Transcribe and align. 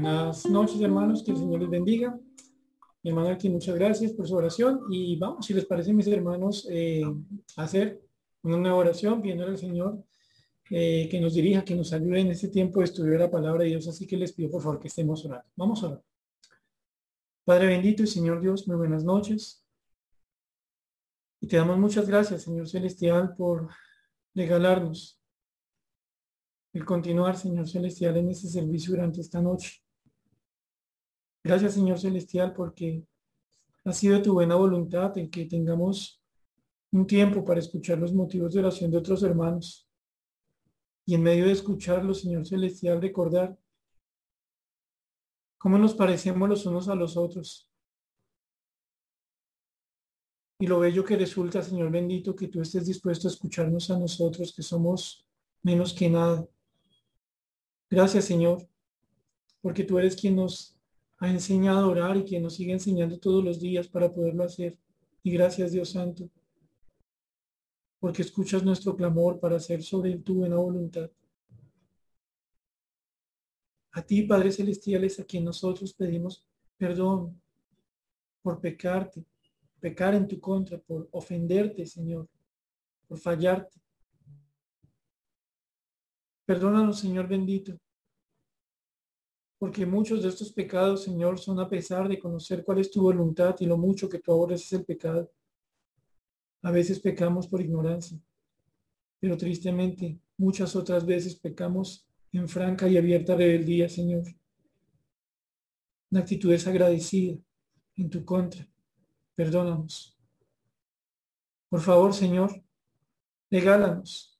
Buenas 0.00 0.46
noches, 0.46 0.80
hermanos. 0.80 1.24
Que 1.24 1.32
el 1.32 1.38
Señor 1.38 1.60
les 1.60 1.70
bendiga. 1.70 2.16
Hermano 3.02 3.30
aquí, 3.30 3.48
muchas 3.48 3.74
gracias 3.74 4.12
por 4.12 4.28
su 4.28 4.36
oración. 4.36 4.82
Y 4.92 5.18
vamos, 5.18 5.44
si 5.44 5.52
les 5.52 5.66
parece, 5.66 5.92
mis 5.92 6.06
hermanos, 6.06 6.68
eh, 6.70 7.02
hacer 7.56 8.00
una 8.42 8.58
nueva 8.58 8.76
oración, 8.76 9.20
pidiendo 9.20 9.44
al 9.44 9.58
Señor 9.58 10.04
eh, 10.70 11.08
que 11.10 11.20
nos 11.20 11.34
dirija, 11.34 11.64
que 11.64 11.74
nos 11.74 11.92
ayude 11.92 12.20
en 12.20 12.30
este 12.30 12.46
tiempo 12.46 12.78
de 12.78 12.84
estudiar 12.84 13.18
la 13.18 13.28
palabra 13.30 13.64
de 13.64 13.70
Dios. 13.70 13.88
Así 13.88 14.06
que 14.06 14.16
les 14.16 14.32
pido, 14.32 14.52
por 14.52 14.62
favor, 14.62 14.78
que 14.78 14.86
estemos 14.86 15.24
orando. 15.24 15.48
Vamos 15.56 15.82
a 15.82 15.88
orar. 15.88 16.02
Padre 17.44 17.66
bendito 17.66 18.04
y 18.04 18.06
Señor 18.06 18.40
Dios, 18.40 18.68
muy 18.68 18.76
buenas 18.76 19.02
noches. 19.02 19.66
Y 21.40 21.48
te 21.48 21.56
damos 21.56 21.76
muchas 21.76 22.06
gracias, 22.06 22.44
Señor 22.44 22.68
Celestial, 22.68 23.34
por 23.34 23.68
regalarnos 24.32 25.20
el 26.72 26.84
continuar, 26.84 27.36
Señor 27.36 27.68
Celestial, 27.68 28.16
en 28.16 28.28
este 28.28 28.46
servicio 28.46 28.92
durante 28.92 29.20
esta 29.22 29.42
noche. 29.42 29.82
Gracias, 31.44 31.74
Señor 31.74 31.98
Celestial, 31.98 32.52
porque 32.52 33.04
ha 33.84 33.92
sido 33.92 34.20
tu 34.20 34.34
buena 34.34 34.54
voluntad 34.54 35.16
en 35.18 35.30
que 35.30 35.46
tengamos 35.46 36.22
un 36.90 37.06
tiempo 37.06 37.44
para 37.44 37.60
escuchar 37.60 37.98
los 37.98 38.12
motivos 38.12 38.52
de 38.52 38.60
oración 38.60 38.90
de 38.90 38.98
otros 38.98 39.22
hermanos. 39.22 39.88
Y 41.06 41.14
en 41.14 41.22
medio 41.22 41.46
de 41.46 41.52
escucharlos, 41.52 42.20
Señor 42.20 42.46
Celestial, 42.46 43.00
recordar 43.00 43.58
cómo 45.58 45.78
nos 45.78 45.94
parecemos 45.94 46.48
los 46.48 46.66
unos 46.66 46.88
a 46.88 46.94
los 46.94 47.16
otros. 47.16 47.70
Y 50.60 50.66
lo 50.66 50.80
bello 50.80 51.04
que 51.04 51.16
resulta, 51.16 51.62
Señor 51.62 51.90
bendito, 51.90 52.34
que 52.34 52.48
tú 52.48 52.60
estés 52.60 52.86
dispuesto 52.86 53.28
a 53.28 53.30
escucharnos 53.30 53.90
a 53.90 53.98
nosotros, 53.98 54.52
que 54.54 54.62
somos 54.62 55.24
menos 55.62 55.94
que 55.94 56.10
nada. 56.10 56.46
Gracias, 57.90 58.24
Señor, 58.24 58.68
porque 59.62 59.84
tú 59.84 59.98
eres 59.98 60.16
quien 60.16 60.36
nos 60.36 60.77
ha 61.18 61.28
enseñado 61.28 61.80
a 61.80 61.88
orar 61.88 62.16
y 62.16 62.24
quien 62.24 62.42
nos 62.42 62.54
sigue 62.54 62.72
enseñando 62.72 63.18
todos 63.18 63.44
los 63.44 63.60
días 63.60 63.88
para 63.88 64.12
poderlo 64.12 64.44
hacer. 64.44 64.78
Y 65.22 65.32
gracias, 65.32 65.72
Dios 65.72 65.90
Santo, 65.90 66.30
porque 67.98 68.22
escuchas 68.22 68.62
nuestro 68.62 68.96
clamor 68.96 69.40
para 69.40 69.56
hacer 69.56 69.82
sobre 69.82 70.16
tu 70.18 70.36
buena 70.36 70.56
voluntad. 70.56 71.10
A 73.92 74.02
ti, 74.02 74.22
Padre 74.22 74.52
Celestial, 74.52 75.02
es 75.04 75.18
a 75.18 75.24
quien 75.24 75.44
nosotros 75.44 75.92
pedimos 75.92 76.46
perdón 76.76 77.40
por 78.40 78.60
pecarte, 78.60 79.24
pecar 79.80 80.14
en 80.14 80.28
tu 80.28 80.38
contra, 80.38 80.78
por 80.78 81.08
ofenderte, 81.10 81.84
Señor, 81.84 82.28
por 83.08 83.18
fallarte. 83.18 83.80
Perdónanos, 86.46 87.00
Señor 87.00 87.26
bendito, 87.26 87.76
porque 89.58 89.84
muchos 89.84 90.22
de 90.22 90.28
estos 90.28 90.52
pecados, 90.52 91.04
Señor, 91.04 91.38
son 91.38 91.58
a 91.58 91.68
pesar 91.68 92.08
de 92.08 92.18
conocer 92.18 92.64
cuál 92.64 92.78
es 92.78 92.90
tu 92.90 93.02
voluntad 93.02 93.56
y 93.58 93.66
lo 93.66 93.76
mucho 93.76 94.08
que 94.08 94.18
tú 94.18 94.32
aborreces 94.32 94.72
el 94.72 94.84
pecado. 94.84 95.30
A 96.62 96.70
veces 96.70 97.00
pecamos 97.00 97.48
por 97.48 97.60
ignorancia, 97.60 98.18
pero 99.20 99.36
tristemente 99.36 100.20
muchas 100.36 100.76
otras 100.76 101.04
veces 101.04 101.34
pecamos 101.36 102.08
en 102.32 102.48
franca 102.48 102.88
y 102.88 102.96
abierta 102.96 103.34
rebeldía, 103.34 103.88
Señor. 103.88 104.24
Una 106.10 106.20
actitud 106.20 106.50
desagradecida 106.50 107.36
en 107.96 108.10
tu 108.10 108.24
contra. 108.24 108.66
Perdónanos. 109.34 110.16
Por 111.68 111.80
favor, 111.80 112.14
Señor, 112.14 112.62
regálanos 113.50 114.38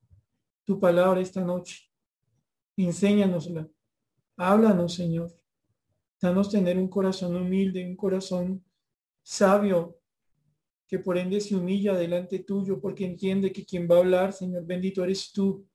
tu 0.65 0.79
palabra 0.79 1.21
esta 1.21 1.43
noche 1.43 1.89
enséñanosla. 2.85 3.69
Háblanos, 4.41 4.95
Señor. 4.95 5.37
Danos 6.21 6.49
tener 6.49 6.79
un 6.79 6.87
corazón 6.87 7.35
humilde, 7.35 7.85
un 7.85 7.97
corazón 7.97 8.65
sabio, 9.21 9.99
que 10.87 11.01
por 11.01 11.19
ende 11.19 11.41
se 11.41 11.57
humilla 11.57 11.95
delante 11.95 12.39
tuyo, 12.39 12.81
porque 12.81 13.05
entiende 13.05 13.53
que 13.53 13.65
quien 13.65 13.89
va 13.91 13.97
a 13.97 13.99
hablar, 13.99 14.33
Señor 14.33 14.65
bendito, 14.65 15.03
eres 15.03 15.33
tú, 15.33 15.67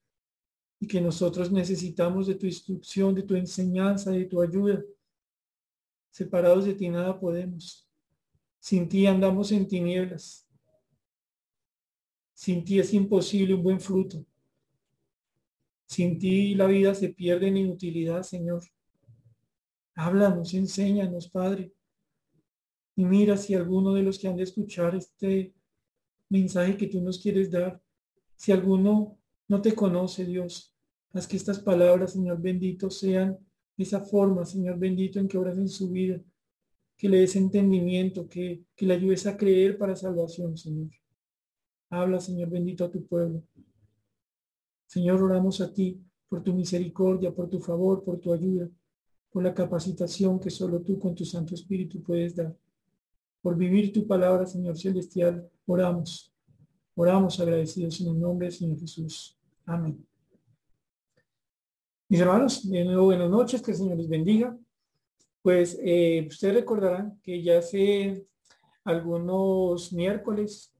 y 0.80 0.86
que 0.86 0.98
nosotros 0.98 1.52
necesitamos 1.52 2.26
de 2.26 2.36
tu 2.36 2.46
instrucción, 2.46 3.14
de 3.14 3.22
tu 3.22 3.34
enseñanza, 3.34 4.10
de 4.10 4.24
tu 4.24 4.40
ayuda. 4.40 4.82
Separados 6.10 6.64
de 6.64 6.72
ti 6.72 6.88
nada 6.88 7.20
podemos. 7.20 7.86
Sin 8.60 8.88
ti 8.88 9.06
andamos 9.06 9.52
en 9.52 9.68
tinieblas. 9.68 10.48
Sin 12.32 12.64
ti 12.64 12.78
es 12.78 12.94
imposible 12.94 13.52
un 13.52 13.62
buen 13.62 13.78
fruto. 13.78 14.24
Sin 15.86 16.18
ti 16.18 16.54
la 16.54 16.66
vida 16.66 16.94
se 16.94 17.10
pierde 17.10 17.48
en 17.48 17.58
inutilidad, 17.58 18.22
Señor. 18.22 18.62
Háblanos, 19.94 20.54
enséñanos, 20.54 21.28
Padre. 21.28 21.72
Y 22.96 23.04
mira 23.04 23.36
si 23.36 23.54
alguno 23.54 23.94
de 23.94 24.02
los 24.02 24.18
que 24.18 24.28
han 24.28 24.36
de 24.36 24.44
escuchar 24.44 24.94
este 24.94 25.54
mensaje 26.28 26.76
que 26.76 26.86
tú 26.86 27.00
nos 27.00 27.18
quieres 27.18 27.50
dar, 27.50 27.80
si 28.36 28.52
alguno 28.52 29.18
no 29.48 29.60
te 29.60 29.74
conoce, 29.74 30.24
Dios, 30.24 30.74
haz 31.12 31.26
que 31.26 31.36
estas 31.36 31.58
palabras, 31.58 32.12
Señor 32.12 32.40
bendito, 32.40 32.90
sean 32.90 33.38
esa 33.76 34.00
forma, 34.00 34.44
Señor 34.44 34.78
bendito, 34.78 35.18
en 35.18 35.28
que 35.28 35.38
obras 35.38 35.58
en 35.58 35.68
su 35.68 35.90
vida, 35.90 36.20
que 36.96 37.08
le 37.08 37.18
des 37.18 37.36
entendimiento, 37.36 38.28
que, 38.28 38.64
que 38.74 38.86
le 38.86 38.94
ayudes 38.94 39.26
a 39.26 39.36
creer 39.36 39.76
para 39.78 39.96
salvación, 39.96 40.56
Señor. 40.56 40.90
Habla, 41.90 42.20
Señor 42.20 42.50
bendito, 42.50 42.84
a 42.84 42.90
tu 42.90 43.04
pueblo. 43.06 43.42
Señor, 44.94 45.20
oramos 45.24 45.60
a 45.60 45.74
ti 45.74 46.00
por 46.28 46.44
tu 46.44 46.54
misericordia, 46.54 47.34
por 47.34 47.50
tu 47.50 47.58
favor, 47.58 48.04
por 48.04 48.20
tu 48.20 48.32
ayuda, 48.32 48.70
por 49.28 49.42
la 49.42 49.52
capacitación 49.52 50.38
que 50.38 50.50
solo 50.50 50.82
tú 50.82 51.00
con 51.00 51.16
tu 51.16 51.24
Santo 51.24 51.52
Espíritu 51.52 52.00
puedes 52.00 52.36
dar. 52.36 52.56
Por 53.42 53.56
vivir 53.56 53.92
tu 53.92 54.06
palabra, 54.06 54.46
Señor 54.46 54.78
Celestial, 54.78 55.50
oramos. 55.66 56.32
Oramos 56.94 57.40
agradecidos 57.40 58.00
en 58.02 58.10
el 58.10 58.20
nombre 58.20 58.46
del 58.46 58.56
Señor 58.56 58.78
Jesús. 58.78 59.36
Amén. 59.66 60.06
Mis 62.08 62.20
hermanos, 62.20 62.70
de 62.70 62.84
nuevo 62.84 63.06
buenas 63.06 63.28
noches, 63.28 63.62
que 63.62 63.72
el 63.72 63.76
Señor 63.76 63.96
les 63.96 64.08
bendiga. 64.08 64.56
Pues 65.42 65.76
eh, 65.82 66.24
ustedes 66.28 66.54
recordarán 66.54 67.18
que 67.20 67.42
ya 67.42 67.58
hace 67.58 68.28
algunos 68.84 69.92
miércoles 69.92 70.72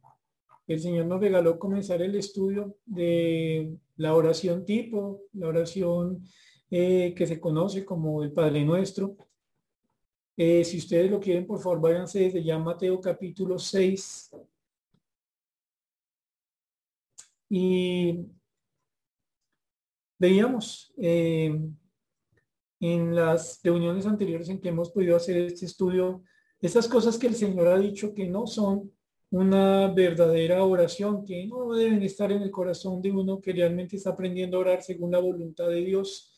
el 0.66 0.80
Señor 0.80 1.06
nos 1.06 1.20
regaló 1.20 1.58
comenzar 1.58 2.00
el 2.02 2.14
estudio 2.14 2.76
de 2.86 3.76
la 3.96 4.14
oración 4.14 4.64
tipo, 4.64 5.22
la 5.32 5.48
oración 5.48 6.24
eh, 6.70 7.14
que 7.14 7.26
se 7.26 7.38
conoce 7.38 7.84
como 7.84 8.22
el 8.22 8.32
Padre 8.32 8.64
Nuestro. 8.64 9.16
Eh, 10.36 10.64
si 10.64 10.78
ustedes 10.78 11.10
lo 11.10 11.20
quieren, 11.20 11.46
por 11.46 11.60
favor, 11.60 11.80
váyanse 11.80 12.20
desde 12.20 12.42
ya 12.42 12.58
Mateo 12.58 13.00
capítulo 13.00 13.58
6. 13.58 14.30
Y 17.50 18.26
veíamos 20.18 20.92
eh, 20.96 21.60
en 22.80 23.14
las 23.14 23.60
reuniones 23.62 24.06
anteriores 24.06 24.48
en 24.48 24.60
que 24.60 24.70
hemos 24.70 24.90
podido 24.90 25.16
hacer 25.16 25.36
este 25.36 25.66
estudio, 25.66 26.24
estas 26.58 26.88
cosas 26.88 27.18
que 27.18 27.26
el 27.26 27.34
Señor 27.34 27.68
ha 27.68 27.78
dicho 27.78 28.14
que 28.14 28.26
no 28.26 28.46
son 28.46 28.90
una 29.34 29.88
verdadera 29.88 30.62
oración 30.62 31.24
que 31.24 31.44
no 31.48 31.74
deben 31.74 32.04
estar 32.04 32.30
en 32.30 32.42
el 32.42 32.52
corazón 32.52 33.02
de 33.02 33.10
uno 33.10 33.40
que 33.40 33.52
realmente 33.52 33.96
está 33.96 34.10
aprendiendo 34.10 34.56
a 34.56 34.60
orar 34.60 34.82
según 34.84 35.10
la 35.10 35.18
voluntad 35.18 35.68
de 35.70 35.80
Dios. 35.80 36.32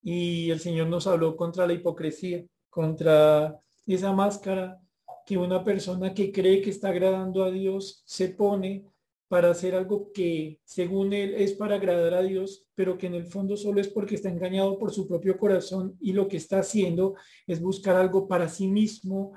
Y 0.00 0.48
el 0.52 0.60
Señor 0.60 0.86
nos 0.86 1.08
habló 1.08 1.36
contra 1.36 1.66
la 1.66 1.72
hipocresía, 1.72 2.44
contra 2.70 3.58
esa 3.84 4.12
máscara 4.12 4.80
que 5.26 5.36
una 5.36 5.64
persona 5.64 6.14
que 6.14 6.30
cree 6.30 6.62
que 6.62 6.70
está 6.70 6.90
agradando 6.90 7.42
a 7.42 7.50
Dios 7.50 8.04
se 8.06 8.28
pone 8.28 8.84
para 9.26 9.50
hacer 9.50 9.74
algo 9.74 10.12
que 10.12 10.60
según 10.62 11.12
él 11.12 11.34
es 11.34 11.54
para 11.54 11.76
agradar 11.76 12.14
a 12.14 12.22
Dios, 12.22 12.64
pero 12.76 12.96
que 12.96 13.08
en 13.08 13.14
el 13.14 13.26
fondo 13.26 13.56
solo 13.56 13.80
es 13.80 13.88
porque 13.88 14.14
está 14.14 14.28
engañado 14.28 14.78
por 14.78 14.92
su 14.92 15.08
propio 15.08 15.36
corazón 15.36 15.96
y 16.00 16.12
lo 16.12 16.28
que 16.28 16.36
está 16.36 16.60
haciendo 16.60 17.16
es 17.44 17.60
buscar 17.60 17.96
algo 17.96 18.28
para 18.28 18.48
sí 18.48 18.68
mismo, 18.68 19.32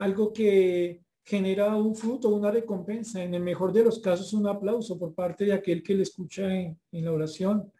algo 0.00 0.32
que 0.32 1.03
genera 1.24 1.74
un 1.74 1.96
fruto, 1.96 2.28
una 2.28 2.50
recompensa, 2.50 3.22
en 3.22 3.34
el 3.34 3.42
mejor 3.42 3.72
de 3.72 3.84
los 3.84 3.98
casos 3.98 4.32
un 4.34 4.46
aplauso 4.46 4.98
por 4.98 5.14
parte 5.14 5.46
de 5.46 5.54
aquel 5.54 5.82
que 5.82 5.94
le 5.94 6.02
escucha 6.02 6.54
en, 6.54 6.78
la 6.92 7.12
oración. 7.12 7.72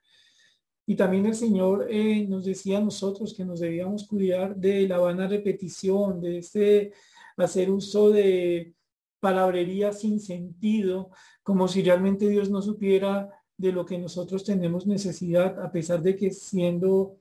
Y 0.87 0.97
también 0.97 1.27
el 1.27 1.35
Señor 1.35 1.87
eh, 1.91 2.27
nos 2.27 2.45
decía 2.45 2.79
a 2.79 2.83
nosotros 2.83 3.35
que 3.35 3.45
nos 3.45 3.61
debíamos 3.61 4.07
cuidar 4.07 4.57
de 4.57 4.89
la 4.89 4.99
vana 4.99 5.29
repetición, 5.29 6.21
de 6.21 6.39
este 6.39 6.93
hacer 7.37 7.71
uso 7.71 8.11
de 8.11 8.75
palabrería 9.21 9.93
sin 9.93 10.21
sentido, 10.21 11.11
como 11.43 11.69
si 11.69 11.83
realmente 11.83 12.29
Dios 12.29 12.51
no 12.51 12.61
supiera 12.63 13.31
de 13.57 13.73
lo 13.73 13.85
que 13.85 13.99
nosotros 13.99 14.45
tenemos 14.45 14.87
necesidad, 14.87 15.61
a 15.63 15.71
pesar 15.71 16.03
de 16.03 16.17
que 16.17 16.31
siendo 16.31 17.19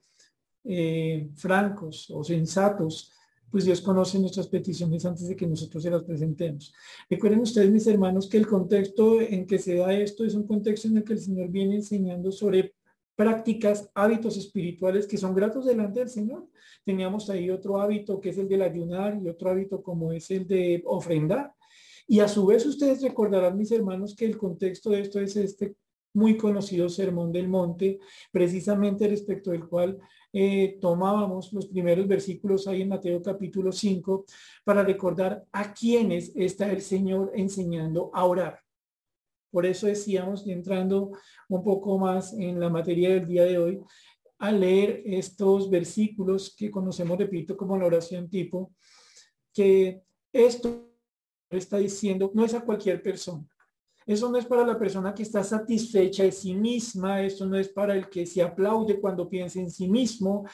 eh, 0.63 1.29
francos 1.35 2.09
o 2.09 2.23
sensatos, 2.23 3.12
pues 3.53 3.65
Dios 3.65 3.81
conoce 3.81 4.17
nuestras 4.17 4.47
peticiones 4.47 5.05
antes 5.05 5.27
de 5.27 5.35
que 5.35 5.45
nosotros 5.45 5.83
se 5.83 5.91
las 5.91 6.01
presentemos. 6.01 6.73
Recuerden 7.07 7.41
ustedes, 7.41 7.69
mis 7.69 7.85
hermanos, 7.85 8.27
que 8.27 8.37
el 8.37 8.47
contexto 8.47 9.21
en 9.21 9.45
que 9.45 9.59
se 9.59 9.75
da 9.75 9.93
esto 9.93 10.25
es 10.25 10.33
un 10.33 10.47
contexto 10.47 10.87
en 10.87 10.97
el 10.97 11.03
que 11.03 11.13
el 11.13 11.19
Señor 11.19 11.49
viene 11.49 11.75
enseñando 11.75 12.31
sobre 12.31 12.73
prácticas, 13.15 13.91
hábitos 13.93 14.37
espirituales 14.37 15.05
que 15.05 15.19
son 15.19 15.35
gratos 15.35 15.67
delante 15.67 15.99
del 15.99 16.09
Señor. 16.09 16.47
Teníamos 16.83 17.29
ahí 17.29 17.51
otro 17.51 17.79
hábito 17.79 18.19
que 18.19 18.29
es 18.29 18.39
el 18.39 18.49
del 18.49 18.63
ayunar 18.63 19.19
y 19.23 19.29
otro 19.29 19.51
hábito 19.51 19.83
como 19.83 20.11
es 20.11 20.31
el 20.31 20.47
de 20.47 20.81
ofrendar. 20.87 21.53
Y 22.07 22.21
a 22.21 22.27
su 22.27 22.47
vez 22.47 22.65
ustedes 22.65 23.03
recordarán, 23.03 23.55
mis 23.55 23.71
hermanos, 23.71 24.15
que 24.15 24.25
el 24.25 24.35
contexto 24.35 24.89
de 24.89 25.01
esto 25.01 25.19
es 25.19 25.35
este 25.35 25.75
muy 26.15 26.37
conocido 26.37 26.89
Sermón 26.89 27.31
del 27.31 27.47
Monte, 27.47 27.99
precisamente 28.31 29.07
respecto 29.07 29.51
del 29.51 29.67
cual 29.67 29.99
eh, 30.35 30.79
tomábamos 30.81 31.53
los 31.53 31.67
primeros 31.67 32.07
versículos 32.07 32.67
ahí 32.67 32.81
en 32.81 32.89
Mateo 32.89 33.21
capítulo 33.21 33.71
5 33.71 34.25
para 34.63 34.83
recordar 34.83 35.45
a 35.51 35.71
quienes 35.73 36.31
está 36.35 36.71
el 36.71 36.81
Señor 36.81 37.31
enseñando 37.35 38.09
a 38.13 38.25
orar. 38.25 38.59
Por 39.51 39.67
eso 39.67 39.85
decíamos, 39.85 40.47
entrando 40.47 41.11
un 41.47 41.63
poco 41.63 41.99
más 41.99 42.33
en 42.33 42.59
la 42.59 42.71
materia 42.71 43.09
del 43.09 43.27
día 43.27 43.43
de 43.43 43.59
hoy, 43.59 43.79
a 44.39 44.51
leer 44.51 45.03
estos 45.05 45.69
versículos 45.69 46.55
que 46.57 46.71
conocemos, 46.71 47.19
repito, 47.19 47.55
como 47.55 47.77
la 47.77 47.85
oración 47.85 48.27
tipo, 48.27 48.73
que 49.53 50.01
esto 50.33 50.89
está 51.51 51.77
diciendo 51.77 52.31
no 52.33 52.43
es 52.43 52.55
a 52.55 52.65
cualquier 52.65 53.03
persona. 53.03 53.47
Eso 54.05 54.29
no 54.29 54.37
es 54.37 54.45
para 54.45 54.65
la 54.65 54.77
persona 54.77 55.13
que 55.13 55.23
está 55.23 55.43
satisfecha 55.43 56.23
de 56.23 56.31
sí 56.31 56.53
misma, 56.53 57.21
esto 57.21 57.45
no 57.45 57.57
es 57.57 57.69
para 57.69 57.95
el 57.95 58.09
que 58.09 58.25
se 58.25 58.41
aplaude 58.41 58.99
cuando 58.99 59.29
piensa 59.29 59.59
en 59.59 59.71
sí 59.71 59.87
mismo, 59.87 60.45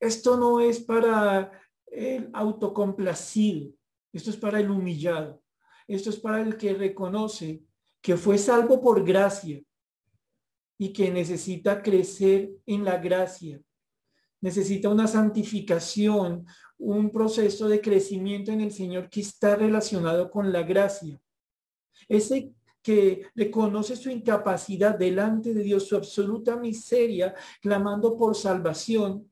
esto 0.00 0.36
no 0.36 0.60
es 0.60 0.80
para 0.80 1.52
el 1.86 2.30
autocomplacido, 2.32 3.70
esto 4.12 4.30
es 4.30 4.36
para 4.36 4.60
el 4.60 4.70
humillado, 4.70 5.42
esto 5.86 6.10
es 6.10 6.16
para 6.16 6.40
el 6.40 6.56
que 6.56 6.74
reconoce 6.74 7.62
que 8.00 8.16
fue 8.16 8.38
salvo 8.38 8.80
por 8.80 9.04
gracia 9.04 9.62
y 10.78 10.92
que 10.92 11.10
necesita 11.10 11.82
crecer 11.82 12.50
en 12.66 12.84
la 12.84 12.98
gracia. 12.98 13.60
Necesita 14.40 14.90
una 14.90 15.06
santificación, 15.06 16.46
un 16.78 17.10
proceso 17.10 17.68
de 17.68 17.80
crecimiento 17.80 18.52
en 18.52 18.60
el 18.60 18.72
Señor 18.72 19.08
que 19.08 19.20
está 19.20 19.56
relacionado 19.56 20.30
con 20.30 20.52
la 20.52 20.62
gracia. 20.62 21.20
Ese 22.08 22.52
que 22.86 23.26
reconoce 23.34 23.96
su 23.96 24.10
incapacidad 24.10 24.96
delante 24.96 25.52
de 25.52 25.64
Dios, 25.64 25.88
su 25.88 25.96
absoluta 25.96 26.54
miseria, 26.54 27.34
clamando 27.60 28.16
por 28.16 28.36
salvación, 28.36 29.28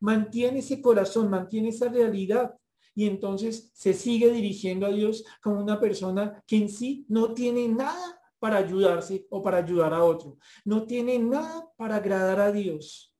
mantiene 0.00 0.58
ese 0.58 0.82
corazón, 0.82 1.30
mantiene 1.30 1.68
esa 1.68 1.88
realidad 1.88 2.58
y 2.92 3.06
entonces 3.06 3.70
se 3.74 3.94
sigue 3.94 4.32
dirigiendo 4.32 4.86
a 4.86 4.90
Dios 4.90 5.24
como 5.40 5.60
una 5.60 5.78
persona 5.78 6.42
que 6.48 6.56
en 6.56 6.68
sí 6.68 7.06
no 7.08 7.32
tiene 7.32 7.68
nada 7.68 8.20
para 8.40 8.56
ayudarse 8.56 9.24
o 9.30 9.40
para 9.40 9.58
ayudar 9.58 9.94
a 9.94 10.02
otro. 10.02 10.38
No 10.64 10.84
tiene 10.84 11.16
nada 11.20 11.70
para 11.76 11.94
agradar 11.94 12.40
a 12.40 12.50
Dios. 12.50 13.14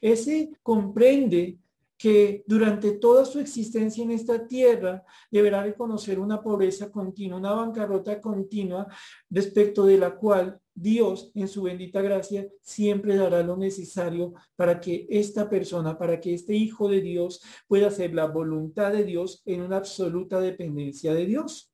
Ese 0.00 0.50
comprende 0.60 1.60
que 1.96 2.42
durante 2.46 2.92
toda 2.92 3.24
su 3.24 3.38
existencia 3.38 4.02
en 4.02 4.10
esta 4.10 4.46
tierra 4.46 5.04
deberá 5.30 5.62
reconocer 5.62 6.18
una 6.18 6.42
pobreza 6.42 6.90
continua, 6.90 7.38
una 7.38 7.52
bancarrota 7.52 8.20
continua 8.20 8.86
respecto 9.30 9.86
de 9.86 9.98
la 9.98 10.16
cual 10.16 10.60
Dios 10.74 11.30
en 11.34 11.46
su 11.46 11.62
bendita 11.62 12.02
gracia 12.02 12.48
siempre 12.60 13.16
dará 13.16 13.42
lo 13.42 13.56
necesario 13.56 14.34
para 14.56 14.80
que 14.80 15.06
esta 15.08 15.48
persona, 15.48 15.96
para 15.96 16.20
que 16.20 16.34
este 16.34 16.54
hijo 16.54 16.88
de 16.88 17.00
Dios 17.00 17.40
pueda 17.68 17.88
hacer 17.88 18.12
la 18.12 18.26
voluntad 18.26 18.92
de 18.92 19.04
Dios 19.04 19.42
en 19.46 19.62
una 19.62 19.76
absoluta 19.76 20.40
dependencia 20.40 21.14
de 21.14 21.26
Dios. 21.26 21.72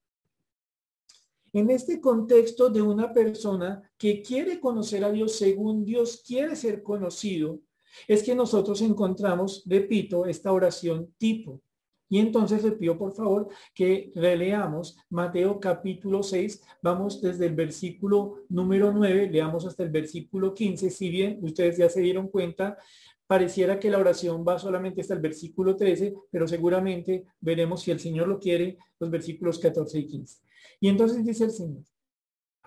En 1.53 1.71
este 1.71 2.01
contexto 2.01 2.69
de 2.69 2.83
una 2.83 3.13
persona 3.13 3.83
que 3.97 4.23
quiere 4.23 4.61
conocer 4.61 5.03
a 5.03 5.11
Dios 5.11 5.33
según 5.33 5.85
Dios 5.85 6.23
quiere 6.25 6.55
ser 6.55 6.83
conocido, 6.83 7.61
es 8.09 8.23
que 8.23 8.35
nosotros 8.35 8.81
encontramos, 8.83 9.65
repito, 9.67 10.27
esta 10.27 10.53
oración 10.53 11.15
tipo. 11.19 11.61
Y 12.13 12.19
entonces 12.19 12.65
le 12.65 12.73
pido 12.73 12.99
por 12.99 13.15
favor 13.15 13.49
que 13.73 14.11
releamos 14.17 14.99
Mateo 15.11 15.61
capítulo 15.61 16.25
6, 16.25 16.61
vamos 16.83 17.23
desde 17.23 17.47
el 17.47 17.55
versículo 17.55 18.43
número 18.49 18.93
9, 18.93 19.31
leamos 19.31 19.65
hasta 19.65 19.85
el 19.85 19.91
versículo 19.91 20.53
15, 20.53 20.91
si 20.91 21.09
bien 21.09 21.39
ustedes 21.41 21.79
ya 21.79 21.89
se 21.89 22.01
dieron 22.01 22.27
cuenta, 22.27 22.77
pareciera 23.29 23.79
que 23.79 23.91
la 23.91 23.99
oración 23.99 24.45
va 24.47 24.59
solamente 24.59 25.01
hasta 25.01 25.15
el 25.15 25.21
versículo 25.21 25.77
13, 25.77 26.15
pero 26.33 26.49
seguramente 26.49 27.27
veremos 27.41 27.83
si 27.83 27.93
el 27.93 28.01
Señor 28.01 28.27
lo 28.27 28.41
quiere, 28.41 28.77
los 28.99 29.09
versículos 29.09 29.61
14 29.61 30.01
y 30.01 30.07
15. 30.09 30.39
Y 30.81 30.89
entonces 30.89 31.25
dice 31.25 31.45
el 31.45 31.53
Señor, 31.53 31.85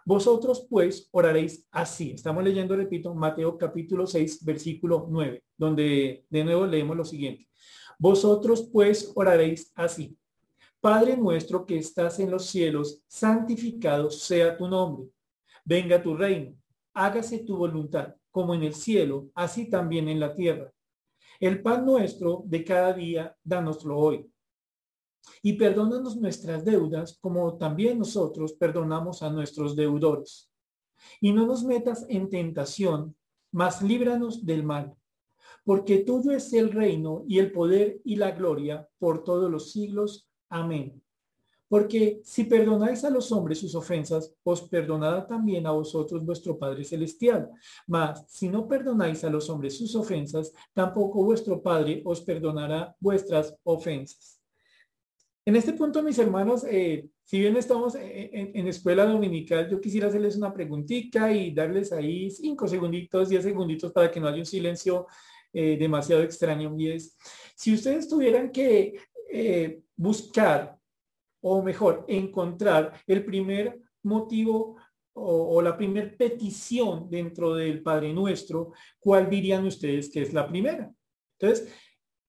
vosotros 0.06 0.66
pues 0.70 1.10
oraréis 1.12 1.68
así. 1.72 2.12
Estamos 2.12 2.44
leyendo, 2.44 2.76
repito, 2.76 3.14
Mateo 3.14 3.58
capítulo 3.58 4.06
6, 4.06 4.44
versículo 4.44 5.08
9, 5.10 5.44
donde 5.58 6.26
de 6.30 6.44
nuevo 6.44 6.66
leemos 6.66 6.98
lo 6.98 7.06
siguiente. 7.06 7.48
Vosotros 7.98 8.70
pues 8.72 9.12
oraréis 9.16 9.72
así. 9.76 10.18
Padre 10.82 11.16
nuestro 11.16 11.66
que 11.66 11.78
estás 11.78 12.20
en 12.20 12.32
los 12.32 12.46
cielos, 12.46 13.04
santificado 13.08 14.12
sea 14.12 14.58
tu 14.58 14.68
nombre. 14.68 15.08
Venga 15.64 16.04
tu 16.04 16.16
reino. 16.16 16.56
Hágase 16.94 17.40
tu 17.40 17.56
voluntad, 17.58 18.16
como 18.30 18.54
en 18.54 18.64
el 18.64 18.74
cielo, 18.74 19.30
así 19.34 19.70
también 19.70 20.10
en 20.10 20.20
la 20.20 20.36
tierra. 20.36 20.72
El 21.40 21.62
pan 21.62 21.86
nuestro 21.86 22.44
de 22.46 22.64
cada 22.64 22.94
día, 22.94 23.36
dánoslo 23.44 23.98
hoy 23.98 24.33
y 25.42 25.54
perdónanos 25.54 26.18
nuestras 26.18 26.64
deudas 26.64 27.18
como 27.22 27.58
también 27.58 28.00
nosotros 28.00 28.54
perdonamos 28.54 29.24
a 29.24 29.30
nuestros 29.30 29.76
deudores. 29.76 30.50
Y 31.20 31.34
no 31.34 31.46
nos 31.46 31.64
metas 31.64 32.06
en 32.10 32.30
tentación, 32.30 33.16
mas 33.52 33.82
líbranos 33.82 34.46
del 34.46 34.64
mal, 34.64 34.96
porque 35.64 36.00
tuyo 36.00 36.32
es 36.32 36.52
el 36.54 36.72
reino 36.72 37.24
y 37.28 37.40
el 37.40 37.52
poder 37.52 38.02
y 38.04 38.16
la 38.16 38.32
gloria 38.32 38.88
por 39.00 39.24
todos 39.24 39.50
los 39.50 39.72
siglos. 39.72 40.28
Amén. 40.50 41.04
Porque 41.74 42.22
si 42.24 42.44
perdonáis 42.44 43.04
a 43.04 43.10
los 43.10 43.32
hombres 43.32 43.60
sus 43.60 43.74
ofensas, 43.74 44.32
os 44.44 44.62
perdonará 44.62 45.26
también 45.26 45.66
a 45.66 45.72
vosotros 45.72 46.24
vuestro 46.24 46.58
Padre 46.60 46.84
Celestial. 46.84 47.50
Mas 47.88 48.24
si 48.28 48.48
no 48.48 48.68
perdonáis 48.68 49.24
a 49.24 49.30
los 49.30 49.50
hombres 49.50 49.78
sus 49.78 49.96
ofensas, 49.96 50.54
tampoco 50.74 51.24
vuestro 51.24 51.64
Padre 51.64 52.04
os 52.06 52.22
perdonará 52.22 52.96
vuestras 53.00 53.58
ofensas. 53.64 54.33
En 55.46 55.58
este 55.58 55.74
punto, 55.74 56.02
mis 56.02 56.18
hermanos, 56.20 56.66
eh, 56.70 57.10
si 57.24 57.40
bien 57.40 57.58
estamos 57.58 57.96
en, 57.96 58.68
escuela 58.68 59.06
dominical, 59.06 59.70
yo 59.70 59.82
quisiera 59.82 60.08
hacerles 60.08 60.38
una 60.38 60.54
preguntita 60.54 61.34
y 61.34 61.54
darles 61.54 61.92
ahí 61.92 62.32
cinco 62.32 62.66
segunditos, 62.66 63.28
diez 63.28 63.44
segunditos 63.44 63.92
para 63.92 64.10
que 64.10 64.22
no 64.22 64.28
haya 64.28 64.38
un 64.38 64.46
silencio 64.46 65.06
eh, 65.52 65.76
demasiado 65.78 66.24
extraño. 66.24 66.74
Y 66.78 66.92
es, 66.92 67.18
si 67.56 67.74
ustedes 67.74 68.08
tuvieran 68.08 68.52
que 68.52 68.96
eh, 69.30 69.82
buscar, 69.98 70.78
o 71.42 71.62
mejor, 71.62 72.06
encontrar 72.08 72.94
el 73.06 73.26
primer 73.26 73.82
motivo 74.04 74.78
o, 75.12 75.62
la 75.62 75.78
primer 75.78 76.16
petición 76.16 77.10
dentro 77.10 77.54
del 77.54 77.84
Padre 77.84 78.14
Nuestro, 78.14 78.72
¿cuál 78.98 79.30
dirían 79.30 79.66
ustedes 79.66 80.10
que 80.10 80.22
es 80.22 80.34
la 80.34 80.48
primera? 80.48 80.92
Entonces, 81.38 81.72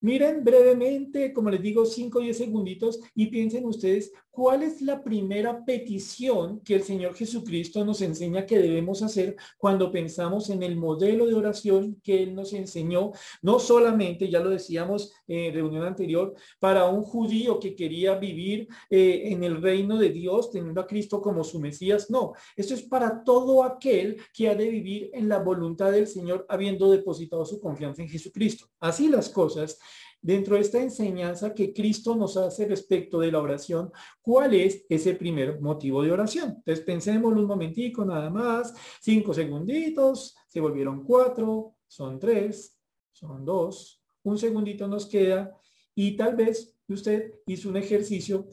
Miren 0.05 0.43
brevemente, 0.43 1.33
como 1.33 1.49
les 1.49 1.63
digo, 1.63 1.83
5 1.83 2.19
o 2.19 2.21
10 2.21 2.37
segunditos 2.37 2.99
y 3.15 3.25
piensen 3.25 3.65
ustedes 3.65 4.13
¿Cuál 4.35 4.63
es 4.63 4.81
la 4.81 5.01
primera 5.01 5.63
petición 5.63 6.59
que 6.59 6.75
el 6.75 6.83
Señor 6.83 7.13
Jesucristo 7.15 7.85
nos 7.85 8.01
enseña 8.01 8.45
que 8.45 8.59
debemos 8.59 9.01
hacer 9.01 9.37
cuando 9.57 9.89
pensamos 9.89 10.49
en 10.49 10.61
el 10.61 10.75
modelo 10.75 11.25
de 11.25 11.35
oración 11.35 12.01
que 12.03 12.21
Él 12.21 12.35
nos 12.35 12.51
enseñó? 12.51 13.13
No 13.41 13.59
solamente, 13.59 14.29
ya 14.29 14.41
lo 14.41 14.49
decíamos 14.49 15.13
en 15.25 15.53
reunión 15.53 15.85
anterior, 15.85 16.35
para 16.59 16.83
un 16.83 17.03
judío 17.03 17.61
que 17.61 17.77
quería 17.77 18.15
vivir 18.15 18.67
eh, 18.89 19.21
en 19.27 19.45
el 19.45 19.61
reino 19.61 19.97
de 19.97 20.09
Dios, 20.09 20.51
teniendo 20.51 20.81
a 20.81 20.87
Cristo 20.87 21.21
como 21.21 21.45
su 21.45 21.61
Mesías. 21.61 22.09
No, 22.09 22.33
esto 22.57 22.73
es 22.73 22.81
para 22.81 23.23
todo 23.23 23.63
aquel 23.63 24.17
que 24.33 24.49
ha 24.49 24.55
de 24.55 24.69
vivir 24.69 25.11
en 25.13 25.29
la 25.29 25.39
voluntad 25.39 25.93
del 25.93 26.07
Señor, 26.07 26.45
habiendo 26.49 26.91
depositado 26.91 27.45
su 27.45 27.61
confianza 27.61 28.01
en 28.01 28.09
Jesucristo. 28.09 28.67
Así 28.81 29.07
las 29.07 29.29
cosas 29.29 29.79
dentro 30.25 30.55
de 30.55 30.61
esta 30.61 30.81
enseñanza 30.81 31.53
que 31.53 31.71
Cristo 31.71 32.15
nos 32.15 32.35
hace 32.35 32.65
respecto 32.65 33.19
de 33.19 33.31
la 33.31 33.39
oración, 33.39 33.91
¿cuál 34.23 34.55
es 34.55 34.83
ese 34.89 35.13
primer 35.13 35.61
motivo 35.61 36.01
de 36.01 36.11
oración? 36.11 36.55
Entonces 36.57 36.83
pensemos 36.83 37.31
un 37.31 37.45
momentico 37.45 38.03
nada 38.03 38.31
más, 38.31 38.73
cinco 39.01 39.35
segunditos, 39.35 40.35
se 40.47 40.59
volvieron 40.59 41.03
cuatro, 41.03 41.75
son 41.87 42.17
tres, 42.17 42.75
son 43.11 43.45
dos, 43.45 44.01
un 44.23 44.39
segundito 44.39 44.87
nos 44.87 45.05
queda 45.05 45.55
y 45.93 46.15
tal 46.15 46.35
vez 46.35 46.75
usted 46.87 47.35
hizo 47.45 47.69
un 47.69 47.77
ejercicio 47.77 48.47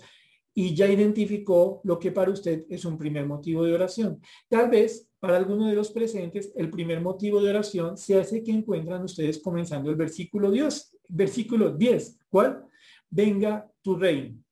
y 0.52 0.74
ya 0.74 0.86
identificó 0.86 1.80
lo 1.84 1.98
que 1.98 2.12
para 2.12 2.32
usted 2.32 2.66
es 2.68 2.84
un 2.84 2.98
primer 2.98 3.24
motivo 3.24 3.64
de 3.64 3.72
oración. 3.72 4.20
Tal 4.46 4.68
vez 4.68 5.08
para 5.18 5.38
alguno 5.38 5.68
de 5.68 5.74
los 5.74 5.90
presentes 5.90 6.52
el 6.54 6.68
primer 6.68 7.00
motivo 7.00 7.40
de 7.40 7.48
oración 7.48 7.96
se 7.96 8.20
hace 8.20 8.42
que 8.42 8.52
encuentran 8.52 9.02
ustedes 9.04 9.40
comenzando 9.40 9.88
el 9.88 9.96
versículo 9.96 10.50
Dios 10.50 10.92
versículo 11.12 11.70
10. 11.70 12.20
¿Cuál? 12.28 12.66
Venga 13.10 13.70
tu 13.82 13.96
reino. 13.96 14.42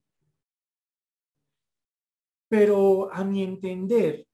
Pero 2.48 3.12
a 3.12 3.24
mi 3.24 3.42
entender, 3.42 4.26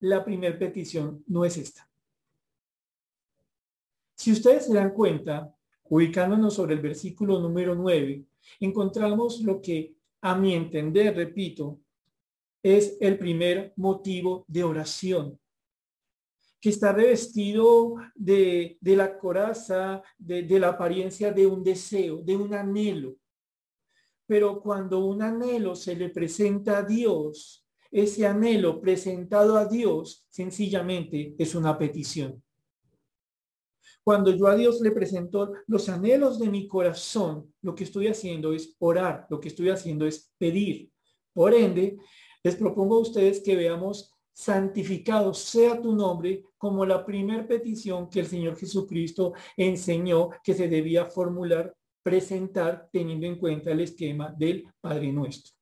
la 0.00 0.24
primera 0.24 0.58
petición 0.58 1.22
no 1.26 1.44
es 1.44 1.56
esta. 1.56 1.88
Si 4.14 4.32
ustedes 4.32 4.66
se 4.66 4.74
dan 4.74 4.92
cuenta, 4.92 5.54
ubicándonos 5.84 6.54
sobre 6.54 6.74
el 6.74 6.80
versículo 6.80 7.38
número 7.38 7.74
9, 7.74 8.24
encontramos 8.60 9.40
lo 9.42 9.60
que, 9.60 9.94
a 10.22 10.34
mi 10.34 10.54
entender, 10.54 11.16
repito, 11.16 11.80
es 12.62 12.98
el 13.00 13.18
primer 13.18 13.72
motivo 13.76 14.44
de 14.46 14.64
oración 14.64 15.39
que 16.60 16.68
está 16.68 16.92
revestido 16.92 17.94
de, 18.14 18.78
la 18.82 19.18
coraza, 19.18 20.02
de, 20.18 20.42
de 20.42 20.58
la 20.58 20.68
apariencia 20.68 21.32
de 21.32 21.46
un 21.46 21.64
deseo, 21.64 22.22
de 22.22 22.36
un 22.36 22.52
anhelo. 22.54 23.16
Pero 24.26 24.60
cuando 24.60 25.04
un 25.04 25.22
anhelo 25.22 25.74
se 25.74 25.96
le 25.96 26.10
presenta 26.10 26.78
a 26.78 26.82
Dios, 26.82 27.66
ese 27.90 28.26
anhelo 28.26 28.80
presentado 28.80 29.56
a 29.56 29.66
Dios 29.66 30.26
sencillamente 30.28 31.34
es 31.38 31.54
una 31.54 31.76
petición. 31.76 32.42
Cuando 34.04 34.34
yo 34.34 34.46
a 34.46 34.54
Dios 34.54 34.80
le 34.80 34.92
presento 34.92 35.52
los 35.66 35.88
anhelos 35.88 36.38
de 36.38 36.48
mi 36.48 36.66
corazón, 36.68 37.52
lo 37.62 37.74
que 37.74 37.84
estoy 37.84 38.08
haciendo 38.08 38.52
es 38.52 38.76
orar, 38.78 39.26
lo 39.30 39.40
que 39.40 39.48
estoy 39.48 39.70
haciendo 39.70 40.06
es 40.06 40.32
pedir. 40.38 40.90
Por 41.32 41.54
ende, 41.54 41.98
les 42.42 42.56
propongo 42.56 42.96
a 42.96 43.00
ustedes 43.00 43.40
que 43.40 43.56
veamos 43.56 44.12
santificado 44.32 45.34
sea 45.34 45.80
tu 45.80 45.94
nombre 45.94 46.44
como 46.60 46.84
la 46.84 47.06
primer 47.06 47.48
petición 47.48 48.10
que 48.10 48.20
el 48.20 48.26
Señor 48.26 48.54
Jesucristo 48.54 49.32
enseñó 49.56 50.28
que 50.44 50.52
se 50.52 50.68
debía 50.68 51.06
formular, 51.06 51.74
presentar 52.02 52.86
teniendo 52.92 53.26
en 53.26 53.38
cuenta 53.38 53.70
el 53.70 53.80
esquema 53.80 54.34
del 54.36 54.68
Padre 54.78 55.10
Nuestro. 55.10 55.54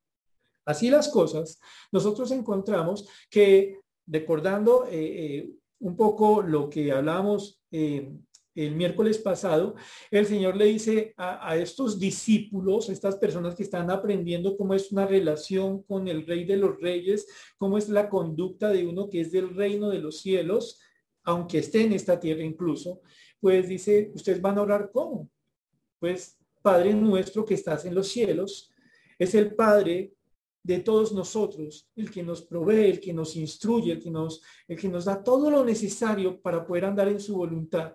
Así 0.67 0.90
las 0.90 1.09
cosas, 1.09 1.61
nosotros 1.93 2.33
encontramos 2.33 3.09
que, 3.31 3.78
recordando 4.09 4.87
eh, 4.87 5.37
eh, 5.37 5.50
un 5.78 5.97
poco 5.97 6.43
lo 6.43 6.69
que 6.69 6.90
hablamos 6.90 7.62
eh, 7.71 8.12
el 8.57 8.75
miércoles 8.75 9.19
pasado, 9.19 9.76
el 10.11 10.26
Señor 10.26 10.57
le 10.57 10.64
dice 10.64 11.14
a, 11.17 11.57
estos 11.57 12.00
discípulos, 12.00 12.88
estas 12.88 13.14
personas 13.14 13.55
que 13.55 13.62
están 13.62 13.88
aprendiendo 13.88 14.57
cómo 14.57 14.75
es 14.75 14.90
una 14.90 15.07
relación 15.07 15.85
con 15.85 16.09
el 16.09 16.26
Rey 16.26 16.45
de 16.45 16.57
los 16.57 16.81
Reyes, 16.81 17.28
cómo 17.57 17.78
es 17.78 17.88
la 17.88 18.09
conducta 18.09 18.71
de 18.71 18.85
uno 18.85 19.09
que 19.09 19.21
es 19.21 19.31
del 19.31 19.55
reino 19.55 19.90
de 19.90 20.00
los 20.00 20.23
cielos, 20.23 20.81
aunque 21.29 21.59
esté 21.59 21.83
en 21.83 21.93
esta 21.93 22.19
tierra 22.19 22.43
incluso, 22.43 23.03
pues 23.39 23.69
dice, 23.69 24.11
ustedes 24.15 24.41
van 24.41 24.57
a 24.57 24.63
orar 24.63 24.91
cómo? 24.91 25.29
Pues 25.99 26.39
Padre 26.63 26.95
nuestro 26.95 27.45
que 27.45 27.53
estás 27.53 27.85
en 27.85 27.95
los 27.95 28.09
cielos, 28.09 28.73
es 29.19 29.35
el 29.35 29.55
Padre 29.55 30.15
de 30.63 30.79
todos 30.79 31.13
nosotros, 31.13 31.87
el 31.97 32.11
que 32.11 32.23
nos 32.23 32.41
provee, 32.43 32.91
el 32.91 33.01
que 33.01 33.13
nos 33.13 33.37
instruye, 33.37 33.93
el 33.93 34.03
que 34.03 34.11
nos, 34.11 34.43
el 34.67 34.79
que 34.79 34.89
nos 34.89 35.05
da 35.05 35.23
todo 35.23 35.51
lo 35.51 35.63
necesario 35.65 36.41
para 36.41 36.67
poder 36.67 36.87
andar 36.87 37.09
en 37.09 37.21
su 37.21 37.37
voluntad 37.37 37.95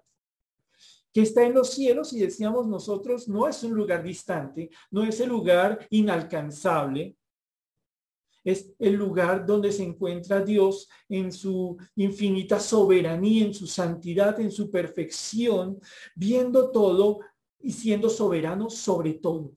que 1.11 1.21
está 1.21 1.43
en 1.43 1.53
los 1.53 1.69
cielos 1.69 2.11
y 2.13 2.19
decíamos 2.19 2.65
nosotros, 2.67 3.27
no 3.27 3.47
es 3.47 3.63
un 3.63 3.75
lugar 3.75 4.01
distante, 4.01 4.71
no 4.89 5.03
es 5.03 5.19
el 5.19 5.29
lugar 5.29 5.85
inalcanzable, 5.91 7.15
es 8.43 8.73
el 8.79 8.93
lugar 8.93 9.45
donde 9.45 9.71
se 9.71 9.83
encuentra 9.83 10.43
Dios 10.43 10.89
en 11.09 11.31
su 11.31 11.77
infinita 11.95 12.59
soberanía, 12.59 13.45
en 13.45 13.53
su 13.53 13.67
santidad, 13.67 14.39
en 14.39 14.51
su 14.51 14.69
perfección, 14.69 15.79
viendo 16.15 16.71
todo 16.71 17.19
y 17.59 17.71
siendo 17.71 18.09
soberano 18.09 18.69
sobre 18.69 19.13
todo. 19.13 19.53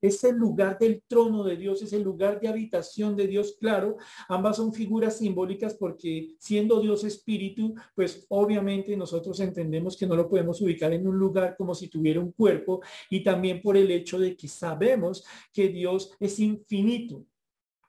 Es 0.00 0.24
el 0.24 0.36
lugar 0.36 0.78
del 0.78 1.02
trono 1.06 1.44
de 1.44 1.56
Dios, 1.56 1.82
es 1.82 1.92
el 1.92 2.02
lugar 2.02 2.40
de 2.40 2.48
habitación 2.48 3.14
de 3.14 3.26
Dios, 3.26 3.56
claro. 3.60 3.96
Ambas 4.28 4.56
son 4.56 4.72
figuras 4.72 5.18
simbólicas 5.18 5.74
porque 5.74 6.34
siendo 6.38 6.80
Dios 6.80 7.04
espíritu, 7.04 7.74
pues 7.94 8.24
obviamente 8.30 8.96
nosotros 8.96 9.38
entendemos 9.40 9.96
que 9.96 10.06
no 10.06 10.16
lo 10.16 10.28
podemos 10.28 10.60
ubicar 10.62 10.92
en 10.92 11.06
un 11.06 11.18
lugar 11.18 11.56
como 11.56 11.74
si 11.74 11.88
tuviera 11.88 12.20
un 12.20 12.32
cuerpo 12.32 12.80
y 13.10 13.22
también 13.22 13.60
por 13.60 13.76
el 13.76 13.90
hecho 13.90 14.18
de 14.18 14.34
que 14.36 14.48
sabemos 14.48 15.24
que 15.52 15.68
Dios 15.68 16.12
es 16.20 16.38
infinito. 16.38 17.26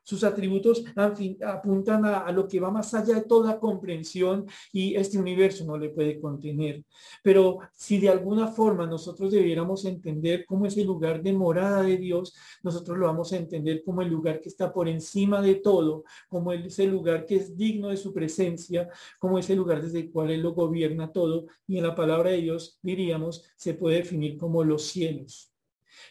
Sus 0.07 0.23
atributos 0.23 0.85
apuntan 0.95 2.05
a, 2.05 2.31
lo 2.31 2.47
que 2.47 2.61
va 2.61 2.71
más 2.71 2.93
allá 2.93 3.15
de 3.15 3.25
toda 3.25 3.59
comprensión 3.59 4.45
y 4.71 4.95
este 4.95 5.17
universo 5.17 5.65
no 5.65 5.77
le 5.77 5.89
puede 5.89 6.17
contener. 6.17 6.85
Pero 7.21 7.59
si 7.73 7.97
de 7.99 8.07
alguna 8.07 8.47
forma 8.47 8.87
nosotros 8.87 9.33
debiéramos 9.33 9.83
entender 9.83 10.45
cómo 10.45 10.65
es 10.65 10.77
el 10.77 10.87
lugar 10.87 11.21
de 11.21 11.33
morada 11.33 11.81
de 11.81 11.97
Dios, 11.97 12.33
nosotros 12.63 12.97
lo 12.97 13.07
vamos 13.07 13.33
a 13.33 13.35
entender 13.35 13.83
como 13.83 14.01
el 14.01 14.07
lugar 14.07 14.39
que 14.39 14.47
está 14.47 14.71
por 14.71 14.87
encima 14.87 15.41
de 15.41 15.55
todo, 15.55 16.05
como 16.29 16.53
es 16.53 16.79
el 16.79 16.89
lugar 16.89 17.25
que 17.25 17.35
es 17.35 17.57
digno 17.57 17.89
de 17.89 17.97
su 17.97 18.13
presencia, 18.13 18.87
como 19.19 19.37
es 19.39 19.49
el 19.49 19.57
lugar 19.57 19.81
desde 19.81 19.99
el 19.99 20.09
cual 20.09 20.31
Él 20.31 20.41
lo 20.41 20.53
gobierna 20.53 21.11
todo. 21.11 21.47
Y 21.67 21.79
en 21.79 21.83
la 21.83 21.95
palabra 21.95 22.29
de 22.29 22.37
Dios 22.37 22.79
diríamos, 22.81 23.43
se 23.57 23.73
puede 23.73 23.97
definir 23.97 24.37
como 24.37 24.63
los 24.63 24.83
cielos. 24.83 25.51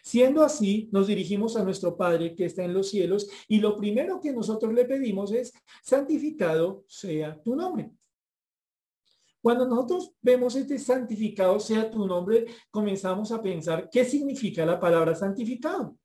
Siendo 0.03 0.43
así, 0.43 0.89
nos 0.93 1.07
dirigimos 1.07 1.57
a 1.57 1.65
nuestro 1.65 1.97
Padre 1.97 2.35
que 2.35 2.47
está 2.47 2.65
en 2.65 2.75
los 2.75 2.91
cielos 2.91 3.29
y 3.49 3.61
lo 3.61 3.77
primero 3.77 4.21
que 4.21 4.33
nosotros 4.33 4.73
le 4.73 4.85
pedimos 4.85 5.33
es, 5.33 5.53
santificado 5.83 6.85
sea 6.89 7.41
tu 7.43 7.57
nombre. 7.57 7.91
Cuando 9.41 9.67
nosotros 9.67 10.13
vemos 10.21 10.57
este 10.57 10.79
santificado 10.79 11.61
sea 11.61 11.89
tu 11.89 12.07
nombre, 12.07 12.47
comenzamos 12.71 13.31
a 13.31 13.41
pensar 13.41 13.89
qué 13.91 14.05
significa 14.05 14.67
la 14.67 14.81
palabra 14.81 15.15
santificado. 15.15 15.97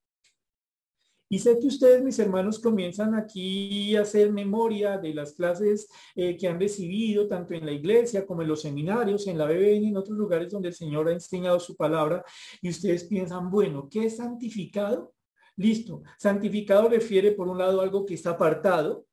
Y 1.32 1.40
sé 1.40 1.58
que 1.62 1.68
ustedes, 1.68 2.04
mis 2.04 2.20
hermanos, 2.20 2.60
comienzan 2.60 3.16
aquí 3.16 3.96
a 3.96 4.02
hacer 4.02 4.34
memoria 4.34 4.98
de 4.98 5.14
las 5.14 5.32
clases 5.32 5.88
eh, 6.14 6.36
que 6.36 6.46
han 6.46 6.60
recibido, 6.60 7.26
tanto 7.26 7.54
en 7.54 7.66
la 7.66 7.72
iglesia 7.72 8.26
como 8.26 8.42
en 8.42 8.50
los 8.50 8.62
seminarios, 8.62 9.26
en 9.28 9.38
la 9.38 9.46
BBN 9.46 9.86
y 9.86 9.88
en 9.88 9.96
otros 9.96 10.18
lugares 10.18 10.52
donde 10.52 10.68
el 10.68 10.74
Señor 10.74 11.08
ha 11.08 11.14
enseñado 11.14 11.58
su 11.62 11.78
palabra. 11.78 12.22
Y 12.62 12.68
ustedes 12.68 13.06
piensan, 13.06 13.50
bueno, 13.50 13.88
¿qué 13.90 14.08
es 14.08 14.18
santificado? 14.18 15.14
Listo. 15.56 16.04
Santificado 16.20 16.90
refiere, 16.90 17.32
por 17.32 17.48
un 17.48 17.60
lado, 17.60 17.80
algo 17.80 18.06
que 18.06 18.16
está 18.16 18.32
apartado, 18.32 19.06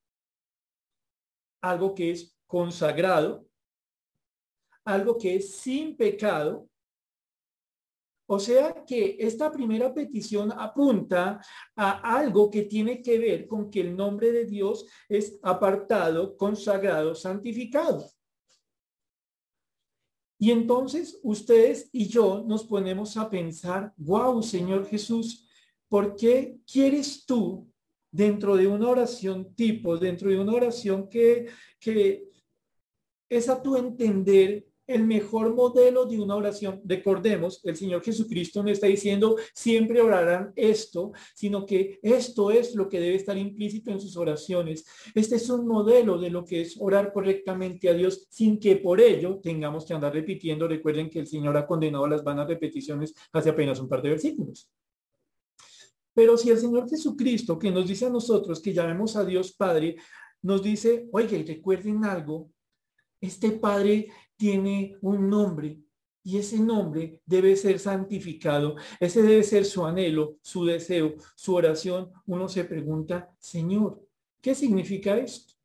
algo 1.62 1.94
que 1.94 2.10
es 2.10 2.36
consagrado, 2.48 3.46
algo 4.84 5.16
que 5.18 5.36
es 5.36 5.54
sin 5.54 5.96
pecado 5.96 6.68
o 8.30 8.38
sea 8.38 8.84
que 8.86 9.16
esta 9.18 9.50
primera 9.50 9.94
petición 9.94 10.52
apunta 10.52 11.40
a 11.74 12.18
algo 12.18 12.50
que 12.50 12.64
tiene 12.64 13.00
que 13.00 13.18
ver 13.18 13.46
con 13.46 13.70
que 13.70 13.80
el 13.80 13.96
nombre 13.96 14.30
de 14.32 14.44
Dios 14.44 14.84
es 15.08 15.38
apartado, 15.42 16.36
consagrado, 16.36 17.14
santificado. 17.14 18.04
Y 20.38 20.50
entonces 20.50 21.18
ustedes 21.22 21.88
y 21.90 22.06
yo 22.06 22.44
nos 22.46 22.64
ponemos 22.64 23.16
a 23.16 23.30
pensar, 23.30 23.94
wow, 23.96 24.42
Señor 24.42 24.86
Jesús, 24.86 25.48
¿por 25.88 26.14
qué 26.14 26.58
quieres 26.70 27.24
tú 27.24 27.66
dentro 28.10 28.58
de 28.58 28.66
una 28.66 28.90
oración 28.90 29.54
tipo, 29.54 29.96
dentro 29.96 30.28
de 30.28 30.38
una 30.38 30.52
oración 30.52 31.08
que, 31.08 31.46
que 31.80 32.28
es 33.30 33.48
a 33.48 33.62
tu 33.62 33.74
entender 33.76 34.67
el 34.88 35.06
mejor 35.06 35.54
modelo 35.54 36.06
de 36.06 36.18
una 36.18 36.34
oración. 36.34 36.80
Recordemos, 36.84 37.60
el 37.64 37.76
Señor 37.76 38.02
Jesucristo 38.02 38.62
no 38.62 38.70
está 38.70 38.86
diciendo 38.86 39.36
siempre 39.54 40.00
orarán 40.00 40.52
esto, 40.56 41.12
sino 41.34 41.66
que 41.66 42.00
esto 42.02 42.50
es 42.50 42.74
lo 42.74 42.88
que 42.88 42.98
debe 42.98 43.16
estar 43.16 43.36
implícito 43.36 43.90
en 43.90 44.00
sus 44.00 44.16
oraciones. 44.16 44.86
Este 45.14 45.36
es 45.36 45.48
un 45.50 45.66
modelo 45.66 46.18
de 46.18 46.30
lo 46.30 46.44
que 46.44 46.62
es 46.62 46.76
orar 46.80 47.12
correctamente 47.12 47.88
a 47.90 47.94
Dios 47.94 48.26
sin 48.30 48.58
que 48.58 48.76
por 48.76 49.00
ello 49.00 49.38
tengamos 49.42 49.84
que 49.84 49.92
andar 49.92 50.14
repitiendo. 50.14 50.66
Recuerden 50.66 51.10
que 51.10 51.20
el 51.20 51.26
Señor 51.26 51.56
ha 51.58 51.66
condenado 51.66 52.08
las 52.08 52.24
vanas 52.24 52.48
repeticiones 52.48 53.14
hace 53.32 53.50
apenas 53.50 53.78
un 53.80 53.88
par 53.88 54.00
de 54.00 54.10
versículos. 54.10 54.70
Pero 56.14 56.36
si 56.38 56.50
el 56.50 56.58
Señor 56.58 56.88
Jesucristo, 56.88 57.58
que 57.58 57.70
nos 57.70 57.86
dice 57.86 58.06
a 58.06 58.10
nosotros 58.10 58.60
que 58.60 58.72
llamemos 58.72 59.16
a 59.16 59.24
Dios 59.24 59.52
Padre, 59.52 59.96
nos 60.42 60.62
dice, 60.62 61.08
oye, 61.12 61.44
recuerden 61.46 62.04
algo, 62.04 62.50
este 63.20 63.50
Padre 63.50 64.08
tiene 64.38 64.96
un 65.02 65.28
nombre 65.28 65.82
y 66.22 66.38
ese 66.38 66.58
nombre 66.60 67.20
debe 67.26 67.56
ser 67.56 67.78
santificado. 67.78 68.76
Ese 69.00 69.22
debe 69.22 69.42
ser 69.42 69.64
su 69.64 69.84
anhelo, 69.84 70.36
su 70.40 70.64
deseo, 70.64 71.14
su 71.34 71.54
oración. 71.54 72.10
Uno 72.26 72.48
se 72.48 72.64
pregunta, 72.64 73.30
Señor, 73.38 74.06
¿qué 74.40 74.54
significa 74.54 75.18
esto? 75.18 75.57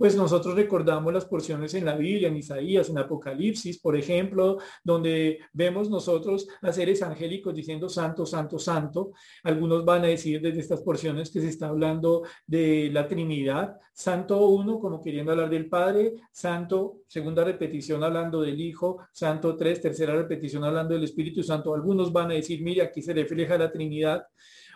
Pues 0.00 0.16
nosotros 0.16 0.54
recordamos 0.54 1.12
las 1.12 1.26
porciones 1.26 1.74
en 1.74 1.84
la 1.84 1.94
Biblia, 1.94 2.28
en 2.28 2.36
Isaías, 2.38 2.88
en 2.88 2.96
Apocalipsis, 2.96 3.78
por 3.80 3.94
ejemplo, 3.98 4.56
donde 4.82 5.40
vemos 5.52 5.90
nosotros 5.90 6.48
a 6.62 6.72
seres 6.72 7.02
angélicos 7.02 7.54
diciendo 7.54 7.86
santo, 7.86 8.24
santo, 8.24 8.58
santo. 8.58 9.12
Algunos 9.42 9.84
van 9.84 10.04
a 10.04 10.06
decir 10.06 10.40
desde 10.40 10.60
estas 10.60 10.80
porciones 10.80 11.30
que 11.30 11.42
se 11.42 11.50
está 11.50 11.68
hablando 11.68 12.22
de 12.46 12.88
la 12.90 13.06
Trinidad, 13.06 13.76
santo 13.92 14.48
uno 14.48 14.80
como 14.80 15.02
queriendo 15.02 15.32
hablar 15.32 15.50
del 15.50 15.68
Padre, 15.68 16.14
santo, 16.32 17.00
segunda 17.06 17.44
repetición 17.44 18.02
hablando 18.02 18.40
del 18.40 18.58
Hijo, 18.58 19.00
santo 19.12 19.54
tres, 19.54 19.82
tercera 19.82 20.14
repetición 20.14 20.64
hablando 20.64 20.94
del 20.94 21.04
Espíritu 21.04 21.42
Santo. 21.42 21.74
Algunos 21.74 22.10
van 22.10 22.30
a 22.30 22.34
decir, 22.34 22.62
mire, 22.62 22.80
aquí 22.80 23.02
se 23.02 23.12
refleja 23.12 23.58
la 23.58 23.70
Trinidad. 23.70 24.24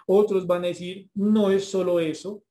Otros 0.07 0.47
van 0.47 0.65
a 0.65 0.67
decir, 0.67 1.09
no 1.15 1.51
es 1.51 1.65
solo 1.65 1.99
eso, 1.99 2.43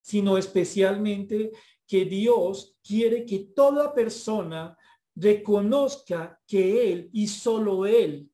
sino 0.00 0.36
especialmente 0.36 1.50
que 1.86 2.04
Dios 2.04 2.76
quiere 2.82 3.24
que 3.26 3.40
toda 3.54 3.94
persona 3.94 4.76
reconozca 5.14 6.40
que 6.46 6.92
Él 6.92 7.10
y 7.12 7.28
solo 7.28 7.86
Él 7.86 8.30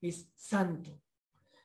es 0.00 0.30
santo, 0.34 1.00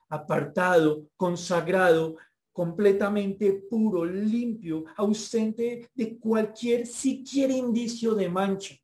apartado, 0.10 1.10
consagrado, 1.16 2.18
completamente 2.52 3.54
puro, 3.70 4.04
limpio, 4.04 4.86
ausente 4.98 5.90
de 5.94 6.20
cualquier 6.20 6.86
siquiera 6.86 7.54
indicio 7.54 8.14
de 8.16 8.28
mancha. 8.28 8.76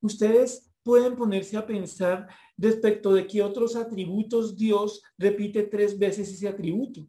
Ustedes 0.00 0.70
pueden 0.82 1.16
ponerse 1.16 1.56
a 1.56 1.66
pensar 1.66 2.28
respecto 2.56 3.12
de 3.12 3.26
qué 3.26 3.42
otros 3.42 3.76
atributos 3.76 4.56
Dios 4.56 5.02
repite 5.18 5.64
tres 5.64 5.98
veces 5.98 6.32
ese 6.32 6.48
atributo. 6.48 7.06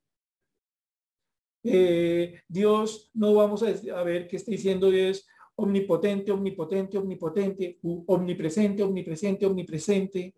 Eh, 1.63 2.41
Dios, 2.47 3.09
no 3.13 3.33
vamos 3.33 3.63
a, 3.63 4.03
ver 4.03 4.27
qué 4.27 4.37
está 4.37 4.51
diciendo 4.51 4.89
Dios, 4.89 5.27
omnipotente, 5.55 6.31
omnipotente, 6.31 6.97
omnipotente, 6.97 7.79
omnipresente, 8.07 8.83
omnipresente, 8.83 9.45
omnipresente. 9.45 10.35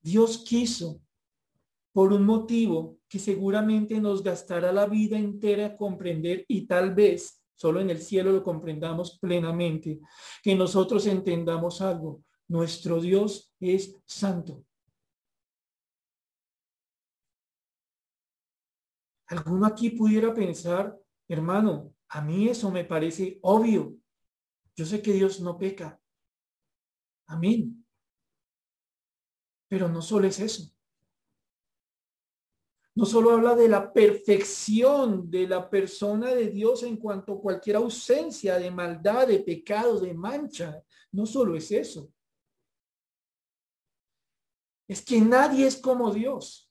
Dios 0.00 0.38
quiso, 0.38 1.00
por 1.92 2.12
un 2.12 2.24
motivo 2.24 2.98
que 3.08 3.18
seguramente 3.18 4.00
nos 4.00 4.22
gastará 4.22 4.72
la 4.72 4.86
vida 4.86 5.16
entera 5.16 5.76
comprender 5.76 6.44
y 6.48 6.66
tal 6.66 6.94
vez 6.94 7.44
solo 7.54 7.80
en 7.80 7.90
el 7.90 7.98
cielo 7.98 8.32
lo 8.32 8.42
comprendamos 8.42 9.18
plenamente, 9.18 10.00
que 10.42 10.54
nosotros 10.54 11.06
entendamos 11.06 11.80
algo. 11.80 12.22
Nuestro 12.48 13.00
Dios 13.00 13.54
es 13.60 13.96
santo. 14.04 14.64
Alguno 19.34 19.66
aquí 19.66 19.90
pudiera 19.90 20.32
pensar, 20.32 20.96
hermano, 21.26 21.92
a 22.08 22.20
mí 22.20 22.48
eso 22.48 22.70
me 22.70 22.84
parece 22.84 23.40
obvio. 23.42 23.96
Yo 24.76 24.86
sé 24.86 25.02
que 25.02 25.12
Dios 25.12 25.40
no 25.40 25.58
peca. 25.58 26.00
Amén. 27.26 27.84
Pero 29.66 29.88
no 29.88 30.00
solo 30.02 30.28
es 30.28 30.38
eso. 30.38 30.70
No 32.94 33.06
solo 33.06 33.32
habla 33.32 33.56
de 33.56 33.68
la 33.68 33.92
perfección 33.92 35.28
de 35.28 35.48
la 35.48 35.68
persona 35.68 36.32
de 36.32 36.50
Dios 36.50 36.84
en 36.84 36.96
cuanto 36.96 37.32
a 37.32 37.40
cualquier 37.40 37.74
ausencia 37.74 38.56
de 38.56 38.70
maldad, 38.70 39.26
de 39.26 39.40
pecado, 39.40 39.98
de 39.98 40.14
mancha. 40.14 40.80
No 41.10 41.26
solo 41.26 41.56
es 41.56 41.72
eso. 41.72 42.12
Es 44.86 45.04
que 45.04 45.20
nadie 45.20 45.66
es 45.66 45.76
como 45.76 46.12
Dios. 46.12 46.63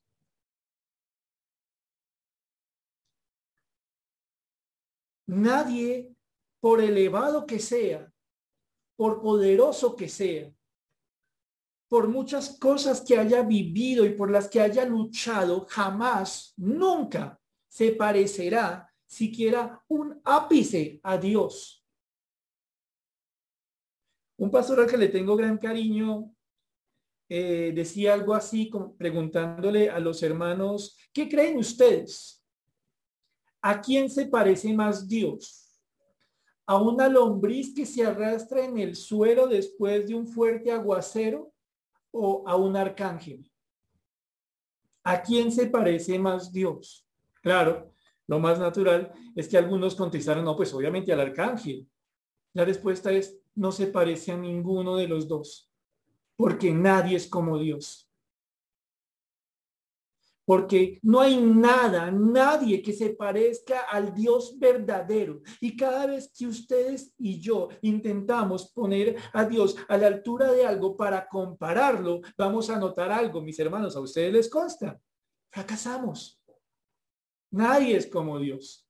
Nadie, 5.27 6.13
por 6.59 6.81
elevado 6.81 7.45
que 7.45 7.59
sea, 7.59 8.11
por 8.95 9.21
poderoso 9.21 9.95
que 9.95 10.09
sea, 10.09 10.53
por 11.89 12.07
muchas 12.07 12.57
cosas 12.57 13.01
que 13.01 13.17
haya 13.17 13.43
vivido 13.43 14.05
y 14.05 14.15
por 14.15 14.31
las 14.31 14.49
que 14.49 14.59
haya 14.59 14.85
luchado, 14.85 15.65
jamás, 15.69 16.53
nunca 16.57 17.39
se 17.67 17.91
parecerá 17.91 18.91
siquiera 19.05 19.83
un 19.87 20.19
ápice 20.23 20.99
a 21.03 21.17
Dios. 21.17 21.85
Un 24.37 24.49
pastor 24.49 24.81
al 24.81 24.89
que 24.89 24.97
le 24.97 25.09
tengo 25.09 25.35
gran 25.35 25.57
cariño 25.57 26.33
eh, 27.29 27.71
decía 27.73 28.13
algo 28.13 28.33
así, 28.33 28.69
como 28.69 28.95
preguntándole 28.95 29.89
a 29.89 29.99
los 29.99 30.21
hermanos, 30.23 30.97
¿qué 31.13 31.29
creen 31.29 31.57
ustedes? 31.57 32.42
¿A 33.65 33.79
quién 33.79 34.09
se 34.09 34.25
parece 34.25 34.73
más 34.73 35.07
Dios? 35.07 35.79
¿A 36.65 36.81
una 36.81 37.07
lombriz 37.07 37.73
que 37.73 37.85
se 37.85 38.05
arrastra 38.05 38.65
en 38.65 38.77
el 38.77 38.93
suelo 38.93 39.47
después 39.47 40.05
de 40.05 40.15
un 40.15 40.27
fuerte 40.27 40.69
aguacero 40.69 41.53
o 42.11 42.43
a 42.45 42.57
un 42.57 42.75
arcángel? 42.75 43.49
¿A 45.05 45.21
quién 45.21 45.49
se 45.49 45.67
parece 45.67 46.19
más 46.19 46.51
Dios? 46.51 47.07
Claro, 47.41 47.93
lo 48.27 48.37
más 48.37 48.59
natural 48.59 49.13
es 49.33 49.47
que 49.47 49.57
algunos 49.57 49.95
contestaron, 49.95 50.43
no, 50.43 50.57
pues 50.57 50.73
obviamente 50.73 51.13
al 51.13 51.21
arcángel. 51.21 51.87
La 52.51 52.65
respuesta 52.65 53.13
es, 53.13 53.39
no 53.55 53.71
se 53.71 53.87
parece 53.87 54.33
a 54.33 54.37
ninguno 54.37 54.97
de 54.97 55.07
los 55.07 55.25
dos, 55.25 55.71
porque 56.35 56.73
nadie 56.73 57.15
es 57.15 57.27
como 57.27 57.57
Dios 57.57 58.12
porque 60.45 60.99
no 61.03 61.21
hay 61.21 61.41
nada, 61.41 62.11
nadie 62.11 62.81
que 62.81 62.93
se 62.93 63.11
parezca 63.11 63.81
al 63.81 64.13
Dios 64.13 64.57
verdadero. 64.59 65.41
Y 65.61 65.75
cada 65.75 66.05
vez 66.05 66.31
que 66.37 66.47
ustedes 66.47 67.13
y 67.17 67.39
yo 67.39 67.69
intentamos 67.81 68.71
poner 68.71 69.15
a 69.31 69.45
Dios 69.45 69.75
a 69.87 69.97
la 69.97 70.07
altura 70.07 70.51
de 70.51 70.65
algo 70.65 70.97
para 70.97 71.27
compararlo, 71.27 72.21
vamos 72.37 72.69
a 72.69 72.77
notar 72.77 73.11
algo, 73.11 73.41
mis 73.41 73.59
hermanos, 73.59 73.95
a 73.95 74.01
ustedes 74.01 74.33
les 74.33 74.49
consta. 74.49 74.99
Fracasamos. 75.49 76.41
Nadie 77.51 77.95
es 77.95 78.07
como 78.07 78.39
Dios. 78.39 78.87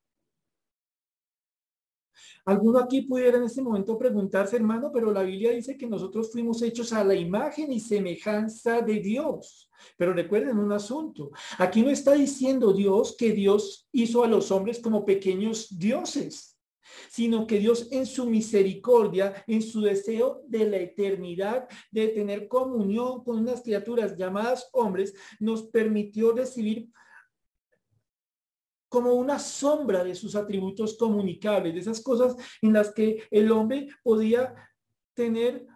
Alguno 2.46 2.78
aquí 2.78 3.02
pudiera 3.02 3.38
en 3.38 3.44
este 3.44 3.62
momento 3.62 3.96
preguntarse, 3.98 4.56
hermano, 4.56 4.90
pero 4.92 5.10
la 5.10 5.22
Biblia 5.22 5.52
dice 5.52 5.78
que 5.78 5.86
nosotros 5.86 6.30
fuimos 6.30 6.60
hechos 6.60 6.92
a 6.92 7.02
la 7.02 7.14
imagen 7.14 7.72
y 7.72 7.80
semejanza 7.80 8.82
de 8.82 9.00
Dios. 9.00 9.70
Pero 9.96 10.12
recuerden 10.12 10.58
un 10.58 10.72
asunto. 10.72 11.30
Aquí 11.58 11.82
no 11.82 11.90
está 11.90 12.12
diciendo 12.12 12.72
Dios 12.72 13.16
que 13.18 13.32
Dios 13.32 13.88
hizo 13.92 14.24
a 14.24 14.28
los 14.28 14.50
hombres 14.50 14.80
como 14.80 15.04
pequeños 15.04 15.78
dioses, 15.78 16.58
sino 17.10 17.46
que 17.46 17.58
Dios 17.58 17.88
en 17.90 18.06
su 18.06 18.26
misericordia, 18.26 19.44
en 19.46 19.62
su 19.62 19.80
deseo 19.80 20.42
de 20.46 20.68
la 20.68 20.76
eternidad, 20.78 21.68
de 21.90 22.08
tener 22.08 22.48
comunión 22.48 23.24
con 23.24 23.38
unas 23.38 23.62
criaturas 23.62 24.16
llamadas 24.16 24.68
hombres, 24.72 25.14
nos 25.40 25.62
permitió 25.64 26.32
recibir 26.32 26.88
como 28.88 29.14
una 29.14 29.40
sombra 29.40 30.04
de 30.04 30.14
sus 30.14 30.36
atributos 30.36 30.96
comunicables, 30.96 31.74
de 31.74 31.80
esas 31.80 32.00
cosas 32.00 32.36
en 32.62 32.72
las 32.72 32.92
que 32.92 33.24
el 33.30 33.50
hombre 33.50 33.88
podía 34.04 34.54
tener 35.14 35.66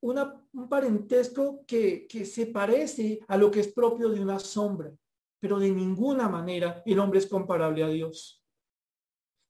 una, 0.00 0.34
un 0.52 0.68
parentesco 0.68 1.64
que, 1.66 2.06
que 2.06 2.24
se 2.24 2.46
parece 2.46 3.20
a 3.28 3.36
lo 3.36 3.50
que 3.50 3.60
es 3.60 3.72
propio 3.72 4.08
de 4.08 4.20
una 4.20 4.38
sombra, 4.38 4.92
pero 5.38 5.58
de 5.58 5.70
ninguna 5.70 6.28
manera 6.28 6.82
el 6.84 6.98
hombre 6.98 7.18
es 7.18 7.26
comparable 7.26 7.82
a 7.82 7.88
Dios. 7.88 8.42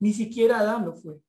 Ni 0.00 0.12
siquiera 0.12 0.60
Adán 0.60 0.86
lo 0.86 0.94
fue. 0.94 1.20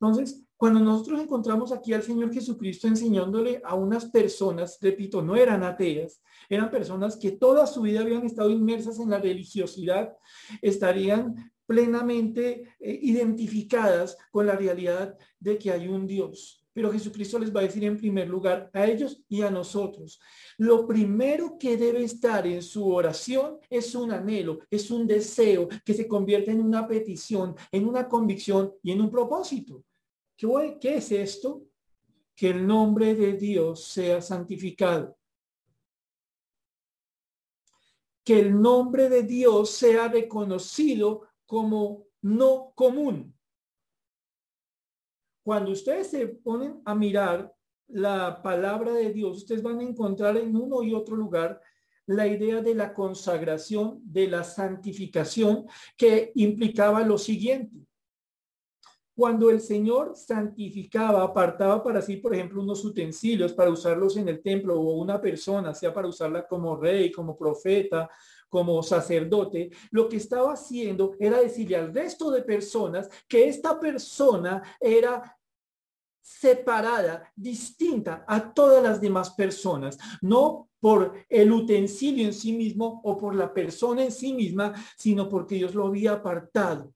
Entonces, 0.00 0.44
cuando 0.56 0.80
nosotros 0.80 1.20
encontramos 1.20 1.70
aquí 1.70 1.92
al 1.92 2.02
Señor 2.02 2.32
Jesucristo 2.32 2.88
enseñándole 2.88 3.60
a 3.64 3.76
unas 3.76 4.06
personas, 4.06 4.78
repito, 4.80 5.22
no 5.22 5.36
eran 5.36 5.62
ateas, 5.62 6.20
eran 6.48 6.70
personas 6.70 7.16
que 7.16 7.32
toda 7.32 7.66
su 7.66 7.82
vida 7.82 8.00
habían 8.00 8.24
estado 8.24 8.50
inmersas 8.50 8.98
en 8.98 9.10
la 9.10 9.18
religiosidad, 9.18 10.16
estarían 10.60 11.52
plenamente 11.68 12.74
eh, 12.80 12.98
identificadas 13.02 14.16
con 14.30 14.46
la 14.46 14.56
realidad 14.56 15.18
de 15.38 15.58
que 15.58 15.70
hay 15.70 15.86
un 15.86 16.06
Dios. 16.06 16.64
Pero 16.72 16.90
Jesucristo 16.90 17.38
les 17.38 17.54
va 17.54 17.60
a 17.60 17.64
decir 17.64 17.84
en 17.84 17.98
primer 17.98 18.26
lugar 18.28 18.70
a 18.72 18.86
ellos 18.86 19.22
y 19.28 19.42
a 19.42 19.50
nosotros, 19.50 20.18
lo 20.56 20.86
primero 20.86 21.58
que 21.58 21.76
debe 21.76 22.04
estar 22.04 22.46
en 22.46 22.62
su 22.62 22.88
oración 22.88 23.58
es 23.68 23.94
un 23.94 24.12
anhelo, 24.12 24.60
es 24.70 24.90
un 24.90 25.06
deseo 25.06 25.68
que 25.84 25.92
se 25.92 26.08
convierte 26.08 26.52
en 26.52 26.60
una 26.60 26.88
petición, 26.88 27.54
en 27.70 27.86
una 27.86 28.08
convicción 28.08 28.72
y 28.82 28.92
en 28.92 29.02
un 29.02 29.10
propósito. 29.10 29.84
¿Qué, 30.36 30.78
es 30.94 31.12
esto? 31.12 31.66
Que 32.34 32.50
el 32.50 32.66
nombre 32.66 33.14
de 33.14 33.32
Dios 33.32 33.84
sea 33.84 34.22
santificado. 34.22 35.18
Que 38.24 38.38
el 38.38 38.58
nombre 38.58 39.08
de 39.08 39.24
Dios 39.24 39.70
sea 39.70 40.06
reconocido 40.06 41.27
como 41.48 42.04
no 42.20 42.72
común. 42.74 43.34
Cuando 45.42 45.72
ustedes 45.72 46.08
se 46.08 46.28
ponen 46.28 46.82
a 46.84 46.94
mirar 46.94 47.50
la 47.88 48.42
palabra 48.42 48.92
de 48.92 49.14
Dios, 49.14 49.38
ustedes 49.38 49.62
van 49.62 49.80
a 49.80 49.82
encontrar 49.82 50.36
en 50.36 50.54
uno 50.54 50.82
y 50.82 50.92
otro 50.92 51.16
lugar 51.16 51.58
la 52.04 52.26
idea 52.26 52.60
de 52.60 52.74
la 52.74 52.92
consagración, 52.92 54.00
de 54.04 54.28
la 54.28 54.44
santificación, 54.44 55.66
que 55.96 56.32
implicaba 56.34 57.00
lo 57.00 57.16
siguiente. 57.16 57.87
Cuando 59.18 59.50
el 59.50 59.60
Señor 59.60 60.14
santificaba, 60.14 61.24
apartaba 61.24 61.82
para 61.82 62.00
sí, 62.00 62.18
por 62.18 62.32
ejemplo, 62.36 62.62
unos 62.62 62.84
utensilios 62.84 63.52
para 63.52 63.68
usarlos 63.68 64.16
en 64.16 64.28
el 64.28 64.40
templo 64.40 64.80
o 64.80 64.92
una 64.92 65.20
persona, 65.20 65.74
sea 65.74 65.92
para 65.92 66.06
usarla 66.06 66.46
como 66.46 66.76
rey, 66.76 67.10
como 67.10 67.36
profeta, 67.36 68.08
como 68.48 68.80
sacerdote, 68.80 69.70
lo 69.90 70.08
que 70.08 70.18
estaba 70.18 70.52
haciendo 70.52 71.16
era 71.18 71.40
decirle 71.40 71.78
al 71.78 71.92
resto 71.92 72.30
de 72.30 72.42
personas 72.42 73.08
que 73.26 73.48
esta 73.48 73.80
persona 73.80 74.62
era 74.78 75.36
separada, 76.20 77.32
distinta 77.34 78.24
a 78.24 78.54
todas 78.54 78.80
las 78.80 79.00
demás 79.00 79.30
personas, 79.30 79.98
no 80.22 80.68
por 80.78 81.12
el 81.28 81.50
utensilio 81.50 82.24
en 82.24 82.32
sí 82.32 82.52
mismo 82.52 83.00
o 83.02 83.18
por 83.18 83.34
la 83.34 83.52
persona 83.52 84.04
en 84.04 84.12
sí 84.12 84.32
misma, 84.32 84.74
sino 84.96 85.28
porque 85.28 85.56
Dios 85.56 85.74
lo 85.74 85.88
había 85.88 86.12
apartado 86.12 86.94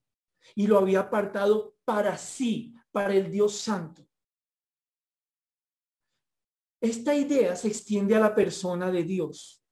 y 0.55 0.67
lo 0.67 0.79
había 0.79 1.01
apartado 1.01 1.77
para 1.85 2.17
sí, 2.17 2.75
para 2.91 3.15
el 3.15 3.31
Dios 3.31 3.57
Santo. 3.57 4.07
Esta 6.81 7.15
idea 7.15 7.55
se 7.55 7.69
extiende 7.69 8.17
a 8.17 8.21
la 8.21 8.35
persona 8.35 8.91
de 8.91 9.05
Dios 9.05 9.63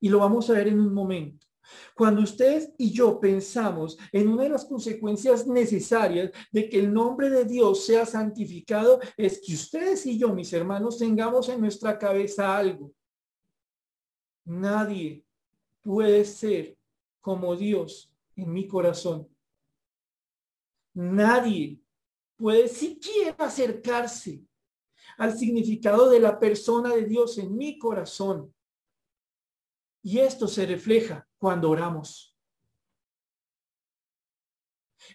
y 0.00 0.10
lo 0.10 0.18
vamos 0.18 0.50
a 0.50 0.52
ver 0.52 0.68
en 0.68 0.78
un 0.78 0.92
momento. 0.92 1.46
Cuando 1.94 2.22
ustedes 2.22 2.72
y 2.76 2.92
yo 2.92 3.18
pensamos 3.18 3.96
en 4.12 4.28
una 4.28 4.42
de 4.42 4.50
las 4.50 4.66
consecuencias 4.66 5.46
necesarias 5.46 6.30
de 6.52 6.68
que 6.68 6.78
el 6.78 6.92
nombre 6.92 7.30
de 7.30 7.44
Dios 7.44 7.86
sea 7.86 8.04
santificado, 8.04 9.00
es 9.16 9.40
que 9.40 9.54
ustedes 9.54 10.04
y 10.04 10.18
yo, 10.18 10.34
mis 10.34 10.52
hermanos, 10.52 10.98
tengamos 10.98 11.48
en 11.48 11.60
nuestra 11.60 11.98
cabeza 11.98 12.56
algo. 12.56 12.92
Nadie 14.44 15.24
puede 15.80 16.24
ser 16.24 16.76
como 17.20 17.56
Dios 17.56 18.12
en 18.36 18.52
mi 18.52 18.68
corazón. 18.68 19.33
Nadie 20.94 21.80
puede 22.36 22.68
siquiera 22.68 23.36
acercarse 23.38 24.42
al 25.18 25.36
significado 25.36 26.10
de 26.10 26.20
la 26.20 26.38
persona 26.38 26.94
de 26.94 27.04
Dios 27.04 27.38
en 27.38 27.56
mi 27.56 27.78
corazón. 27.78 28.52
Y 30.02 30.18
esto 30.18 30.48
se 30.48 30.66
refleja 30.66 31.26
cuando 31.38 31.70
oramos. 31.70 32.34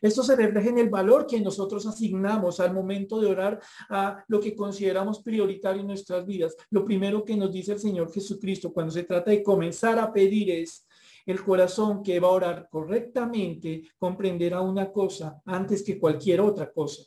Esto 0.02 0.24
se 0.24 0.36
refleja 0.36 0.70
en 0.70 0.78
el 0.78 0.90
valor 0.90 1.26
que 1.26 1.40
nosotros 1.42 1.86
asignamos 1.86 2.60
al 2.60 2.74
momento 2.74 3.20
de 3.20 3.28
orar 3.28 3.62
a 3.90 4.24
lo 4.28 4.40
que 4.40 4.56
consideramos 4.56 5.22
prioritario 5.22 5.82
en 5.82 5.88
nuestras 5.88 6.26
vidas. 6.26 6.56
Lo 6.70 6.86
primero 6.86 7.24
que 7.24 7.36
nos 7.36 7.52
dice 7.52 7.74
el 7.74 7.80
Señor 7.80 8.12
Jesucristo 8.12 8.72
cuando 8.72 8.92
se 8.92 9.04
trata 9.04 9.32
de 9.32 9.44
comenzar 9.44 10.00
a 10.00 10.14
pedir 10.14 10.52
es, 10.52 10.88
el 11.32 11.44
corazón 11.44 12.04
que 12.04 12.20
va 12.20 12.28
a 12.28 12.32
orar 12.32 12.68
correctamente 12.70 13.84
comprenderá 13.98 14.62
una 14.62 14.92
cosa 14.92 15.42
antes 15.46 15.84
que 15.84 16.00
cualquier 16.00 16.42
otra 16.42 16.72
cosa. 16.72 17.04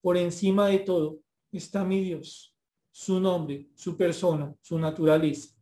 Por 0.00 0.16
encima 0.16 0.68
de 0.68 0.80
todo 0.80 1.20
está 1.50 1.84
mi 1.84 2.02
Dios, 2.02 2.54
su 2.90 3.20
nombre, 3.20 3.68
su 3.74 3.96
persona, 3.96 4.54
su 4.60 4.78
naturaleza. 4.78 5.54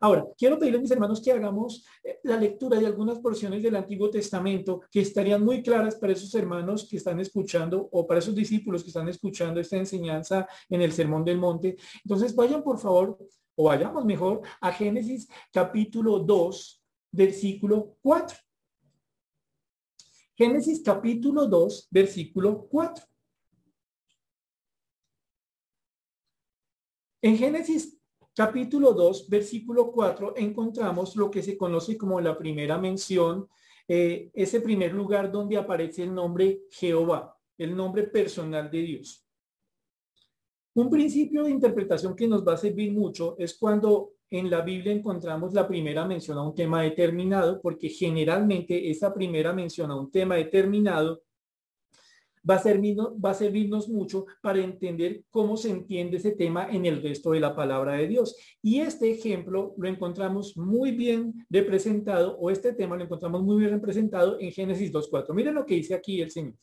Ahora, 0.00 0.26
quiero 0.36 0.58
pedirle 0.58 0.78
a 0.78 0.82
mis 0.82 0.90
hermanos 0.90 1.20
que 1.20 1.32
hagamos 1.32 1.84
eh, 2.02 2.20
la 2.24 2.36
lectura 2.36 2.78
de 2.78 2.86
algunas 2.86 3.18
porciones 3.18 3.62
del 3.62 3.76
Antiguo 3.76 4.10
Testamento 4.10 4.82
que 4.90 5.00
estarían 5.00 5.44
muy 5.44 5.62
claras 5.62 5.96
para 5.96 6.12
esos 6.12 6.34
hermanos 6.34 6.86
que 6.88 6.96
están 6.96 7.20
escuchando 7.20 7.88
o 7.90 8.06
para 8.06 8.20
esos 8.20 8.34
discípulos 8.34 8.82
que 8.82 8.88
están 8.88 9.08
escuchando 9.08 9.60
esta 9.60 9.76
enseñanza 9.76 10.46
en 10.68 10.82
el 10.82 10.92
Sermón 10.92 11.24
del 11.24 11.38
Monte. 11.38 11.76
Entonces, 12.04 12.34
vayan 12.34 12.62
por 12.62 12.78
favor, 12.78 13.18
o 13.60 13.64
vayamos 13.64 14.06
mejor, 14.06 14.40
a 14.58 14.72
Génesis 14.72 15.28
capítulo 15.52 16.18
2, 16.20 16.82
versículo 17.12 17.94
4. 18.00 18.38
Génesis 20.34 20.82
capítulo 20.82 21.46
2, 21.46 21.88
versículo 21.90 22.66
4. 22.68 23.04
En 27.20 27.36
Génesis 27.36 28.00
capítulo 28.34 28.94
2, 28.94 29.28
versículo 29.28 29.92
4, 29.92 30.38
encontramos 30.38 31.14
lo 31.14 31.30
que 31.30 31.42
se 31.42 31.58
conoce 31.58 31.98
como 31.98 32.18
la 32.18 32.38
primera 32.38 32.78
mención, 32.78 33.46
eh, 33.86 34.30
ese 34.32 34.62
primer 34.62 34.94
lugar 34.94 35.30
donde 35.30 35.58
aparece 35.58 36.04
el 36.04 36.14
nombre 36.14 36.62
Jehová, 36.70 37.38
el 37.58 37.76
nombre 37.76 38.04
personal 38.04 38.70
de 38.70 38.80
Dios. 38.80 39.29
Un 40.74 40.88
principio 40.88 41.42
de 41.44 41.50
interpretación 41.50 42.14
que 42.14 42.28
nos 42.28 42.46
va 42.46 42.54
a 42.54 42.56
servir 42.56 42.92
mucho 42.92 43.34
es 43.38 43.58
cuando 43.58 44.12
en 44.30 44.48
la 44.48 44.60
Biblia 44.60 44.92
encontramos 44.92 45.52
la 45.52 45.66
primera 45.66 46.06
mención 46.06 46.38
a 46.38 46.42
un 46.46 46.54
tema 46.54 46.82
determinado, 46.82 47.60
porque 47.60 47.88
generalmente 47.88 48.88
esa 48.88 49.12
primera 49.12 49.52
mención 49.52 49.90
a 49.90 49.96
un 49.96 50.10
tema 50.10 50.36
determinado 50.36 51.22
va 52.48 52.54
a, 52.54 52.58
servirnos, 52.58 53.12
va 53.22 53.30
a 53.30 53.34
servirnos 53.34 53.88
mucho 53.88 54.26
para 54.40 54.60
entender 54.60 55.24
cómo 55.30 55.56
se 55.56 55.70
entiende 55.70 56.18
ese 56.18 56.32
tema 56.32 56.68
en 56.70 56.86
el 56.86 57.02
resto 57.02 57.32
de 57.32 57.40
la 57.40 57.54
palabra 57.54 57.94
de 57.94 58.06
Dios. 58.06 58.36
Y 58.62 58.78
este 58.80 59.10
ejemplo 59.10 59.74
lo 59.76 59.88
encontramos 59.88 60.56
muy 60.56 60.92
bien 60.92 61.46
representado, 61.50 62.38
o 62.38 62.50
este 62.50 62.72
tema 62.72 62.96
lo 62.96 63.04
encontramos 63.04 63.42
muy 63.42 63.58
bien 63.58 63.72
representado 63.72 64.38
en 64.40 64.52
Génesis 64.52 64.92
2.4. 64.92 65.34
Miren 65.34 65.54
lo 65.54 65.66
que 65.66 65.74
dice 65.74 65.94
aquí 65.94 66.20
el 66.20 66.30
Señor. 66.30 66.54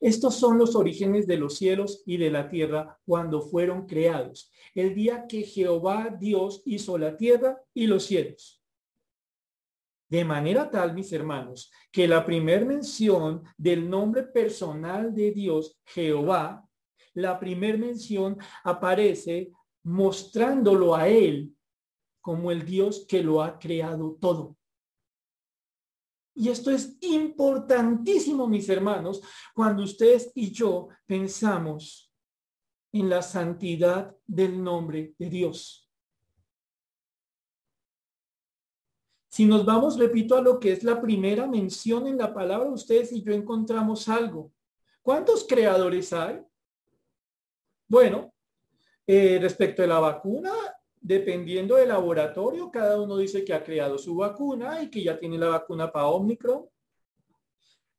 Estos 0.00 0.36
son 0.36 0.58
los 0.58 0.76
orígenes 0.76 1.26
de 1.26 1.36
los 1.36 1.56
cielos 1.56 2.02
y 2.06 2.16
de 2.16 2.30
la 2.30 2.48
tierra 2.48 2.98
cuando 3.04 3.42
fueron 3.42 3.86
creados, 3.86 4.50
el 4.74 4.94
día 4.94 5.26
que 5.28 5.42
Jehová 5.42 6.16
Dios 6.18 6.62
hizo 6.64 6.98
la 6.98 7.16
tierra 7.16 7.60
y 7.74 7.86
los 7.86 8.04
cielos 8.04 8.58
de 10.08 10.24
manera 10.24 10.70
tal, 10.70 10.94
mis 10.94 11.12
hermanos, 11.12 11.70
que 11.92 12.08
la 12.08 12.24
primer 12.24 12.64
mención 12.64 13.42
del 13.56 13.88
nombre 13.88 14.22
personal 14.22 15.14
de 15.14 15.32
Dios, 15.32 15.78
Jehová, 15.84 16.66
la 17.14 17.38
primer 17.38 17.78
mención 17.78 18.38
aparece 18.64 19.52
mostrándolo 19.82 20.94
a 20.94 21.08
Él 21.08 21.54
como 22.20 22.50
el 22.50 22.64
Dios 22.64 23.06
que 23.08 23.22
lo 23.22 23.42
ha 23.42 23.58
creado 23.58 24.16
todo. 24.20 24.56
Y 26.38 26.50
esto 26.50 26.70
es 26.70 26.96
importantísimo, 27.00 28.46
mis 28.46 28.68
hermanos, 28.68 29.20
cuando 29.52 29.82
ustedes 29.82 30.30
y 30.36 30.52
yo 30.52 30.86
pensamos 31.04 32.14
en 32.92 33.10
la 33.10 33.22
santidad 33.22 34.16
del 34.24 34.62
nombre 34.62 35.16
de 35.18 35.28
Dios. 35.28 35.90
Si 39.28 39.46
nos 39.46 39.66
vamos, 39.66 39.98
repito, 39.98 40.36
a 40.36 40.40
lo 40.40 40.60
que 40.60 40.70
es 40.70 40.84
la 40.84 41.02
primera 41.02 41.48
mención 41.48 42.06
en 42.06 42.16
la 42.16 42.32
palabra, 42.32 42.70
ustedes 42.70 43.10
y 43.10 43.20
yo 43.20 43.32
encontramos 43.32 44.08
algo. 44.08 44.52
¿Cuántos 45.02 45.44
creadores 45.44 46.12
hay? 46.12 46.40
Bueno, 47.88 48.32
eh, 49.04 49.40
respecto 49.42 49.82
de 49.82 49.88
la 49.88 49.98
vacuna, 49.98 50.52
dependiendo 51.00 51.76
del 51.76 51.88
laboratorio, 51.88 52.70
cada 52.70 53.00
uno 53.00 53.16
dice 53.16 53.44
que 53.44 53.54
ha 53.54 53.64
creado 53.64 53.98
su 53.98 54.16
vacuna 54.16 54.82
y 54.82 54.90
que 54.90 55.02
ya 55.02 55.18
tiene 55.18 55.38
la 55.38 55.48
vacuna 55.48 55.90
para 55.90 56.08
Omicron. 56.08 56.66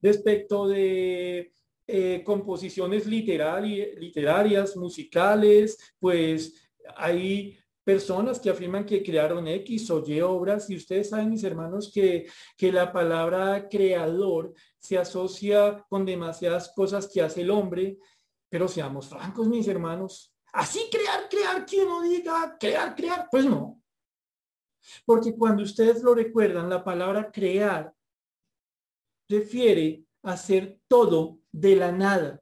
Respecto 0.01 0.67
de 0.67 1.51
eh, 1.88 2.23
composiciones 2.23 3.05
literarias, 3.05 4.77
musicales, 4.77 5.77
pues 5.99 6.69
hay 6.95 7.57
personas 7.83 8.39
que 8.39 8.51
afirman 8.51 8.85
que 8.85 9.01
crearon 9.01 9.47
X 9.47 9.89
o 9.89 10.03
Y 10.05 10.21
obras 10.21 10.69
y 10.69 10.75
ustedes 10.75 11.09
saben, 11.09 11.31
mis 11.31 11.43
hermanos, 11.43 11.91
que, 11.91 12.27
que 12.55 12.71
la 12.71 12.93
palabra 12.93 13.67
creador 13.67 14.53
se 14.77 14.97
asocia 14.97 15.83
con 15.89 16.05
demasiadas 16.05 16.71
cosas 16.75 17.07
que 17.07 17.21
hace 17.21 17.41
el 17.41 17.49
hombre, 17.49 17.97
pero 18.47 18.67
seamos 18.67 19.07
francos, 19.07 19.47
mis 19.47 19.67
hermanos, 19.67 20.31
así 20.53 20.89
crear, 20.91 21.27
crear, 21.29 21.65
que 21.65 21.83
uno 21.83 22.01
diga 22.01 22.57
crear, 22.59 22.95
crear, 22.95 23.27
pues 23.31 23.45
no. 23.45 23.81
Porque 25.05 25.35
cuando 25.35 25.63
ustedes 25.63 26.01
lo 26.03 26.15
recuerdan, 26.15 26.69
la 26.69 26.83
palabra 26.83 27.31
crear 27.31 27.93
refiere 29.27 30.03
a 30.23 30.33
hacer 30.33 30.79
todo 30.88 31.39
de 31.51 31.75
la 31.75 31.91
nada. 31.91 32.41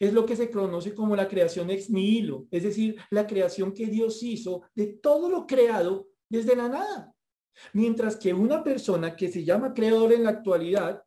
Es 0.00 0.12
lo 0.12 0.26
que 0.26 0.36
se 0.36 0.50
conoce 0.50 0.94
como 0.94 1.14
la 1.14 1.28
creación 1.28 1.70
ex 1.70 1.90
nihilo, 1.90 2.46
es 2.50 2.62
decir, 2.64 2.96
la 3.10 3.26
creación 3.26 3.72
que 3.72 3.86
Dios 3.86 4.22
hizo 4.22 4.62
de 4.74 4.86
todo 4.86 5.28
lo 5.28 5.46
creado 5.46 6.08
desde 6.28 6.56
la 6.56 6.68
nada. 6.68 7.14
Mientras 7.72 8.16
que 8.16 8.34
una 8.34 8.64
persona 8.64 9.14
que 9.14 9.28
se 9.28 9.44
llama 9.44 9.74
creador 9.74 10.12
en 10.12 10.24
la 10.24 10.30
actualidad 10.30 11.04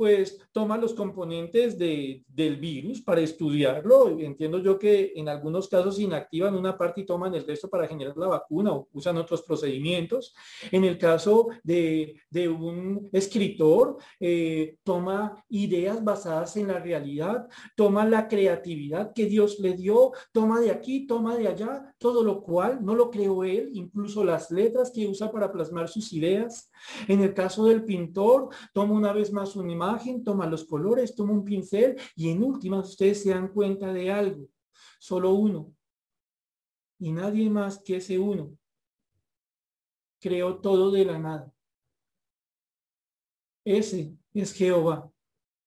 pues 0.00 0.38
toma 0.50 0.78
los 0.78 0.94
componentes 0.94 1.76
de, 1.76 2.24
del 2.26 2.56
virus 2.56 3.02
para 3.02 3.20
estudiarlo. 3.20 4.18
Entiendo 4.18 4.58
yo 4.60 4.78
que 4.78 5.12
en 5.14 5.28
algunos 5.28 5.68
casos 5.68 5.98
inactivan 5.98 6.54
una 6.54 6.78
parte 6.78 7.02
y 7.02 7.04
toman 7.04 7.34
el 7.34 7.46
resto 7.46 7.68
para 7.68 7.86
generar 7.86 8.16
la 8.16 8.28
vacuna 8.28 8.72
o 8.72 8.88
usan 8.94 9.18
otros 9.18 9.42
procedimientos. 9.42 10.34
En 10.72 10.84
el 10.84 10.96
caso 10.96 11.48
de, 11.62 12.18
de 12.30 12.48
un 12.48 13.10
escritor, 13.12 13.98
eh, 14.18 14.78
toma 14.84 15.44
ideas 15.50 16.02
basadas 16.02 16.56
en 16.56 16.68
la 16.68 16.78
realidad, 16.78 17.46
toma 17.76 18.06
la 18.06 18.26
creatividad 18.26 19.12
que 19.12 19.26
Dios 19.26 19.58
le 19.58 19.74
dio, 19.74 20.12
toma 20.32 20.60
de 20.60 20.70
aquí, 20.70 21.06
toma 21.06 21.36
de 21.36 21.46
allá, 21.46 21.94
todo 21.98 22.24
lo 22.24 22.40
cual 22.40 22.82
no 22.82 22.94
lo 22.94 23.10
creó 23.10 23.44
él, 23.44 23.68
incluso 23.74 24.24
las 24.24 24.50
letras 24.50 24.90
que 24.94 25.06
usa 25.06 25.30
para 25.30 25.52
plasmar 25.52 25.90
sus 25.90 26.10
ideas. 26.14 26.70
En 27.06 27.20
el 27.20 27.34
caso 27.34 27.66
del 27.66 27.84
pintor, 27.84 28.48
toma 28.72 28.94
una 28.94 29.12
vez 29.12 29.30
más 29.30 29.56
una 29.56 29.89
toma 30.24 30.46
los 30.46 30.64
colores, 30.64 31.14
toma 31.14 31.32
un 31.32 31.44
pincel 31.44 31.96
y 32.16 32.30
en 32.30 32.42
última 32.42 32.80
ustedes 32.80 33.22
se 33.22 33.30
dan 33.30 33.48
cuenta 33.48 33.92
de 33.92 34.10
algo. 34.10 34.48
Solo 34.98 35.34
uno. 35.34 35.74
Y 36.98 37.12
nadie 37.12 37.48
más 37.48 37.78
que 37.78 37.96
ese 37.96 38.18
uno. 38.18 38.56
Creó 40.20 40.58
todo 40.58 40.90
de 40.90 41.04
la 41.04 41.18
nada. 41.18 41.52
Ese 43.64 44.16
es 44.34 44.52
Jehová. 44.52 45.10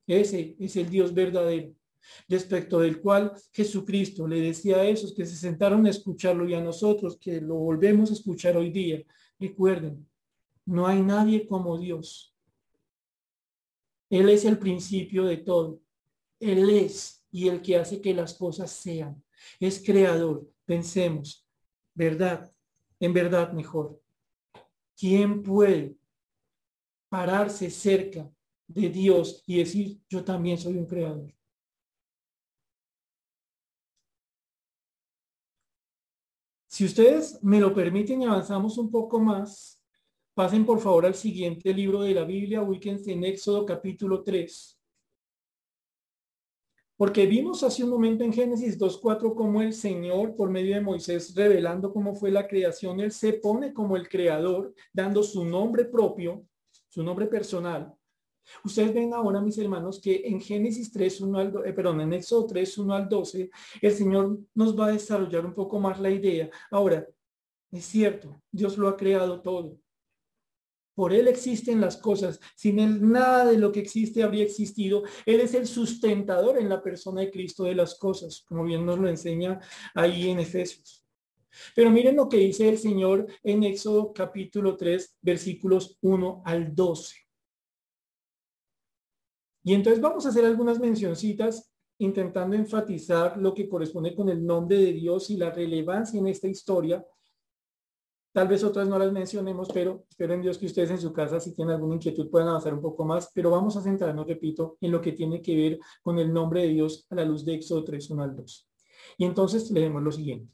Ese 0.05 0.55
es 0.59 0.75
el 0.75 0.89
Dios 0.89 1.13
verdadero. 1.13 1.73
respecto 2.27 2.79
del 2.79 2.99
cual 2.99 3.31
Jesucristo 3.53 4.27
le 4.27 4.41
decía 4.41 4.77
a 4.77 4.85
esos 4.85 5.13
que 5.13 5.25
se 5.25 5.37
sentaron 5.37 5.85
a 5.85 5.89
escucharlo 5.89 6.47
y 6.47 6.53
a 6.53 6.61
nosotros 6.61 7.17
que 7.17 7.39
lo 7.39 7.55
volvemos 7.55 8.09
a 8.09 8.13
escuchar 8.13 8.57
hoy 8.57 8.71
día. 8.71 9.01
Recuerden, 9.39 10.05
no 10.65 10.85
hay 10.85 11.01
nadie 11.01 11.47
como 11.47 11.77
Dios. 11.77 12.32
Él 14.13 14.29
es 14.29 14.45
el 14.45 14.59
principio 14.59 15.25
de 15.25 15.37
todo. 15.37 15.81
Él 16.39 16.69
es 16.69 17.25
y 17.31 17.47
el 17.47 17.63
que 17.63 17.77
hace 17.77 17.99
que 17.99 18.13
las 18.13 18.35
cosas 18.35 18.69
sean. 18.69 19.23
Es 19.59 19.83
creador. 19.83 20.47
Pensemos, 20.65 21.47
verdad, 21.95 22.53
en 22.99 23.11
verdad 23.11 23.51
mejor. 23.53 23.99
¿Quién 24.95 25.41
puede 25.41 25.97
pararse 27.09 27.71
cerca 27.71 28.31
de 28.67 28.89
Dios 28.89 29.43
y 29.47 29.57
decir, 29.57 29.99
yo 30.07 30.23
también 30.23 30.59
soy 30.59 30.77
un 30.77 30.85
creador? 30.85 31.33
Si 36.67 36.85
ustedes 36.85 37.43
me 37.43 37.59
lo 37.59 37.73
permiten 37.73 38.21
y 38.21 38.25
avanzamos 38.25 38.77
un 38.77 38.91
poco 38.91 39.19
más, 39.19 39.82
pasen 40.33 40.65
por 40.65 40.79
favor 40.79 41.05
al 41.05 41.15
siguiente 41.15 41.73
libro 41.73 42.01
de 42.01 42.13
la 42.13 42.23
Biblia, 42.23 42.61
ubíquense 42.61 43.11
en 43.11 43.23
Éxodo 43.23 43.65
capítulo 43.65 44.23
3. 44.23 44.79
Porque 46.95 47.25
vimos 47.25 47.63
hace 47.63 47.83
un 47.83 47.89
momento 47.89 48.23
en 48.23 48.31
Génesis 48.31 48.79
2.4 48.79 49.35
cómo 49.35 49.61
el 49.61 49.73
Señor, 49.73 50.35
por 50.35 50.49
medio 50.49 50.75
de 50.75 50.81
Moisés, 50.81 51.33
revelando 51.35 51.91
cómo 51.91 52.15
fue 52.15 52.31
la 52.31 52.47
creación, 52.47 52.99
Él 52.99 53.11
se 53.11 53.33
pone 53.33 53.73
como 53.73 53.97
el 53.97 54.07
creador, 54.07 54.73
dando 54.91 55.23
su 55.23 55.43
nombre 55.43 55.85
propio, 55.85 56.45
su 56.89 57.03
nombre 57.03 57.27
personal, 57.27 57.93
Ustedes 58.63 58.93
ven 58.93 59.13
ahora, 59.13 59.41
mis 59.41 59.57
hermanos, 59.57 59.99
que 59.99 60.21
en 60.25 60.39
Génesis 60.41 60.91
3, 60.91 61.21
1 61.21 61.37
al, 61.37 61.53
eh, 61.65 61.73
perdón, 61.73 62.01
en 62.01 62.13
Éxodo 62.13 62.45
3, 62.47 62.77
1 62.77 62.93
al 62.93 63.09
12, 63.09 63.49
el 63.81 63.91
Señor 63.91 64.39
nos 64.53 64.77
va 64.77 64.87
a 64.87 64.91
desarrollar 64.91 65.45
un 65.45 65.53
poco 65.53 65.79
más 65.79 65.99
la 65.99 66.09
idea. 66.09 66.49
Ahora, 66.71 67.07
es 67.71 67.85
cierto, 67.85 68.41
Dios 68.51 68.77
lo 68.77 68.87
ha 68.87 68.97
creado 68.97 69.41
todo. 69.41 69.77
Por 70.95 71.13
Él 71.13 71.27
existen 71.27 71.81
las 71.81 71.97
cosas. 71.97 72.39
Sin 72.55 72.79
Él 72.79 73.09
nada 73.09 73.45
de 73.45 73.57
lo 73.57 73.71
que 73.71 73.79
existe 73.79 74.23
habría 74.23 74.43
existido. 74.43 75.03
Él 75.25 75.39
es 75.39 75.53
el 75.53 75.67
sustentador 75.67 76.57
en 76.57 76.69
la 76.69 76.81
persona 76.81 77.21
de 77.21 77.31
Cristo 77.31 77.63
de 77.63 77.75
las 77.75 77.95
cosas, 77.95 78.43
como 78.47 78.63
bien 78.63 78.85
nos 78.85 78.99
lo 78.99 79.07
enseña 79.07 79.59
ahí 79.95 80.29
en 80.29 80.39
Efesios. 80.39 81.03
Pero 81.75 81.89
miren 81.89 82.15
lo 82.15 82.29
que 82.29 82.37
dice 82.37 82.69
el 82.69 82.77
Señor 82.77 83.27
en 83.43 83.63
Éxodo 83.63 84.13
capítulo 84.13 84.75
3, 84.75 85.17
versículos 85.21 85.97
1 86.01 86.41
al 86.45 86.73
12. 86.75 87.15
Y 89.63 89.73
entonces 89.73 90.01
vamos 90.01 90.25
a 90.25 90.29
hacer 90.29 90.45
algunas 90.45 90.79
mencioncitas 90.79 91.71
intentando 91.99 92.55
enfatizar 92.55 93.37
lo 93.37 93.53
que 93.53 93.69
corresponde 93.69 94.15
con 94.15 94.29
el 94.29 94.45
nombre 94.45 94.77
de 94.77 94.93
Dios 94.93 95.29
y 95.29 95.37
la 95.37 95.51
relevancia 95.51 96.19
en 96.19 96.27
esta 96.27 96.47
historia. 96.47 97.05
Tal 98.33 98.47
vez 98.47 98.63
otras 98.63 98.87
no 98.87 98.97
las 98.97 99.11
mencionemos, 99.11 99.69
pero 99.71 100.05
espero 100.09 100.33
en 100.33 100.41
Dios 100.41 100.57
que 100.57 100.65
ustedes 100.65 100.89
en 100.89 100.99
su 100.99 101.13
casa, 101.13 101.39
si 101.39 101.53
tienen 101.53 101.75
alguna 101.75 101.95
inquietud, 101.95 102.29
puedan 102.29 102.49
avanzar 102.49 102.73
un 102.73 102.81
poco 102.81 103.05
más. 103.05 103.29
Pero 103.33 103.51
vamos 103.51 103.77
a 103.77 103.81
centrarnos, 103.81 104.27
repito, 104.27 104.77
en 104.81 104.91
lo 104.91 104.99
que 104.99 105.11
tiene 105.11 105.41
que 105.41 105.55
ver 105.55 105.79
con 106.01 106.17
el 106.17 106.33
nombre 106.33 106.63
de 106.63 106.69
Dios 106.69 107.05
a 107.11 107.15
la 107.15 107.25
luz 107.25 107.45
de 107.45 107.53
Éxodo 107.53 107.83
3, 107.83 108.09
1 108.09 108.23
al 108.23 108.35
2. 108.35 108.69
Y 109.19 109.25
entonces 109.25 109.69
leemos 109.69 110.01
lo 110.01 110.11
siguiente. 110.11 110.51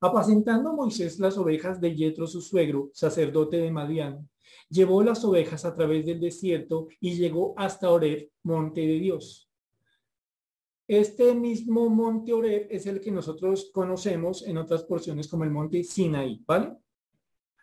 Apacentando 0.00 0.72
Moisés 0.72 1.18
las 1.18 1.36
ovejas 1.36 1.80
de 1.80 1.94
Yetro, 1.94 2.28
su 2.28 2.40
suegro, 2.40 2.90
sacerdote 2.92 3.56
de 3.56 3.72
Madián, 3.72 4.28
Llevó 4.70 5.02
las 5.02 5.24
ovejas 5.24 5.64
a 5.64 5.74
través 5.74 6.04
del 6.04 6.20
desierto 6.20 6.88
y 7.00 7.16
llegó 7.16 7.54
hasta 7.56 7.90
Oreb, 7.90 8.30
monte 8.42 8.82
de 8.82 8.98
Dios. 8.98 9.47
Este 10.88 11.34
mismo 11.34 11.90
monte 11.90 12.32
Oreb 12.32 12.66
es 12.70 12.86
el 12.86 13.00
que 13.00 13.10
nosotros 13.10 13.70
conocemos 13.74 14.46
en 14.46 14.56
otras 14.56 14.84
porciones 14.84 15.28
como 15.28 15.44
el 15.44 15.50
monte 15.50 15.84
Sinaí, 15.84 16.42
¿vale? 16.46 16.72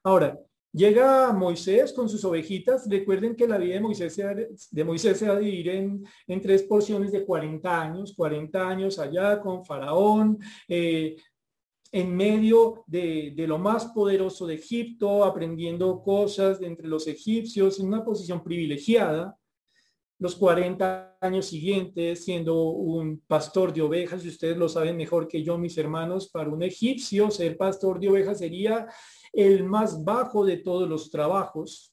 Ahora, 0.03 0.39
llega 0.71 1.33
Moisés 1.33 1.91
con 1.91 2.07
sus 2.07 2.23
ovejitas. 2.23 2.87
Recuerden 2.87 3.35
que 3.35 3.47
la 3.47 3.57
vida 3.57 3.73
de 3.73 3.79
Moisés 3.79 4.13
se, 4.13 4.49
de 4.69 4.83
Moisés 4.83 5.17
se 5.17 5.27
va 5.27 5.35
a 5.35 5.39
dividir 5.39 5.69
en, 5.69 6.41
tres 6.41 6.61
porciones 6.63 7.11
de 7.11 7.25
40 7.25 7.81
años, 7.81 8.13
40 8.15 8.69
años 8.69 8.99
allá 8.99 9.41
con 9.41 9.65
Faraón, 9.65 10.37
eh, 10.67 11.15
en 11.91 12.15
medio 12.15 12.83
de, 12.85 13.33
lo 13.47 13.57
más 13.57 13.85
poderoso 13.85 14.45
de 14.45 14.55
Egipto, 14.55 15.23
aprendiendo 15.23 16.03
cosas 16.03 16.59
de 16.59 16.67
entre 16.67 16.87
los 16.87 17.07
egipcios, 17.07 17.79
en 17.79 17.87
una 17.87 18.03
posición 18.03 18.43
privilegiada. 18.43 19.35
Los 20.17 20.35
40 20.35 21.17
años 21.19 21.47
siguientes 21.47 22.23
siendo 22.23 22.63
un 22.69 23.19
pastor 23.27 23.73
de 23.73 23.81
ovejas, 23.81 24.23
y 24.23 24.29
ustedes 24.29 24.55
lo 24.57 24.69
saben 24.69 24.95
mejor 24.95 25.27
que 25.27 25.43
yo, 25.43 25.57
mis 25.57 25.77
hermanos, 25.77 26.29
para 26.29 26.49
un 26.49 26.63
egipcio 26.63 27.29
ser 27.29 27.57
pastor 27.57 27.99
de 27.99 28.09
ovejas 28.09 28.39
sería 28.39 28.87
el 29.33 29.65
más 29.65 30.03
bajo 30.03 30.45
de 30.45 30.57
todos 30.57 30.87
los 30.87 31.11
trabajos. 31.11 31.91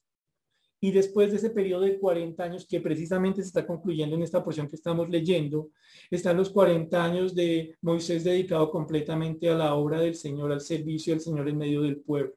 Y 0.79 0.91
después 0.91 1.31
de 1.31 1.37
ese 1.37 1.49
periodo 1.49 1.83
de 1.83 1.97
40 1.97 2.43
años 2.43 2.65
que 2.67 2.81
precisamente 2.81 3.41
se 3.41 3.47
está 3.47 3.65
concluyendo 3.65 4.15
en 4.15 4.23
esta 4.23 4.43
porción 4.43 4.67
que 4.67 4.75
estamos 4.75 5.09
leyendo, 5.09 5.69
están 6.11 6.37
los 6.37 6.49
40 6.49 7.03
años 7.03 7.35
de 7.35 7.77
Moisés 7.81 8.23
dedicado 8.23 8.69
completamente 8.69 9.49
a 9.49 9.55
la 9.55 9.75
obra 9.75 9.99
del 9.99 10.15
Señor, 10.15 10.51
al 10.51 10.61
servicio 10.61 11.13
del 11.13 11.21
Señor 11.21 11.47
en 11.47 11.57
medio 11.57 11.81
del 11.81 12.01
pueblo. 12.01 12.33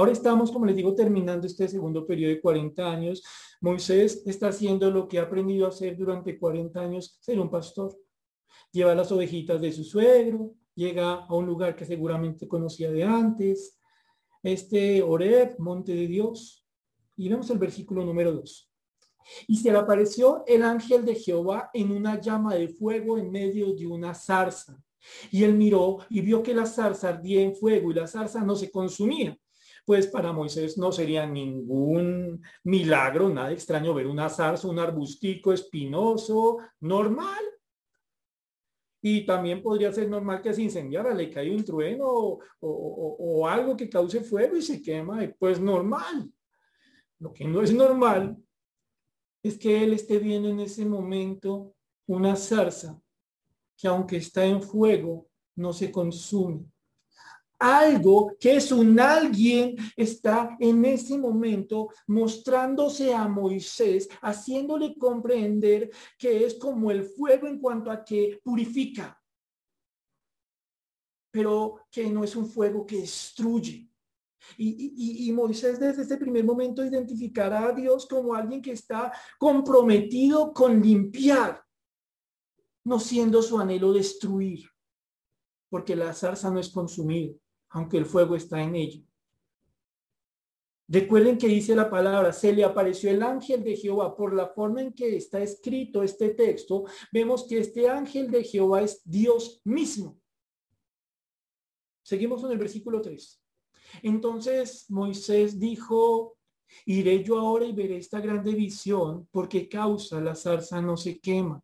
Ahora 0.00 0.12
estamos, 0.12 0.50
como 0.50 0.64
les 0.64 0.76
digo, 0.76 0.94
terminando 0.94 1.46
este 1.46 1.68
segundo 1.68 2.06
periodo 2.06 2.32
de 2.32 2.40
40 2.40 2.90
años. 2.90 3.22
Moisés 3.60 4.22
está 4.24 4.48
haciendo 4.48 4.90
lo 4.90 5.06
que 5.06 5.18
ha 5.18 5.24
aprendido 5.24 5.66
a 5.66 5.68
hacer 5.68 5.94
durante 5.94 6.38
40 6.38 6.80
años, 6.80 7.18
ser 7.20 7.38
un 7.38 7.50
pastor. 7.50 7.94
Lleva 8.72 8.94
las 8.94 9.12
ovejitas 9.12 9.60
de 9.60 9.70
su 9.70 9.84
suegro, 9.84 10.54
llega 10.74 11.26
a 11.26 11.34
un 11.34 11.44
lugar 11.44 11.76
que 11.76 11.84
seguramente 11.84 12.48
conocía 12.48 12.90
de 12.90 13.04
antes, 13.04 13.78
este 14.42 15.02
Oreb, 15.02 15.56
monte 15.58 15.94
de 15.94 16.06
Dios, 16.06 16.66
y 17.18 17.28
vemos 17.28 17.50
el 17.50 17.58
versículo 17.58 18.02
número 18.02 18.32
2. 18.32 18.72
Y 19.48 19.58
se 19.58 19.70
le 19.70 19.76
apareció 19.76 20.44
el 20.46 20.62
ángel 20.62 21.04
de 21.04 21.14
Jehová 21.14 21.68
en 21.74 21.92
una 21.92 22.18
llama 22.18 22.54
de 22.54 22.68
fuego 22.68 23.18
en 23.18 23.30
medio 23.30 23.74
de 23.74 23.86
una 23.86 24.14
zarza. 24.14 24.82
Y 25.30 25.44
él 25.44 25.56
miró 25.56 25.98
y 26.08 26.22
vio 26.22 26.42
que 26.42 26.54
la 26.54 26.64
zarza 26.64 27.10
ardía 27.10 27.42
en 27.42 27.54
fuego 27.54 27.90
y 27.90 27.94
la 27.96 28.06
zarza 28.06 28.42
no 28.42 28.56
se 28.56 28.70
consumía. 28.70 29.38
Pues 29.84 30.06
para 30.06 30.32
Moisés 30.32 30.78
no 30.78 30.92
sería 30.92 31.26
ningún 31.26 32.42
milagro, 32.64 33.28
nada 33.28 33.52
extraño 33.52 33.94
ver 33.94 34.06
una 34.06 34.28
zarza, 34.28 34.68
un 34.68 34.78
arbustico 34.78 35.52
espinoso, 35.52 36.58
normal. 36.80 37.44
Y 39.02 39.24
también 39.24 39.62
podría 39.62 39.92
ser 39.92 40.08
normal 40.08 40.42
que 40.42 40.52
se 40.52 40.62
incendiara, 40.62 41.14
le 41.14 41.30
cae 41.30 41.54
un 41.54 41.64
trueno 41.64 42.06
o, 42.06 42.38
o 42.60 43.48
algo 43.48 43.76
que 43.76 43.88
cause 43.88 44.20
fuego 44.20 44.56
y 44.56 44.62
se 44.62 44.82
quema, 44.82 45.20
pues 45.38 45.58
normal. 45.58 46.30
Lo 47.18 47.32
que 47.32 47.44
no 47.44 47.62
es 47.62 47.72
normal 47.72 48.36
es 49.42 49.58
que 49.58 49.82
él 49.82 49.94
esté 49.94 50.18
viendo 50.18 50.48
en 50.48 50.60
ese 50.60 50.84
momento 50.84 51.74
una 52.06 52.36
zarza 52.36 53.00
que 53.76 53.88
aunque 53.88 54.18
está 54.18 54.44
en 54.44 54.62
fuego, 54.62 55.28
no 55.56 55.72
se 55.72 55.90
consume. 55.90 56.69
Algo 57.60 58.36
que 58.40 58.56
es 58.56 58.72
un 58.72 58.98
alguien 58.98 59.76
está 59.94 60.56
en 60.58 60.82
ese 60.86 61.18
momento 61.18 61.90
mostrándose 62.06 63.14
a 63.14 63.28
Moisés, 63.28 64.08
haciéndole 64.22 64.96
comprender 64.96 65.90
que 66.18 66.46
es 66.46 66.54
como 66.54 66.90
el 66.90 67.04
fuego 67.04 67.46
en 67.46 67.60
cuanto 67.60 67.90
a 67.90 68.02
que 68.02 68.40
purifica, 68.42 69.22
pero 71.30 71.82
que 71.90 72.08
no 72.08 72.24
es 72.24 72.34
un 72.34 72.48
fuego 72.48 72.86
que 72.86 73.02
destruye. 73.02 73.90
Y, 74.56 75.30
Moisés 75.32 75.78
desde 75.78 76.00
este 76.02 76.16
primer 76.16 76.44
momento 76.44 76.82
identificará 76.82 77.68
a 77.68 77.72
Dios 77.72 78.06
como 78.06 78.34
alguien 78.34 78.62
que 78.62 78.72
está 78.72 79.12
comprometido 79.38 80.54
con 80.54 80.80
limpiar, 80.80 81.62
no 82.84 82.98
siendo 82.98 83.42
su 83.42 83.58
anhelo 83.58 83.92
destruir, 83.92 84.66
porque 85.68 85.94
la 85.94 86.14
zarza 86.14 86.50
no 86.50 86.58
es 86.58 86.70
consumida, 86.70 87.34
aunque 87.70 87.96
el 87.96 88.06
fuego 88.06 88.36
está 88.36 88.62
en 88.62 88.76
ella. 88.76 89.02
Recuerden 90.88 91.38
que 91.38 91.46
dice 91.46 91.76
la 91.76 91.88
palabra, 91.88 92.32
se 92.32 92.52
le 92.52 92.64
apareció 92.64 93.10
el 93.10 93.22
ángel 93.22 93.62
de 93.62 93.76
Jehová. 93.76 94.16
Por 94.16 94.34
la 94.34 94.48
forma 94.48 94.82
en 94.82 94.92
que 94.92 95.16
está 95.16 95.40
escrito 95.40 96.02
este 96.02 96.30
texto, 96.30 96.84
vemos 97.12 97.46
que 97.46 97.58
este 97.58 97.88
ángel 97.88 98.28
de 98.28 98.42
Jehová 98.42 98.82
es 98.82 99.00
Dios 99.04 99.60
mismo. 99.64 100.20
Seguimos 102.02 102.42
en 102.42 102.50
el 102.50 102.58
versículo 102.58 103.00
3. 103.00 103.40
Entonces 104.02 104.86
Moisés 104.90 105.60
dijo, 105.60 106.36
iré 106.86 107.22
yo 107.22 107.38
ahora 107.38 107.66
y 107.66 107.72
veré 107.72 107.98
esta 107.98 108.20
grande 108.20 108.52
visión, 108.52 109.28
porque 109.30 109.68
causa 109.68 110.20
la 110.20 110.34
zarza 110.34 110.82
no 110.82 110.96
se 110.96 111.20
quema. 111.20 111.62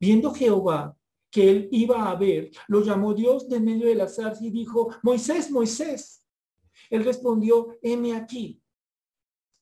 Viendo 0.00 0.32
Jehová 0.32 0.96
que 1.32 1.48
él 1.50 1.68
iba 1.72 2.10
a 2.10 2.14
ver, 2.14 2.50
lo 2.68 2.82
llamó 2.82 3.14
Dios 3.14 3.48
de 3.48 3.58
medio 3.58 3.86
de 3.86 3.94
la 3.94 4.06
zarza 4.06 4.44
y 4.44 4.50
dijo, 4.50 4.94
Moisés, 5.02 5.50
Moisés. 5.50 6.28
Él 6.90 7.04
respondió, 7.04 7.78
heme 7.80 8.14
aquí. 8.14 8.62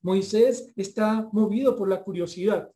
Moisés 0.02 0.72
está 0.74 1.28
movido 1.32 1.76
por 1.76 1.88
la 1.88 2.02
curiosidad. 2.02 2.70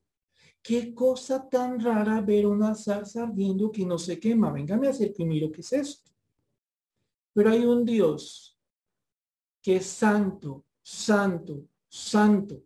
qué 0.62 0.94
cosa 0.94 1.46
tan 1.50 1.78
rara 1.78 2.22
ver 2.22 2.46
una 2.46 2.74
zarza 2.74 3.24
ardiendo 3.24 3.70
que 3.70 3.84
no 3.84 3.98
se 3.98 4.18
quema. 4.18 4.52
Venga, 4.52 4.76
me 4.76 4.88
acerco 4.88 5.22
y 5.22 5.26
miro 5.26 5.50
qué 5.50 5.60
es 5.60 5.72
esto. 5.72 6.10
Pero 7.34 7.50
hay 7.50 7.66
un 7.66 7.84
Dios 7.84 8.56
que 9.60 9.76
es 9.76 9.86
santo, 9.86 10.64
santo, 10.80 11.66
santo, 11.88 12.62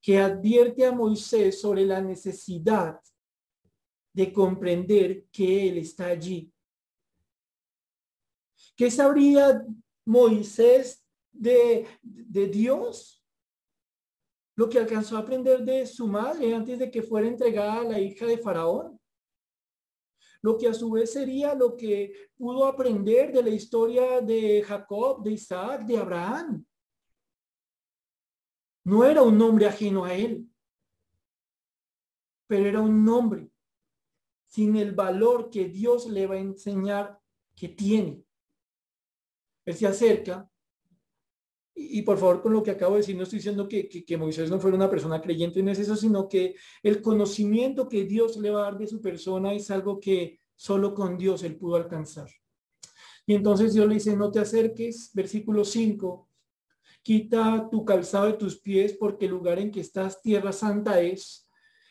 que 0.00 0.18
advierte 0.18 0.86
a 0.86 0.92
Moisés 0.92 1.60
sobre 1.60 1.84
la 1.84 2.00
necesidad 2.00 2.98
de 4.12 4.32
comprender 4.32 5.26
que 5.30 5.68
Él 5.68 5.78
está 5.78 6.06
allí. 6.06 6.52
¿Qué 8.76 8.90
sabría 8.90 9.64
Moisés 10.04 11.04
de, 11.30 11.86
de 12.02 12.46
Dios? 12.48 13.24
Lo 14.56 14.68
que 14.68 14.78
alcanzó 14.78 15.16
a 15.16 15.20
aprender 15.20 15.64
de 15.64 15.86
su 15.86 16.06
madre 16.06 16.54
antes 16.54 16.78
de 16.78 16.90
que 16.90 17.02
fuera 17.02 17.28
entregada 17.28 17.80
a 17.80 17.84
la 17.84 18.00
hija 18.00 18.26
de 18.26 18.38
Faraón. 18.38 18.98
Lo 20.42 20.56
que 20.56 20.68
a 20.68 20.74
su 20.74 20.90
vez 20.90 21.12
sería 21.12 21.54
lo 21.54 21.76
que 21.76 22.30
pudo 22.36 22.64
aprender 22.64 23.32
de 23.32 23.42
la 23.42 23.50
historia 23.50 24.20
de 24.20 24.62
Jacob, 24.62 25.22
de 25.22 25.32
Isaac, 25.32 25.84
de 25.84 25.98
Abraham. 25.98 26.64
No 28.84 29.04
era 29.04 29.22
un 29.22 29.36
nombre 29.36 29.66
ajeno 29.66 30.04
a 30.04 30.14
él, 30.14 30.50
pero 32.46 32.66
era 32.66 32.80
un 32.80 33.04
nombre 33.04 33.49
sin 34.50 34.76
el 34.76 34.92
valor 34.92 35.48
que 35.48 35.68
Dios 35.68 36.08
le 36.08 36.26
va 36.26 36.34
a 36.34 36.40
enseñar 36.40 37.20
que 37.54 37.68
tiene. 37.68 38.24
Él 39.64 39.74
se 39.74 39.86
acerca, 39.86 40.50
y, 41.72 42.02
por 42.02 42.18
favor 42.18 42.42
con 42.42 42.52
lo 42.52 42.62
que 42.62 42.72
acabo 42.72 42.94
de 42.94 43.02
decir, 43.02 43.16
no 43.16 43.22
estoy 43.22 43.38
diciendo 43.38 43.68
que, 43.68 43.88
que, 43.88 44.16
Moisés 44.16 44.50
no 44.50 44.58
fuera 44.58 44.76
una 44.76 44.90
persona 44.90 45.22
creyente, 45.22 45.62
no 45.62 45.70
es 45.70 45.78
eso, 45.78 45.94
sino 45.94 46.28
que 46.28 46.56
el 46.82 47.00
conocimiento 47.00 47.88
que 47.88 48.04
Dios 48.04 48.36
le 48.38 48.50
va 48.50 48.62
a 48.62 48.64
dar 48.72 48.78
de 48.78 48.88
su 48.88 49.00
persona 49.00 49.54
es 49.54 49.70
algo 49.70 50.00
que 50.00 50.40
solo 50.56 50.94
con 50.94 51.16
Dios 51.16 51.44
él 51.44 51.56
pudo 51.56 51.76
alcanzar. 51.76 52.28
Y 53.26 53.34
entonces 53.34 53.72
Dios 53.72 53.86
le 53.86 53.94
dice, 53.94 54.16
no 54.16 54.32
te 54.32 54.40
acerques, 54.40 55.12
versículo 55.14 55.64
5, 55.64 56.28
quita 57.02 57.68
tu 57.70 57.84
calzado 57.84 58.26
de 58.26 58.32
tus 58.32 58.60
pies 58.60 58.94
porque 58.98 59.26
el 59.26 59.30
lugar 59.30 59.60
en 59.60 59.70
que 59.70 59.80
estás, 59.80 60.20
tierra 60.20 60.52
santa 60.52 61.00
es. 61.00 61.49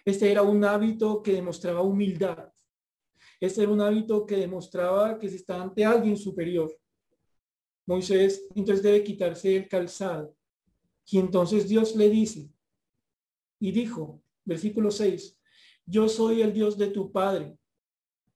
Este 0.10 0.32
era 0.32 0.41
un 0.41 0.65
hábito 0.65 1.22
que 1.22 1.34
demostraba 1.34 1.84
humildad. 1.84 2.52
Este 3.39 3.62
era 3.62 3.72
un 3.72 3.80
hábito 3.80 4.26
que 4.26 4.38
demostraba 4.38 5.19
que 5.19 5.30
se 5.30 5.36
está 5.36 5.62
ante 5.62 5.86
alguien 5.86 6.17
superior. 6.17 6.76
Moisés 7.86 8.48
entonces 8.56 8.82
debe 8.82 9.04
quitarse 9.04 9.56
el 9.56 9.67
calzado. 9.67 10.36
Y 11.06 11.19
entonces 11.19 11.69
Dios 11.69 11.95
le 11.95 12.10
dice, 12.10 12.52
y 13.60 13.72
dijo, 13.72 14.24
versículo 14.45 14.89
6, 14.89 15.39
yo 15.86 16.10
soy 16.10 16.41
el 16.41 16.54
Dios 16.54 16.76
de 16.76 16.88
tu 16.88 17.12
Padre, 17.12 17.56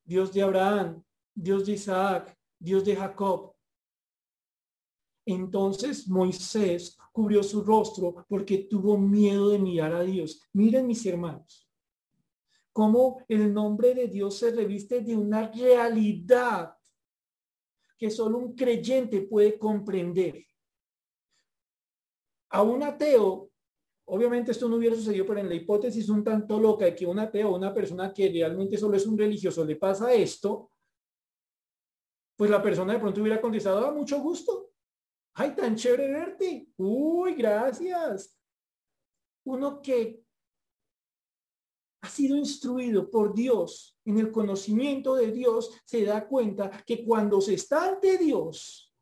Dios 0.03 0.31
de 0.31 0.43
Abraham, 0.43 1.03
Dios 1.33 1.65
de 1.65 1.73
Isaac, 1.73 2.37
Dios 2.59 2.85
de 2.85 2.95
Jacob. 2.95 3.55
Entonces 5.25 6.07
Moisés 6.07 6.97
cubrió 7.11 7.41
su 7.41 7.63
rostro 7.63 8.25
porque 8.27 8.57
tuvo 8.69 8.97
miedo 8.97 9.49
de 9.49 9.59
mirar 9.59 9.93
a 9.93 10.03
Dios. 10.03 10.41
Miren 10.51 10.87
mis 10.87 11.05
hermanos, 11.05 11.62
cómo 12.73 13.23
el 13.29 13.53
nombre 13.53 13.93
de 13.93 14.07
Dios 14.07 14.39
se 14.39 14.51
reviste 14.51 15.01
de 15.01 15.15
una 15.15 15.49
realidad 15.49 16.75
que 17.97 18.09
solo 18.09 18.39
un 18.39 18.55
creyente 18.55 19.21
puede 19.21 19.57
comprender. 19.57 20.43
A 22.49 22.63
un 22.63 22.83
ateo, 22.83 23.51
obviamente 24.05 24.51
esto 24.51 24.67
no 24.67 24.75
hubiera 24.75 24.95
sucedido, 24.95 25.25
pero 25.25 25.39
en 25.39 25.49
la 25.49 25.55
hipótesis 25.55 26.09
un 26.09 26.23
tanto 26.23 26.59
loca 26.59 26.85
de 26.85 26.95
que 26.95 27.05
un 27.05 27.19
ateo, 27.19 27.55
una 27.55 27.73
persona 27.73 28.11
que 28.11 28.29
realmente 28.29 28.77
solo 28.77 28.97
es 28.97 29.05
un 29.05 29.17
religioso, 29.17 29.63
le 29.63 29.75
pasa 29.75 30.13
esto, 30.13 30.71
pues 32.35 32.49
la 32.49 32.61
persona 32.61 32.93
de 32.93 32.99
pronto 32.99 33.21
hubiera 33.21 33.39
contestado, 33.39 33.85
a 33.85 33.89
ah, 33.89 33.93
mucho 33.93 34.19
gusto. 34.19 34.71
Ay, 35.35 35.55
tan 35.55 35.75
chévere 35.75 36.11
verte. 36.11 36.67
Uy, 36.77 37.35
gracias. 37.35 38.39
Uno 39.45 39.81
que 39.81 40.23
ha 42.03 42.09
sido 42.09 42.35
instruido 42.35 43.09
por 43.09 43.33
Dios 43.33 43.97
en 44.03 44.17
el 44.19 44.29
conocimiento 44.29 45.15
de 45.15 45.31
Dios, 45.31 45.71
se 45.85 46.03
da 46.03 46.27
cuenta 46.27 46.69
que 46.85 47.05
cuando 47.05 47.39
se 47.39 47.53
está 47.53 47.87
ante 47.87 48.17
Dios, 48.17 48.93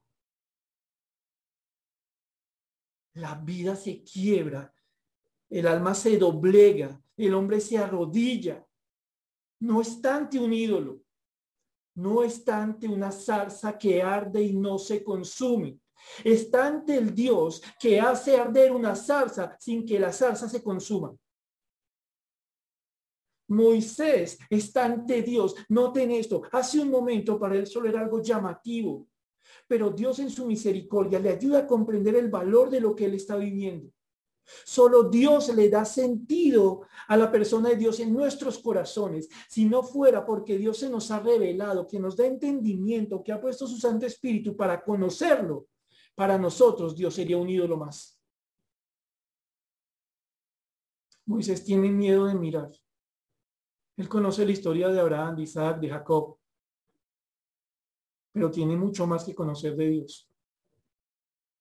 la 3.16 3.34
vida 3.34 3.76
se 3.76 4.04
quiebra, 4.04 4.72
el 5.50 5.66
alma 5.66 5.96
se 5.96 6.16
doblega, 6.20 7.02
el 7.18 7.34
hombre 7.34 7.60
se 7.60 7.80
arrodilla. 7.80 8.64
No 9.62 9.82
está 9.82 10.18
ante 10.18 10.38
un 10.38 10.54
ídolo, 10.54 11.02
no 11.96 12.24
está 12.24 12.62
ante 12.62 12.88
una 12.88 13.12
zarza 13.12 13.80
que 13.80 14.04
arde 14.04 14.44
y 14.44 14.54
no 14.54 14.78
se 14.78 15.04
consume. 15.04 15.80
Está 16.24 16.68
ante 16.68 16.98
el 16.98 17.16
Dios 17.16 17.64
que 17.80 18.00
hace 18.00 18.38
arder 18.38 18.72
una 18.72 18.96
zarza 18.96 19.58
sin 19.60 19.88
que 19.88 20.00
la 20.00 20.14
zarza 20.14 20.48
se 20.48 20.62
consuma. 20.62 21.16
Moisés 23.52 24.40
está 24.50 24.86
ante 24.86 25.22
Dios. 25.22 25.56
Noten 25.70 26.12
esto. 26.12 26.42
Hace 26.52 26.80
un 26.80 26.90
momento 26.90 27.38
para 27.38 27.56
él 27.56 27.68
solo 27.68 27.90
era 27.90 28.00
algo 28.00 28.22
llamativo. 28.22 29.08
Pero 29.68 29.90
Dios 29.90 30.20
en 30.20 30.30
su 30.30 30.46
misericordia 30.46 31.20
le 31.20 31.30
ayuda 31.30 31.60
a 31.60 31.68
comprender 31.68 32.16
el 32.16 32.30
valor 32.30 32.70
de 32.70 32.80
lo 32.80 32.96
que 32.96 33.06
él 33.06 33.16
está 33.16 33.36
viviendo. 33.36 33.92
Solo 34.66 35.04
Dios 35.04 35.54
le 35.54 35.70
da 35.70 35.86
sentido 35.86 36.82
a 37.08 37.18
la 37.18 37.32
persona 37.32 37.70
de 37.70 37.76
Dios 37.76 38.00
en 38.00 38.14
nuestros 38.14 38.60
corazones. 38.60 39.30
Si 39.50 39.66
no 39.66 39.84
fuera 39.84 40.26
porque 40.26 40.58
Dios 40.58 40.78
se 40.78 40.90
nos 40.90 41.12
ha 41.12 41.20
revelado, 41.20 41.88
que 41.88 42.00
nos 42.00 42.16
da 42.16 42.26
entendimiento, 42.26 43.22
que 43.22 43.34
ha 43.34 43.42
puesto 43.42 43.68
su 43.68 43.78
Santo 43.78 44.06
Espíritu 44.06 44.56
para 44.56 44.82
conocerlo, 44.84 45.68
para 46.16 46.38
nosotros 46.38 46.96
Dios 46.96 47.14
sería 47.14 47.38
un 47.38 47.50
ídolo 47.50 47.78
más. 47.78 48.18
Moisés 51.26 51.64
tiene 51.64 51.90
miedo 51.90 52.26
de 52.26 52.36
mirar. 52.36 52.72
Él 54.02 54.10
conoce 54.10 54.44
la 54.44 54.52
historia 54.52 54.88
de 54.88 55.00
Abraham, 55.00 55.36
de 55.36 55.44
Isaac, 55.44 55.80
de 55.80 55.88
Jacob, 55.88 56.40
pero 58.32 58.50
tiene 58.50 58.76
mucho 58.76 59.06
más 59.06 59.24
que 59.24 59.36
conocer 59.36 59.76
de 59.76 59.90
Dios. 59.90 60.28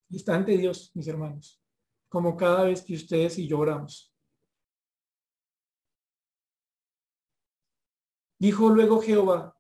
Y 0.09 0.31
ante 0.31 0.57
Dios, 0.57 0.91
mis 0.95 1.07
hermanos, 1.07 1.61
como 2.09 2.39
cada 2.39 2.65
vez 2.65 2.83
que 2.83 2.95
ustedes 2.95 3.37
y 3.37 3.47
yo 3.47 3.59
oramos. 3.59 4.11
Dijo 8.39 8.71
luego 8.71 9.03
Jehová, 9.03 9.55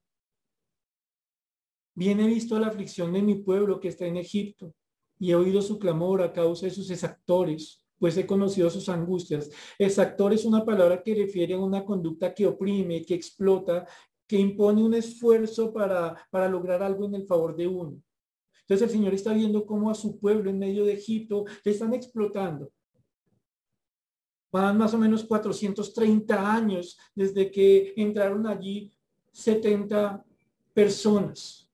bien 1.94 2.18
he 2.20 2.26
visto 2.28 2.58
la 2.58 2.68
aflicción 2.68 3.12
de 3.12 3.20
mi 3.20 3.42
pueblo 3.42 3.78
que 3.78 3.88
está 3.88 4.06
en 4.06 4.16
Egipto, 4.16 4.74
y 5.18 5.32
he 5.32 5.34
oído 5.34 5.60
su 5.60 5.78
clamor 5.78 6.22
a 6.22 6.32
causa 6.32 6.64
de 6.64 6.72
sus 6.72 6.90
exactores 6.90 7.79
pues 8.00 8.16
he 8.16 8.26
conocido 8.26 8.70
sus 8.70 8.88
angustias. 8.88 9.50
Exactor 9.78 10.32
es 10.32 10.46
una 10.46 10.64
palabra 10.64 11.02
que 11.02 11.14
refiere 11.14 11.54
a 11.54 11.58
una 11.58 11.84
conducta 11.84 12.34
que 12.34 12.46
oprime, 12.46 13.04
que 13.04 13.14
explota, 13.14 13.86
que 14.26 14.38
impone 14.38 14.82
un 14.82 14.94
esfuerzo 14.94 15.70
para, 15.72 16.16
para 16.30 16.48
lograr 16.48 16.82
algo 16.82 17.04
en 17.04 17.14
el 17.16 17.26
favor 17.26 17.54
de 17.54 17.68
uno. 17.68 18.02
Entonces 18.62 18.88
el 18.88 18.90
Señor 18.90 19.14
está 19.14 19.34
viendo 19.34 19.66
cómo 19.66 19.90
a 19.90 19.94
su 19.94 20.18
pueblo 20.18 20.48
en 20.48 20.58
medio 20.58 20.84
de 20.84 20.94
Egipto 20.94 21.44
le 21.62 21.72
están 21.72 21.92
explotando. 21.92 22.72
Van 24.50 24.78
más 24.78 24.94
o 24.94 24.98
menos 24.98 25.22
430 25.24 26.54
años 26.54 26.98
desde 27.14 27.50
que 27.50 27.92
entraron 27.96 28.46
allí 28.46 28.90
70 29.32 30.24
personas. 30.72 31.70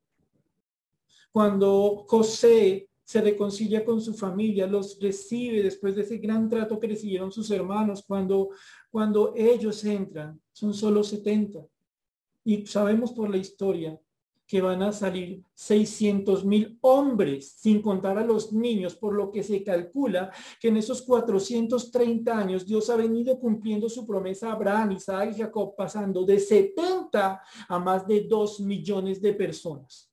Cuando 1.30 2.04
José 2.08 2.85
se 3.06 3.20
reconcilia 3.20 3.84
con 3.84 4.00
su 4.00 4.14
familia, 4.14 4.66
los 4.66 4.98
recibe 5.00 5.62
después 5.62 5.94
de 5.94 6.02
ese 6.02 6.18
gran 6.18 6.48
trato 6.48 6.80
que 6.80 6.88
recibieron 6.88 7.30
sus 7.30 7.48
hermanos 7.52 8.02
cuando, 8.04 8.50
cuando 8.90 9.32
ellos 9.36 9.84
entran, 9.84 10.40
son 10.52 10.74
solo 10.74 11.04
70. 11.04 11.64
Y 12.42 12.66
sabemos 12.66 13.12
por 13.12 13.30
la 13.30 13.36
historia 13.36 13.96
que 14.44 14.60
van 14.60 14.82
a 14.82 14.90
salir 14.90 15.44
600 15.54 16.44
mil 16.44 16.78
hombres, 16.80 17.52
sin 17.52 17.80
contar 17.80 18.18
a 18.18 18.24
los 18.24 18.52
niños, 18.52 18.96
por 18.96 19.14
lo 19.14 19.30
que 19.30 19.44
se 19.44 19.62
calcula 19.62 20.32
que 20.60 20.68
en 20.68 20.76
esos 20.76 21.02
430 21.02 22.36
años 22.36 22.66
Dios 22.66 22.90
ha 22.90 22.96
venido 22.96 23.38
cumpliendo 23.38 23.88
su 23.88 24.04
promesa 24.04 24.48
a 24.48 24.54
Abraham, 24.54 24.92
Isaac 24.92 25.30
y 25.32 25.38
Jacob, 25.38 25.76
pasando 25.76 26.24
de 26.24 26.40
70 26.40 27.40
a 27.68 27.78
más 27.78 28.04
de 28.04 28.26
2 28.28 28.60
millones 28.60 29.22
de 29.22 29.32
personas 29.32 30.10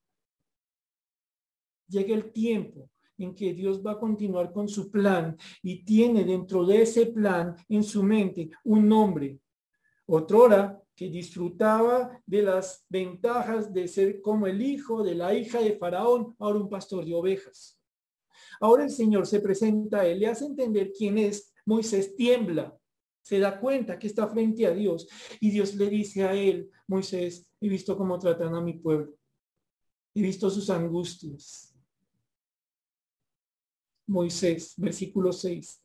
llega 1.93 2.15
el 2.15 2.32
tiempo 2.32 2.89
en 3.24 3.36
que 3.36 3.53
Dios 3.53 3.82
va 3.86 3.93
a 3.93 3.99
continuar 3.99 4.51
con 4.51 4.67
su 4.67 4.91
plan 4.91 5.38
y 5.61 5.84
tiene 5.84 6.24
dentro 6.24 6.65
de 6.65 6.82
ese 6.84 7.07
plan 7.07 7.55
en 7.69 7.84
su 7.84 8.03
mente 8.03 8.49
un 8.63 8.88
nombre. 8.88 9.39
Otrora 10.05 10.80
que 10.95 11.09
disfrutaba 11.09 12.21
de 12.26 12.43
las 12.43 12.86
ventajas 12.88 13.74
de 13.74 13.88
ser 13.88 14.21
como 14.21 14.47
el 14.47 14.61
hijo 14.61 15.03
de 15.03 15.15
la 15.15 15.34
hija 15.34 15.59
de 15.59 15.78
Faraón, 15.78 16.36
ahora 16.39 16.59
un 16.59 16.69
pastor 16.69 17.05
de 17.05 17.15
ovejas. 17.15 17.80
Ahora 18.59 18.84
el 18.84 18.91
Señor 18.91 19.26
se 19.26 19.39
presenta 19.39 20.01
a 20.01 20.05
él, 20.05 20.19
le 20.19 20.28
hace 20.28 20.45
entender 20.45 20.91
quién 20.95 21.17
es. 21.17 21.53
Moisés 21.65 22.15
tiembla. 22.15 22.78
Se 23.21 23.39
da 23.39 23.59
cuenta 23.59 23.97
que 23.97 24.07
está 24.07 24.28
frente 24.28 24.67
a 24.67 24.71
Dios 24.71 25.07
y 25.39 25.49
Dios 25.49 25.76
le 25.76 25.89
dice 25.89 26.24
a 26.24 26.34
él, 26.34 26.69
Moisés, 26.88 27.49
he 27.61 27.69
visto 27.69 27.97
cómo 27.97 28.19
tratan 28.19 28.53
a 28.53 28.61
mi 28.61 28.74
pueblo. 28.74 29.13
He 30.13 30.21
visto 30.21 30.49
sus 30.49 30.69
angustias. 30.69 31.72
Moisés, 34.08 34.74
versículo 34.78 35.32
6. 35.32 35.82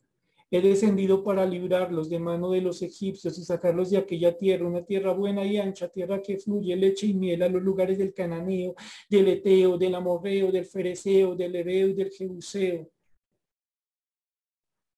He 0.51 0.61
descendido 0.61 1.23
para 1.23 1.45
librarlos 1.45 2.09
de 2.09 2.17
mano 2.17 2.51
de 2.51 2.61
los 2.61 2.81
egipcios 2.81 3.37
y 3.37 3.43
sacarlos 3.43 3.91
de 3.91 3.97
aquella 3.97 4.35
tierra, 4.35 4.67
una 4.67 4.83
tierra 4.83 5.13
buena 5.13 5.45
y 5.45 5.57
ancha, 5.57 5.89
tierra 5.89 6.21
que 6.21 6.39
fluye 6.39 6.75
leche 6.75 7.05
y 7.05 7.13
miel 7.13 7.43
a 7.43 7.49
los 7.49 7.61
lugares 7.61 7.99
del 7.99 8.13
cananeo, 8.13 8.73
del 9.07 9.27
eteo, 9.27 9.77
del 9.77 9.93
amorreo, 9.93 10.51
del 10.51 10.65
fereceo, 10.65 11.35
del 11.35 11.55
hebeo 11.55 11.89
y 11.89 11.93
del 11.93 12.09
jebuseo. 12.09 12.91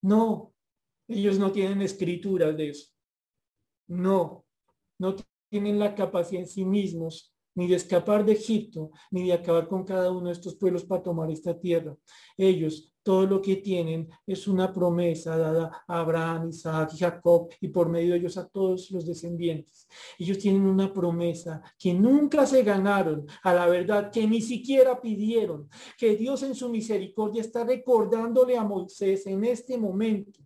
No, 0.04 0.54
ellos 1.08 1.38
no 1.38 1.52
tienen 1.52 1.82
escrituras 1.82 2.56
de 2.56 2.70
eso. 2.70 2.90
No, 3.88 4.46
no 4.98 5.16
tienen 5.50 5.78
la 5.78 5.94
capacidad 5.94 6.42
en 6.42 6.48
sí 6.48 6.64
mismos 6.64 7.36
ni 7.56 7.68
de 7.68 7.76
escapar 7.76 8.26
de 8.26 8.34
Egipto, 8.34 8.92
ni 9.12 9.28
de 9.28 9.34
acabar 9.34 9.68
con 9.68 9.84
cada 9.84 10.12
uno 10.12 10.28
de 10.28 10.34
estos 10.34 10.56
pueblos 10.56 10.84
para 10.84 11.04
tomar 11.04 11.30
esta 11.32 11.58
tierra. 11.58 11.96
Ellos, 12.38 12.94
todo 13.04 13.26
lo 13.26 13.42
que 13.42 13.56
tienen 13.58 14.08
es 14.28 14.48
una 14.48 14.72
promesa 14.72 15.36
dada 15.36 15.84
a 15.88 16.00
Abraham, 16.02 16.50
Isaac 16.50 16.92
y 16.94 17.00
Jacob, 17.00 17.50
y 17.60 17.70
por 17.70 17.90
medio 17.90 18.14
de 18.14 18.20
ellos 18.20 18.38
a 18.38 18.48
todos 18.48 18.92
los 18.92 19.08
descendientes. 19.08 19.88
Ellos 20.20 20.38
tienen 20.38 20.66
una 20.66 20.94
promesa 20.94 21.62
que 21.80 21.94
nunca 21.94 22.46
se 22.46 22.64
ganaron, 22.64 23.26
a 23.44 23.54
la 23.54 23.66
verdad, 23.68 24.12
que 24.12 24.28
ni 24.28 24.42
siquiera 24.42 25.02
pidieron, 25.02 25.68
que 25.98 26.16
Dios 26.16 26.44
en 26.44 26.54
su 26.54 26.70
misericordia 26.70 27.42
está 27.42 27.64
recordándole 27.64 28.56
a 28.56 28.64
Moisés 28.64 29.26
en 29.26 29.44
este 29.46 29.78
momento 29.78 30.42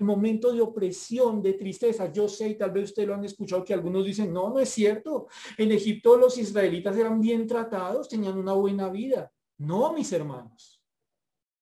momento 0.00 0.52
de 0.52 0.60
opresión, 0.60 1.42
de 1.42 1.54
tristeza. 1.54 2.12
Yo 2.12 2.28
sé, 2.28 2.50
y 2.50 2.58
tal 2.58 2.70
vez 2.70 2.84
ustedes 2.84 3.08
lo 3.08 3.14
han 3.14 3.24
escuchado, 3.24 3.64
que 3.64 3.74
algunos 3.74 4.04
dicen, 4.04 4.32
no, 4.32 4.50
no 4.50 4.58
es 4.58 4.68
cierto. 4.68 5.28
En 5.58 5.72
Egipto 5.72 6.16
los 6.16 6.38
israelitas 6.38 6.96
eran 6.96 7.20
bien 7.20 7.46
tratados, 7.46 8.08
tenían 8.08 8.38
una 8.38 8.52
buena 8.52 8.88
vida. 8.88 9.32
No, 9.58 9.92
mis 9.92 10.12
hermanos. 10.12 10.82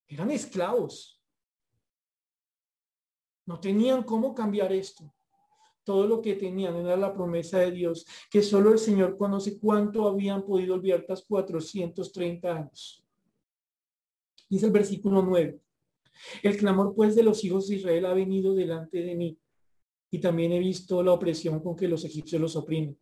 Eran 0.07 0.31
esclavos. 0.31 1.21
No 3.45 3.59
tenían 3.59 4.03
cómo 4.03 4.33
cambiar 4.35 4.71
esto. 4.71 5.13
Todo 5.83 6.05
lo 6.05 6.21
que 6.21 6.35
tenían 6.35 6.75
era 6.75 6.95
la 6.95 7.13
promesa 7.13 7.59
de 7.59 7.71
Dios, 7.71 8.05
que 8.29 8.43
solo 8.43 8.71
el 8.71 8.79
Señor 8.79 9.17
conoce 9.17 9.59
cuánto 9.59 10.07
habían 10.07 10.43
podido 10.45 10.75
olvidar 10.75 11.03
tras 11.05 11.23
430 11.23 12.55
años. 12.55 13.03
Dice 14.47 14.65
el 14.65 14.71
versículo 14.71 15.21
9. 15.21 15.59
El 16.43 16.57
clamor 16.57 16.93
pues 16.95 17.15
de 17.15 17.23
los 17.23 17.43
hijos 17.43 17.67
de 17.67 17.75
Israel 17.75 18.05
ha 18.05 18.13
venido 18.13 18.53
delante 18.53 19.01
de 19.01 19.15
mí 19.15 19.39
y 20.11 20.19
también 20.19 20.51
he 20.51 20.59
visto 20.59 21.01
la 21.01 21.13
opresión 21.13 21.61
con 21.61 21.75
que 21.75 21.87
los 21.87 22.03
egipcios 22.03 22.41
los 22.41 22.55
oprimen. 22.55 22.97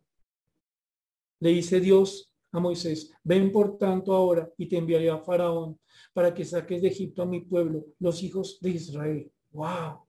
Le 1.40 1.50
dice 1.50 1.80
Dios 1.80 2.32
a 2.52 2.60
Moisés, 2.60 3.12
ven 3.22 3.50
por 3.50 3.78
tanto 3.78 4.14
ahora 4.14 4.50
y 4.56 4.66
te 4.66 4.76
enviaré 4.76 5.10
a 5.10 5.18
Faraón 5.18 5.78
para 6.12 6.32
que 6.34 6.44
saques 6.44 6.82
de 6.82 6.88
Egipto 6.88 7.22
a 7.22 7.26
mi 7.26 7.40
pueblo, 7.40 7.86
los 7.98 8.22
hijos 8.22 8.58
de 8.60 8.70
Israel. 8.70 9.32
¡Wow! 9.52 10.06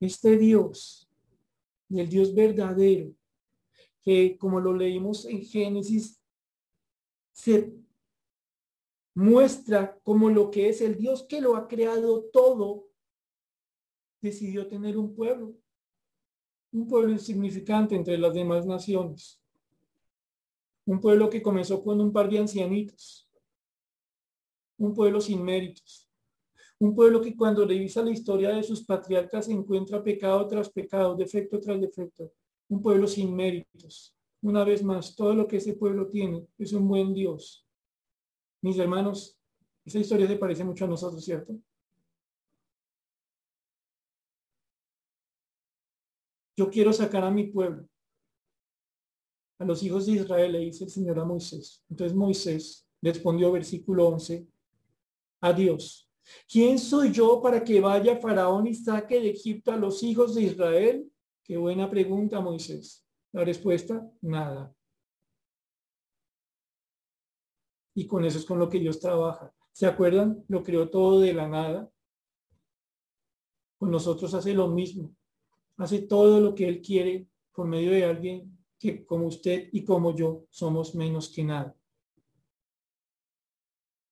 Este 0.00 0.36
Dios, 0.36 1.08
el 1.90 2.08
Dios 2.08 2.34
verdadero, 2.34 3.12
que 4.02 4.36
como 4.38 4.60
lo 4.60 4.72
leímos 4.72 5.24
en 5.26 5.44
Génesis, 5.44 6.20
se 7.32 7.72
muestra 9.18 9.98
como 10.04 10.30
lo 10.30 10.48
que 10.48 10.68
es 10.68 10.80
el 10.80 10.96
Dios 10.96 11.24
que 11.24 11.40
lo 11.40 11.56
ha 11.56 11.66
creado 11.66 12.26
todo, 12.32 12.86
decidió 14.20 14.68
tener 14.68 14.96
un 14.96 15.12
pueblo, 15.12 15.56
un 16.70 16.86
pueblo 16.86 17.10
insignificante 17.10 17.96
entre 17.96 18.16
las 18.16 18.32
demás 18.32 18.64
naciones, 18.64 19.42
un 20.86 21.00
pueblo 21.00 21.28
que 21.28 21.42
comenzó 21.42 21.82
con 21.82 22.00
un 22.00 22.12
par 22.12 22.30
de 22.30 22.38
ancianitos, 22.38 23.28
un 24.78 24.94
pueblo 24.94 25.20
sin 25.20 25.42
méritos, 25.42 26.08
un 26.78 26.94
pueblo 26.94 27.20
que 27.20 27.36
cuando 27.36 27.66
revisa 27.66 28.04
la 28.04 28.12
historia 28.12 28.50
de 28.50 28.62
sus 28.62 28.84
patriarcas 28.84 29.48
encuentra 29.48 30.00
pecado 30.00 30.46
tras 30.46 30.70
pecado, 30.70 31.16
defecto 31.16 31.58
tras 31.58 31.80
defecto, 31.80 32.32
un 32.68 32.80
pueblo 32.80 33.08
sin 33.08 33.34
méritos. 33.34 34.14
Una 34.40 34.62
vez 34.62 34.80
más, 34.84 35.16
todo 35.16 35.34
lo 35.34 35.48
que 35.48 35.56
ese 35.56 35.74
pueblo 35.74 36.06
tiene 36.06 36.46
es 36.56 36.72
un 36.72 36.86
buen 36.86 37.12
Dios, 37.12 37.67
mis 38.62 38.78
hermanos, 38.78 39.38
esa 39.84 39.98
historia 39.98 40.26
se 40.26 40.36
parece 40.36 40.64
mucho 40.64 40.84
a 40.84 40.88
nosotros, 40.88 41.24
¿cierto? 41.24 41.54
Yo 46.56 46.68
quiero 46.70 46.92
sacar 46.92 47.24
a 47.24 47.30
mi 47.30 47.44
pueblo, 47.46 47.88
a 49.60 49.64
los 49.64 49.82
hijos 49.82 50.06
de 50.06 50.12
Israel, 50.12 50.52
le 50.52 50.58
dice 50.60 50.84
el 50.84 50.90
Señor 50.90 51.18
a 51.18 51.24
Moisés. 51.24 51.84
Entonces 51.88 52.16
Moisés 52.16 52.88
respondió, 53.00 53.52
versículo 53.52 54.08
11, 54.08 54.46
a 55.40 55.52
Dios. 55.52 56.10
¿Quién 56.50 56.78
soy 56.78 57.12
yo 57.12 57.40
para 57.40 57.62
que 57.62 57.80
vaya 57.80 58.18
Faraón 58.18 58.66
y 58.66 58.74
saque 58.74 59.20
de 59.20 59.30
Egipto 59.30 59.72
a 59.72 59.76
los 59.76 60.02
hijos 60.02 60.34
de 60.34 60.42
Israel? 60.42 61.10
Qué 61.44 61.56
buena 61.56 61.88
pregunta, 61.88 62.40
Moisés. 62.40 63.06
La 63.32 63.44
respuesta, 63.44 64.06
nada. 64.20 64.74
Y 67.98 68.06
con 68.06 68.24
eso 68.24 68.38
es 68.38 68.44
con 68.44 68.60
lo 68.60 68.68
que 68.68 68.78
Dios 68.78 69.00
trabaja. 69.00 69.52
¿Se 69.72 69.84
acuerdan? 69.84 70.44
Lo 70.46 70.62
creó 70.62 70.88
todo 70.88 71.18
de 71.18 71.32
la 71.34 71.48
nada. 71.48 71.90
Con 73.76 73.90
nosotros 73.90 74.32
hace 74.34 74.54
lo 74.54 74.68
mismo. 74.68 75.16
Hace 75.78 76.02
todo 76.02 76.38
lo 76.38 76.54
que 76.54 76.68
Él 76.68 76.80
quiere 76.80 77.26
por 77.52 77.66
medio 77.66 77.90
de 77.90 78.04
alguien 78.04 78.56
que 78.78 79.04
como 79.04 79.26
usted 79.26 79.68
y 79.72 79.84
como 79.84 80.14
yo 80.14 80.44
somos 80.48 80.94
menos 80.94 81.28
que 81.28 81.42
nada. 81.42 81.74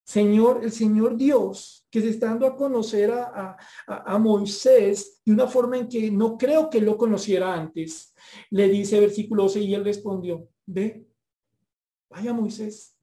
Señor, 0.03 0.65
el 0.65 0.73
Señor 0.73 1.17
Dios, 1.17 1.87
que 1.89 2.01
se 2.01 2.09
está 2.09 2.27
dando 2.27 2.47
a 2.47 2.57
conocer 2.57 3.13
a, 3.13 3.57
a, 3.87 4.19
Moisés 4.19 5.21
de 5.25 5.33
una 5.33 5.47
forma 5.47 5.79
en 5.79 5.89
que 5.89 6.11
no 6.11 6.37
creo 6.37 6.69
que 6.71 6.81
lo 6.81 6.97
conociera 6.97 7.55
antes, 7.55 8.13
le 8.51 8.69
dice 8.69 8.99
versículo 8.99 9.45
12 9.45 9.61
y 9.61 9.75
él 9.75 9.85
respondió, 9.85 10.49
ve, 10.67 11.07
vaya 12.11 12.33
Moisés, 12.33 12.96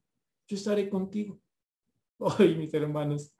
yo 0.46 0.56
estaré 0.56 0.88
contigo. 0.88 1.40
Ay, 2.38 2.54
mis 2.54 2.72
hermanos, 2.74 3.32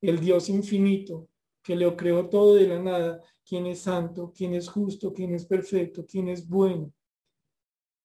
el 0.00 0.20
Dios 0.20 0.48
infinito 0.48 1.28
que 1.62 1.76
le 1.76 1.94
creó 1.94 2.28
todo 2.28 2.54
de 2.54 2.66
la 2.66 2.78
nada, 2.78 3.22
quien 3.44 3.66
es 3.66 3.80
santo, 3.80 4.32
quien 4.34 4.54
es 4.54 4.68
justo, 4.68 5.12
quien 5.12 5.34
es 5.34 5.44
perfecto, 5.44 6.06
quien 6.06 6.28
es 6.28 6.48
bueno, 6.48 6.92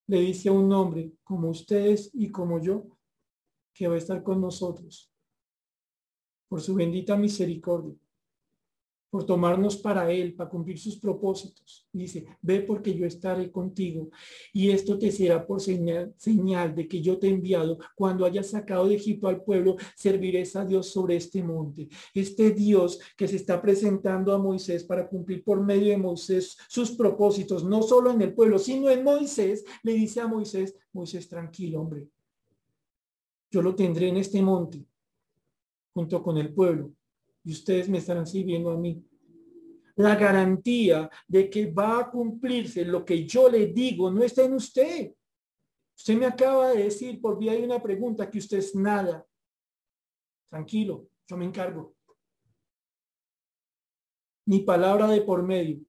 le 0.08 0.20
dice 0.20 0.50
a 0.50 0.52
un 0.52 0.72
hombre 0.74 1.14
como 1.24 1.50
ustedes 1.50 2.10
y 2.14 2.32
como 2.32 2.62
yo, 2.62 2.86
que 3.74 3.88
va 3.88 3.96
a 3.96 3.98
estar 3.98 4.24
con 4.24 4.42
nosotros 4.42 5.12
por 6.48 6.62
su 6.62 6.76
bendita 6.76 7.18
misericordia 7.18 7.96
por 9.16 9.26
tomarnos 9.26 9.78
para 9.78 10.12
Él, 10.12 10.34
para 10.34 10.50
cumplir 10.50 10.78
sus 10.78 10.98
propósitos. 10.98 11.88
Dice, 11.94 12.26
ve 12.42 12.60
porque 12.60 12.94
yo 12.94 13.06
estaré 13.06 13.50
contigo 13.50 14.10
y 14.52 14.72
esto 14.72 15.00
te 15.00 15.10
será 15.10 15.48
por 15.48 15.62
señal, 15.62 16.14
señal 16.18 16.76
de 16.76 16.86
que 16.86 17.02
yo 17.02 17.18
te 17.18 17.28
he 17.28 17.30
enviado. 17.30 17.78
Cuando 17.96 18.26
hayas 18.26 18.48
sacado 18.48 18.90
de 18.90 18.96
Egipto 18.96 19.30
al 19.30 19.42
pueblo, 19.42 19.78
serviré 19.96 20.44
a 20.56 20.66
Dios 20.66 20.92
sobre 20.92 21.16
este 21.16 21.42
monte. 21.42 21.88
Este 22.14 22.52
Dios 22.52 23.00
que 23.16 23.30
se 23.30 23.38
está 23.38 23.62
presentando 23.62 24.34
a 24.34 24.38
Moisés 24.38 24.84
para 24.84 25.08
cumplir 25.08 25.46
por 25.46 25.64
medio 25.64 25.92
de 25.92 25.98
Moisés 25.98 26.58
sus 26.68 26.92
propósitos, 26.92 27.64
no 27.64 27.84
solo 27.84 28.12
en 28.12 28.22
el 28.22 28.34
pueblo, 28.34 28.60
sino 28.60 28.90
en 28.90 29.02
Moisés, 29.02 29.64
le 29.84 29.94
dice 29.94 30.20
a 30.20 30.28
Moisés, 30.28 30.76
Moisés, 30.92 31.30
tranquilo, 31.30 31.80
hombre. 31.80 32.10
Yo 33.50 33.62
lo 33.62 33.74
tendré 33.76 34.10
en 34.10 34.18
este 34.18 34.42
monte 34.42 34.86
junto 35.94 36.22
con 36.22 36.38
el 36.38 36.54
pueblo 36.54 36.92
y 37.46 37.52
ustedes 37.52 37.88
me 37.88 38.00
estarán 38.00 38.26
sirviendo 38.26 38.72
a 38.72 38.78
mí. 38.78 39.02
La 39.96 40.16
garantía 40.16 41.10
de 41.28 41.50
que 41.50 41.72
va 41.72 42.00
a 42.00 42.12
cumplirse 42.12 42.84
lo 42.84 43.06
que 43.06 43.26
yo 43.26 43.50
le 43.50 43.68
digo 43.68 44.12
no 44.12 44.24
está 44.24 44.44
en 44.44 44.54
usted. 44.54 45.14
Usted 45.96 46.18
me 46.18 46.26
acaba 46.26 46.72
de 46.72 46.84
decir 46.84 47.22
por 47.22 47.40
vía 47.40 47.54
de 47.54 47.64
una 47.64 47.82
pregunta 47.82 48.30
que 48.30 48.40
usted 48.40 48.58
es 48.58 48.76
nada. 48.76 49.26
Tranquilo, 50.50 51.08
yo 51.28 51.38
me 51.38 51.46
encargo. 51.46 51.96
Mi 54.46 54.60
palabra 54.60 55.08
de 55.08 55.22
por 55.22 55.42
medio, 55.44 55.80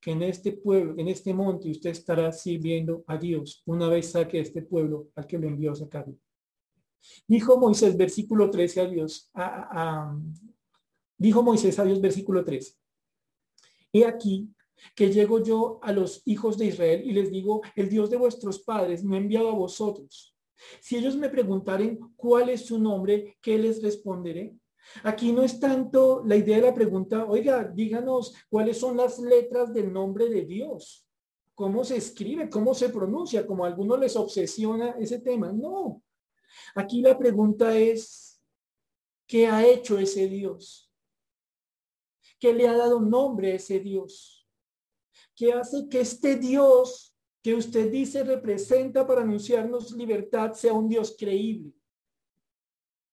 que 0.00 0.12
en 0.12 0.22
este 0.22 0.52
pueblo, 0.52 0.94
en 0.96 1.08
este 1.08 1.34
monte, 1.34 1.70
usted 1.70 1.90
estará 1.90 2.32
sirviendo 2.32 3.04
a 3.06 3.16
Dios 3.16 3.62
una 3.66 3.88
vez 3.88 4.12
saque 4.12 4.40
este 4.40 4.62
pueblo 4.62 5.10
al 5.14 5.26
que 5.26 5.38
lo 5.38 5.46
envió 5.46 5.72
a 5.72 5.76
sacarlo. 5.76 6.16
Dijo 7.26 7.58
Moisés, 7.58 7.96
versículo 7.96 8.50
13 8.50 8.80
a 8.80 8.86
Dios, 8.86 9.30
a, 9.34 10.16
Dijo 11.22 11.40
Moisés 11.40 11.78
a 11.78 11.84
Dios, 11.84 12.00
versículo 12.00 12.44
3. 12.44 12.80
He 13.92 14.04
aquí 14.04 14.48
que 14.96 15.12
llego 15.12 15.40
yo 15.40 15.78
a 15.80 15.92
los 15.92 16.20
hijos 16.24 16.58
de 16.58 16.66
Israel 16.66 17.02
y 17.04 17.12
les 17.12 17.30
digo, 17.30 17.62
el 17.76 17.88
Dios 17.88 18.10
de 18.10 18.16
vuestros 18.16 18.58
padres 18.58 19.04
me 19.04 19.14
ha 19.14 19.20
enviado 19.20 19.48
a 19.50 19.54
vosotros. 19.54 20.36
Si 20.80 20.96
ellos 20.96 21.14
me 21.14 21.28
preguntaren 21.28 22.00
cuál 22.16 22.48
es 22.48 22.66
su 22.66 22.76
nombre, 22.76 23.36
¿qué 23.40 23.56
les 23.56 23.80
responderé? 23.80 24.56
Aquí 25.04 25.30
no 25.30 25.44
es 25.44 25.60
tanto 25.60 26.24
la 26.26 26.34
idea 26.34 26.56
de 26.56 26.62
la 26.62 26.74
pregunta, 26.74 27.24
oiga, 27.24 27.70
díganos 27.72 28.34
cuáles 28.50 28.78
son 28.78 28.96
las 28.96 29.20
letras 29.20 29.72
del 29.72 29.92
nombre 29.92 30.28
de 30.28 30.44
Dios, 30.44 31.06
cómo 31.54 31.84
se 31.84 31.98
escribe, 31.98 32.50
cómo 32.50 32.74
se 32.74 32.88
pronuncia, 32.88 33.46
como 33.46 33.64
a 33.64 33.68
algunos 33.68 34.00
les 34.00 34.16
obsesiona 34.16 34.96
ese 34.98 35.20
tema. 35.20 35.52
No, 35.52 36.02
aquí 36.74 37.00
la 37.00 37.16
pregunta 37.16 37.78
es, 37.78 38.42
¿qué 39.24 39.46
ha 39.46 39.64
hecho 39.64 40.00
ese 40.00 40.26
Dios? 40.26 40.91
¿Qué 42.42 42.52
le 42.52 42.66
ha 42.66 42.76
dado 42.76 42.98
nombre 42.98 43.52
a 43.52 43.54
ese 43.54 43.78
Dios? 43.78 44.44
¿Qué 45.36 45.52
hace 45.52 45.88
que 45.88 46.00
este 46.00 46.34
Dios 46.34 47.16
que 47.40 47.54
usted 47.54 47.88
dice 47.88 48.24
representa 48.24 49.06
para 49.06 49.22
anunciarnos 49.22 49.92
libertad 49.92 50.52
sea 50.52 50.72
un 50.72 50.88
Dios 50.88 51.14
creíble? 51.16 51.72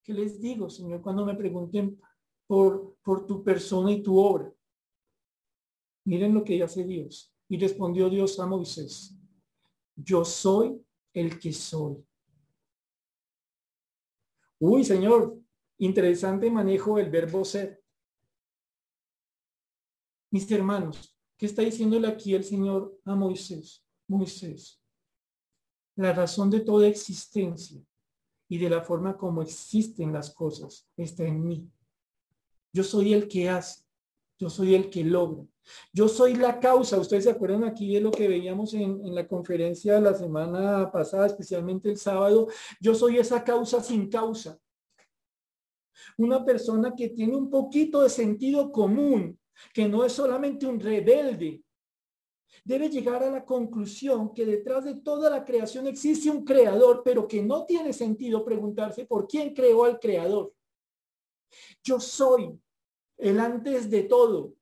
¿Qué 0.02 0.16
les 0.16 0.42
digo, 0.42 0.68
Señor, 0.68 1.04
cuando 1.04 1.28
me 1.28 1.36
pregunten 1.36 2.02
por, 2.48 2.98
por 3.04 3.28
tu 3.28 3.44
persona 3.44 3.92
y 3.92 4.02
tu 4.02 4.18
obra? 4.18 4.52
Miren 6.06 6.34
lo 6.34 6.44
que 6.44 6.64
hace 6.64 6.84
Dios. 6.84 7.32
Y 7.50 7.60
respondió 7.60 8.10
Dios 8.10 8.40
a 8.40 8.48
Moisés, 8.48 9.16
yo 9.96 10.26
soy 10.26 10.84
el 11.14 11.40
que 11.40 11.54
soy. 11.54 12.04
Uy, 14.58 14.84
Señor, 14.84 15.40
interesante 15.78 16.50
manejo 16.50 16.98
del 16.98 17.12
verbo 17.12 17.46
ser. 17.46 17.79
Mis 20.32 20.50
hermanos, 20.52 21.16
¿qué 21.38 21.48
está 21.48 21.64
diciéndole 21.64 22.08
aquí 22.08 22.36
el 22.36 22.44
Señor 22.44 23.00
a 23.06 23.16
Moisés? 23.16 23.84
Moisés, 24.08 24.82
la 25.96 26.14
razón 26.14 26.50
de 26.50 26.60
toda 26.60 26.88
existencia 26.88 27.82
y 28.48 28.58
de 28.58 28.70
la 28.70 28.82
forma 28.82 29.18
como 29.18 29.42
existen 29.42 30.14
las 30.14 30.34
cosas 30.34 30.88
está 30.98 31.24
en 31.24 31.46
mí. 31.46 31.70
Yo 32.72 32.84
soy 32.84 33.14
el 33.14 33.28
que 33.28 33.50
hace, 33.50 33.84
yo 34.38 34.50
soy 34.50 34.76
el 34.76 34.90
que 34.90 35.04
logra. 35.04 35.46
Yo 35.94 36.08
soy 36.08 36.36
la 36.36 36.60
causa. 36.60 37.00
Ustedes 37.00 37.26
se 37.26 37.30
acuerdan 37.32 37.64
aquí 37.64 37.94
de 37.94 38.02
lo 38.02 38.12
que 38.12 38.28
veíamos 38.28 38.74
en, 38.74 39.06
en 39.06 39.16
la 39.16 39.28
conferencia 39.28 40.00
la 40.00 40.14
semana 40.14 40.92
pasada, 40.92 41.28
especialmente 41.28 41.90
el 41.90 41.98
sábado. 41.98 42.48
Yo 42.80 42.96
soy 42.96 43.18
esa 43.18 43.44
causa 43.44 43.82
sin 43.82 44.10
causa. 44.10 44.60
Una 46.18 46.44
persona 46.44 46.96
que 46.96 47.10
tiene 47.10 47.36
un 47.36 47.50
poquito 47.50 48.02
de 48.02 48.10
sentido 48.10 48.72
común, 48.72 49.39
que 49.74 49.88
no 49.88 50.06
es 50.06 50.14
solamente 50.14 50.66
un 50.66 50.80
rebelde, 50.80 51.64
debe 52.64 52.90
llegar 52.90 53.24
a 53.24 53.32
la 53.32 53.46
conclusión 53.46 54.34
que 54.34 54.46
detrás 54.46 54.86
de 54.86 54.96
toda 54.96 55.30
la 55.30 55.44
creación 55.44 55.88
existe 55.88 56.30
un 56.30 56.44
creador, 56.44 57.02
pero 57.04 57.28
que 57.28 57.42
no 57.42 57.66
tiene 57.66 57.94
sentido 57.94 58.44
preguntarse 58.44 59.06
por 59.06 59.28
quién 59.28 59.54
creó 59.54 59.86
al 59.86 60.00
creador. 60.00 60.54
Yo 61.84 62.00
soy 62.00 62.60
el 63.18 63.40
antes 63.40 63.90
de 63.90 64.04
todo, 64.04 64.56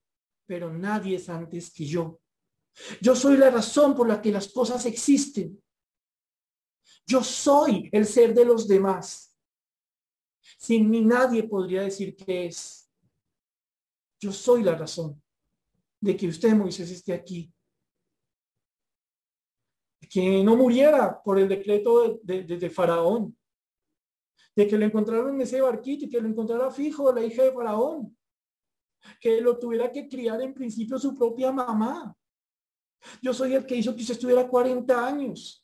pero 0.46 0.72
nadie 0.72 1.18
es 1.18 1.30
antes 1.30 1.72
que 1.72 1.86
yo. 1.86 2.20
Yo 3.02 3.16
soy 3.16 3.38
la 3.38 3.50
razón 3.50 3.96
por 3.96 4.08
la 4.08 4.22
que 4.22 4.32
las 4.32 4.48
cosas 4.50 4.86
existen. 4.86 5.62
Yo 7.06 7.24
soy 7.24 7.90
el 7.92 8.06
ser 8.06 8.34
de 8.34 8.46
los 8.46 8.68
demás. 8.68 9.36
Sin 10.58 10.90
mí 10.90 11.02
nadie 11.02 11.44
podría 11.44 11.82
decir 11.82 12.16
que 12.16 12.48
es. 12.48 12.87
Yo 14.20 14.32
soy 14.32 14.64
la 14.64 14.76
razón 14.76 15.22
de 16.02 16.16
que 16.16 16.28
usted, 16.28 16.54
Moisés, 16.54 16.90
esté 16.92 17.14
aquí 17.14 17.54
que 20.10 20.44
no 20.44 20.56
muriera 20.56 21.22
por 21.22 21.40
el 21.40 21.48
decreto 21.48 22.20
de, 22.24 22.70
Faraón, 22.70 23.38
de 24.56 24.68
que 24.68 24.78
lo 24.78 24.86
encontraron 24.86 25.36
en 25.36 25.42
ese 25.42 25.62
barquito 25.62 26.06
y 26.06 26.10
que 26.10 26.22
lo 26.22 26.28
encontrara 26.28 26.72
fijo 26.72 27.12
la 27.12 27.24
hija 27.24 27.44
de 27.44 27.52
Faraón, 27.52 28.18
que 29.20 29.42
lo 29.42 29.58
tuviera 29.58 29.92
que 29.92 30.08
criar 30.08 30.42
en 30.42 30.54
principio 30.54 30.98
su 30.98 31.16
propia 31.16 31.52
mamá. 31.52 32.16
Yo 33.22 33.34
soy 33.34 33.54
el 33.54 33.66
que 33.66 33.76
hizo 33.76 33.94
que 33.96 34.02
usted 34.02 34.16
estuviera 34.16 34.48
40 34.48 35.06
años. 35.06 35.64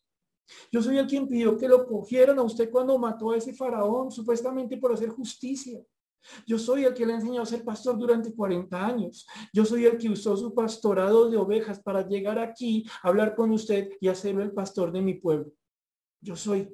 Yo 0.72 0.82
soy 0.82 0.98
el 0.98 1.08
quien 1.08 1.28
pidió 1.28 1.58
que 1.58 1.68
lo 1.68 1.88
cogieran 1.88 2.38
a 2.38 2.44
usted 2.44 2.70
cuando 2.70 2.98
mató 2.98 3.32
a 3.32 3.38
ese 3.38 3.54
faraón, 3.54 4.12
supuestamente 4.12 4.78
por 4.78 4.94
hacer 4.94 5.10
justicia. 5.10 5.82
Yo 6.46 6.58
soy 6.58 6.86
el 6.86 6.94
que 6.94 7.06
le 7.06 7.14
enseñó 7.14 7.42
a 7.42 7.46
ser 7.46 7.64
pastor 7.64 7.98
durante 7.98 8.34
40 8.34 8.86
años. 8.86 9.28
Yo 9.54 9.66
soy 9.66 9.86
el 9.86 9.98
que 9.98 10.10
usó 10.10 10.36
su 10.38 10.54
pastorado 10.54 11.30
de 11.30 11.38
ovejas 11.38 11.82
para 11.82 12.08
llegar 12.08 12.40
aquí, 12.40 12.86
hablar 13.02 13.36
con 13.36 13.52
usted 13.52 13.90
y 14.00 14.08
hacerlo 14.08 14.44
el 14.44 14.52
pastor 14.52 14.92
de 14.92 15.02
mi 15.02 15.16
pueblo. 15.16 15.52
Yo 16.22 16.36
soy. 16.36 16.70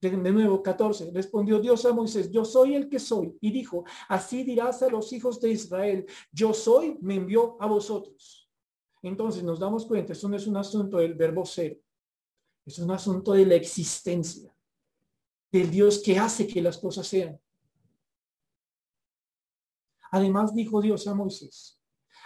De, 0.00 0.10
nuevo, 0.10 0.62
14. 0.62 1.12
Respondió 1.12 1.60
Dios 1.60 1.84
a 1.86 1.92
Moisés, 1.92 2.30
yo 2.30 2.44
soy 2.44 2.74
el 2.74 2.88
que 2.88 2.98
soy. 2.98 3.36
Y 3.40 3.52
dijo, 3.52 3.84
así 4.08 4.42
dirás 4.42 4.82
a 4.82 4.88
los 4.88 5.12
hijos 5.12 5.40
de 5.40 5.50
Israel, 5.50 6.06
yo 6.32 6.52
soy, 6.52 6.98
me 7.00 7.14
envió 7.14 7.56
a 7.60 7.66
vosotros. 7.66 8.50
Entonces 9.00 9.44
nos 9.44 9.60
damos 9.60 9.86
cuenta, 9.86 10.12
esto 10.12 10.28
no 10.28 10.36
es 10.36 10.46
un 10.46 10.56
asunto 10.56 10.98
del 10.98 11.14
verbo 11.14 11.44
ser, 11.44 11.80
es 12.64 12.78
un 12.80 12.90
asunto 12.90 13.32
de 13.32 13.46
la 13.46 13.54
existencia 13.54 14.51
del 15.52 15.70
Dios 15.70 16.02
que 16.02 16.18
hace 16.18 16.46
que 16.46 16.62
las 16.62 16.78
cosas 16.78 17.06
sean. 17.06 17.38
Además 20.10 20.54
dijo 20.54 20.82
Dios 20.82 21.06
a 21.06 21.14
Moisés, 21.14 21.80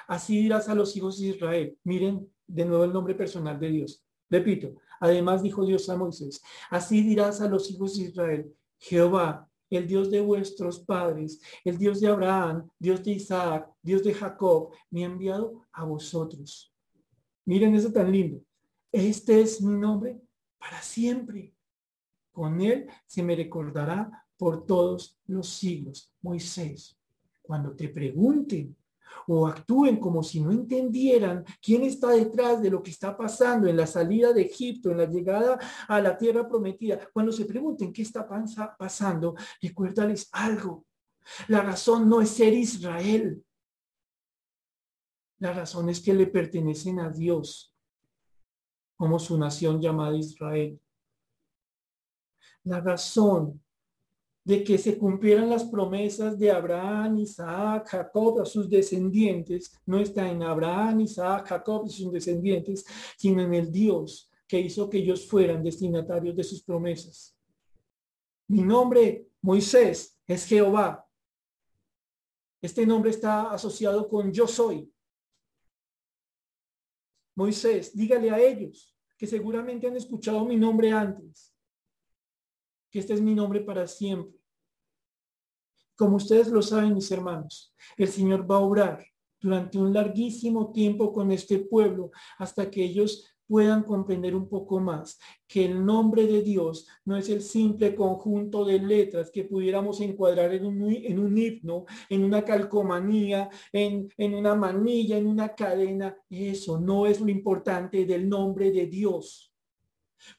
así 0.09 0.41
dirás 0.41 0.69
a 0.69 0.75
los 0.75 0.97
hijos 0.97 1.19
de 1.19 1.29
Israel, 1.29 1.79
miren 1.85 2.33
de 2.47 2.65
nuevo 2.65 2.85
el 2.85 2.93
nombre 2.93 3.15
personal 3.15 3.59
de 3.59 3.69
Dios. 3.69 4.03
Repito, 4.31 4.75
además 5.01 5.43
dijo 5.43 5.65
Dios 5.65 5.89
a 5.89 5.97
Moisés, 5.97 6.43
así 6.71 7.03
dirás 7.03 7.41
a 7.41 7.49
los 7.49 7.71
hijos 7.71 7.97
de 7.97 8.05
Israel, 8.05 8.57
Jehová, 8.79 9.49
el 9.71 9.87
Dios 9.87 10.11
de 10.11 10.21
vuestros 10.21 10.81
padres, 10.81 11.41
el 11.65 11.79
Dios 11.79 12.01
de 12.01 12.09
Abraham, 12.09 12.69
Dios 12.79 13.03
de 13.03 13.13
Isaac, 13.13 13.69
Dios 13.83 14.03
de 14.03 14.15
Jacob, 14.15 14.73
me 14.91 15.03
ha 15.03 15.07
enviado 15.07 15.65
a 15.73 15.85
vosotros. 15.85 16.73
Miren 17.45 17.75
eso 17.75 17.93
tan 17.93 18.11
lindo. 18.11 18.41
Este 18.93 19.41
es 19.41 19.61
mi 19.61 19.79
nombre 19.79 20.21
para 20.59 20.81
siempre. 20.83 21.56
Con 22.37 22.61
él 22.61 22.87
se 23.07 23.23
me 23.23 23.35
recordará 23.35 24.29
por 24.37 24.67
todos 24.67 25.19
los 25.25 25.49
siglos. 25.49 26.13
Moisés, 26.21 26.95
cuando 27.41 27.75
te 27.75 27.89
pregunten 27.89 28.77
o 29.27 29.47
actúen 29.47 29.99
como 29.99 30.23
si 30.23 30.43
no 30.43 30.53
entendieran 30.53 31.47
quién 31.63 31.85
está 31.85 32.11
detrás 32.11 32.61
de 32.61 32.69
lo 32.69 32.83
que 32.83 32.91
está 32.91 33.17
pasando 33.17 33.67
en 33.69 33.79
la 33.79 33.87
salida 33.87 34.35
de 34.35 34.43
Egipto, 34.43 34.91
en 34.91 34.99
la 34.99 35.07
llegada 35.07 35.59
a 35.89 35.99
la 35.99 36.19
tierra 36.19 36.47
prometida, 36.47 37.09
cuando 37.11 37.33
se 37.33 37.47
pregunten 37.47 37.91
qué 37.91 38.03
está 38.03 38.29
pasando, 38.77 39.35
recuérdales 39.63 40.29
algo. 40.31 40.85
La 41.49 41.63
razón 41.63 42.07
no 42.07 42.21
es 42.21 42.29
ser 42.29 42.53
Israel. 42.53 43.43
La 45.39 45.55
razón 45.55 45.89
es 45.89 46.03
que 46.03 46.13
le 46.13 46.27
pertenecen 46.27 47.01
a 47.01 47.09
Dios 47.09 47.75
como 48.95 49.19
su 49.19 49.39
nación 49.39 49.81
llamada 49.81 50.15
Israel 50.15 50.79
la 52.67 52.81
razón 52.81 53.63
de 54.45 54.63
que 54.63 54.77
se 54.79 54.99
cumplieran 54.99 55.49
las 55.49 55.65
promesas 55.65 56.39
de 56.39 56.51
Abraham, 56.51 57.19
Isaac, 57.19 57.89
Jacob, 57.89 58.41
a 58.41 58.45
sus 58.45 58.69
descendientes, 58.69 59.73
no 59.87 59.99
está 59.99 60.31
en 60.31 60.43
Abraham, 60.43 61.01
Isaac, 61.01 61.49
Jacob 61.49 61.87
y 61.87 61.91
sus 61.91 62.13
descendientes, 62.13 62.85
sino 63.17 63.43
en 63.43 63.55
el 63.55 63.73
Dios 63.73 64.31
que 64.47 64.61
hizo 64.61 64.89
que 64.89 64.99
ellos 64.99 65.27
fueran 65.27 65.65
destinatarios 65.65 66.37
de 66.37 66.45
sus 66.45 66.63
promesas. 66.63 67.37
Mi 68.49 68.63
nombre, 68.63 69.29
Moisés, 69.43 70.17
es 70.27 70.47
Jehová. 70.47 71.05
Este 72.63 72.87
nombre 72.87 73.11
está 73.11 73.51
asociado 73.51 74.09
con 74.09 74.33
yo 74.33 74.47
soy. 74.47 74.93
Moisés, 77.37 77.97
dígale 77.97 78.31
a 78.31 78.41
ellos 78.41 78.97
que 79.17 79.27
seguramente 79.27 79.87
han 79.87 79.97
escuchado 79.97 80.45
mi 80.45 80.57
nombre 80.57 80.93
antes 80.93 81.56
este 82.99 83.15
es 83.15 83.21
mi 83.21 83.35
nombre 83.35 83.61
para 83.61 83.87
siempre. 83.87 84.39
Como 85.97 86.17
ustedes 86.17 86.49
lo 86.49 86.61
saben, 86.63 86.95
mis 86.95 87.11
hermanos, 87.11 87.75
el 87.97 88.09
Señor 88.09 88.51
va 88.51 88.57
a 88.57 88.61
obrar 88.61 89.07
durante 89.41 89.79
un 89.79 89.93
larguísimo 89.93 90.73
tiempo 90.73 91.13
con 91.13 91.33
este 91.33 91.59
pueblo 91.59 92.11
hasta 92.39 92.71
que 92.71 92.85
ellos 92.85 93.37
puedan 93.47 93.85
comprender 93.85 94.35
un 94.35 94.49
poco 94.49 94.81
más 94.81 95.19
que 95.47 95.65
el 95.65 95.85
nombre 95.85 96.27
de 96.27 96.43
Dios 96.43 96.87
no 97.05 97.17
es 97.17 97.29
el 97.29 97.41
simple 97.43 97.95
conjunto 97.95 98.65
de 98.65 98.81
letras 98.81 99.31
que 99.31 99.45
pudiéramos 99.45 100.01
encuadrar 100.01 100.53
en 100.53 100.67
un, 100.67 101.39
himno, 101.39 101.87
en 102.09 102.25
una 102.25 102.45
calcomanía, 102.45 103.49
en 103.73 104.35
una 104.35 104.55
manilla, 104.55 105.17
en 105.17 105.27
una 105.29 105.55
cadena. 105.55 106.17
Eso 106.29 106.81
no 106.81 107.07
es 107.07 107.21
lo 107.21 107.29
importante 107.29 108.05
del 108.05 108.29
nombre 108.29 108.73
de 108.73 108.87
Dios. 108.87 109.56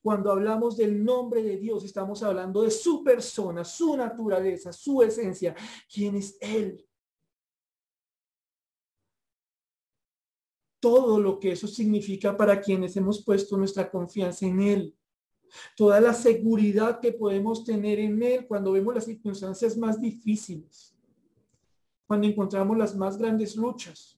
Cuando 0.01 0.31
hablamos 0.31 0.77
del 0.77 1.03
nombre 1.03 1.43
de 1.43 1.57
Dios, 1.57 1.83
estamos 1.83 2.23
hablando 2.23 2.61
de 2.61 2.71
su 2.71 3.03
persona, 3.03 3.63
su 3.63 3.95
naturaleza, 3.95 4.71
su 4.73 5.01
esencia, 5.01 5.55
quién 5.91 6.15
es 6.15 6.37
Él. 6.39 6.85
Todo 10.79 11.19
lo 11.19 11.39
que 11.39 11.53
eso 11.53 11.67
significa 11.67 12.37
para 12.37 12.61
quienes 12.61 12.95
hemos 12.97 13.23
puesto 13.23 13.57
nuestra 13.57 13.89
confianza 13.89 14.45
en 14.45 14.61
Él. 14.61 14.93
toda 15.75 16.01
la 16.01 16.13
seguridad 16.13 16.99
que 16.99 17.13
podemos 17.13 17.63
tener 17.63 17.99
en 17.99 18.21
Él 18.21 18.47
cuando 18.47 18.73
vemos 18.73 18.93
las 18.93 19.05
circunstancias 19.05 19.77
más 19.77 19.99
difíciles, 19.99 20.93
cuando 22.05 22.27
encontramos 22.27 22.77
las 22.77 22.95
más 22.95 23.17
grandes 23.17 23.55
luchas, 23.55 24.16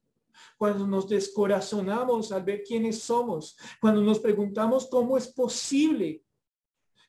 cuando 0.60 0.86
nos 0.86 1.08
descorazonamos 1.08 2.34
al 2.34 2.44
ver 2.44 2.64
quiénes 2.64 3.02
somos, 3.02 3.58
cuando 3.80 4.02
nos 4.02 4.20
preguntamos 4.20 4.90
cómo 4.90 5.18
es 5.18 5.30
posible 5.30 6.22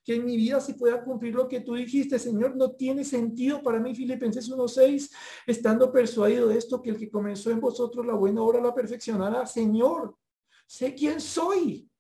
que 0.05 0.15
en 0.15 0.25
mi 0.25 0.37
vida 0.37 0.61
se 0.61 0.75
pueda 0.75 1.03
cumplir 1.03 1.35
lo 1.35 1.49
que 1.49 1.61
tú 1.61 1.75
dijiste, 1.75 2.17
Señor, 2.21 2.55
no 2.55 2.71
tiene 2.77 3.05
sentido 3.05 3.61
para 3.61 3.81
mí, 3.81 3.93
Filipenses 3.93 4.49
1.6, 4.49 5.11
estando 5.49 5.91
persuadido 5.91 6.47
de 6.47 6.59
esto, 6.59 6.81
que 6.81 6.91
el 6.91 6.97
que 6.97 7.11
comenzó 7.11 7.51
en 7.51 7.61
vosotros 7.61 8.07
la 8.07 8.15
buena 8.15 8.41
obra 8.41 8.61
la 8.61 8.73
perfeccionará, 8.73 9.45
Señor, 9.45 10.17
sé 10.65 10.95
quién 10.95 11.21
soy. 11.21 11.91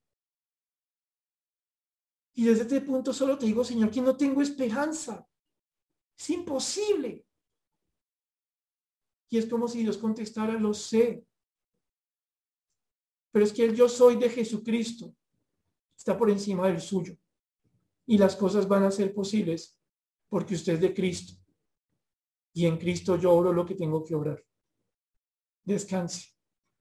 Y 2.33 2.45
desde 2.45 2.63
este 2.63 2.81
punto 2.81 3.13
solo 3.13 3.37
te 3.37 3.47
digo, 3.47 3.65
Señor, 3.65 3.91
que 3.91 4.01
no 4.01 4.17
tengo 4.17 4.41
esperanza. 4.41 5.27
Es 6.17 6.31
imposible. 6.31 7.27
Y 9.29 9.39
es 9.39 9.47
como 9.47 9.67
si 9.67 9.83
Dios 9.83 9.99
contestara, 9.99 10.53
lo 10.53 10.73
sé. 10.73 11.27
Pero 13.31 13.45
es 13.45 13.53
que 13.53 13.65
el 13.65 13.75
yo 13.75 13.89
soy 13.89 14.17
de 14.17 14.29
Jesucristo 14.29 15.15
está 15.97 16.17
por 16.17 16.31
encima 16.31 16.67
del 16.67 16.81
suyo 16.81 17.17
y 18.07 18.19
las 18.19 18.35
cosas 18.35 18.67
van 18.67 18.85
a 18.85 18.91
ser 18.91 19.15
posibles 19.15 19.79
porque 20.29 20.55
usted 20.55 20.75
es 20.75 20.81
de 20.81 20.95
Cristo. 20.95 21.35
Y 22.53 22.67
en 22.67 22.79
Cristo 22.79 23.17
yo 23.17 23.33
oro 23.33 23.53
lo 23.53 23.65
que 23.65 23.75
tengo 23.75 24.03
que 24.03 24.15
obrar. 24.15 24.45
Descanse. 25.65 26.31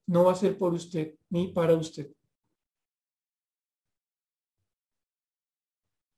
No 0.06 0.24
va 0.24 0.32
a 0.32 0.36
ser 0.36 0.58
por 0.58 0.74
usted 0.74 1.16
ni 1.28 1.48
para 1.48 1.74
usted. 1.74 2.12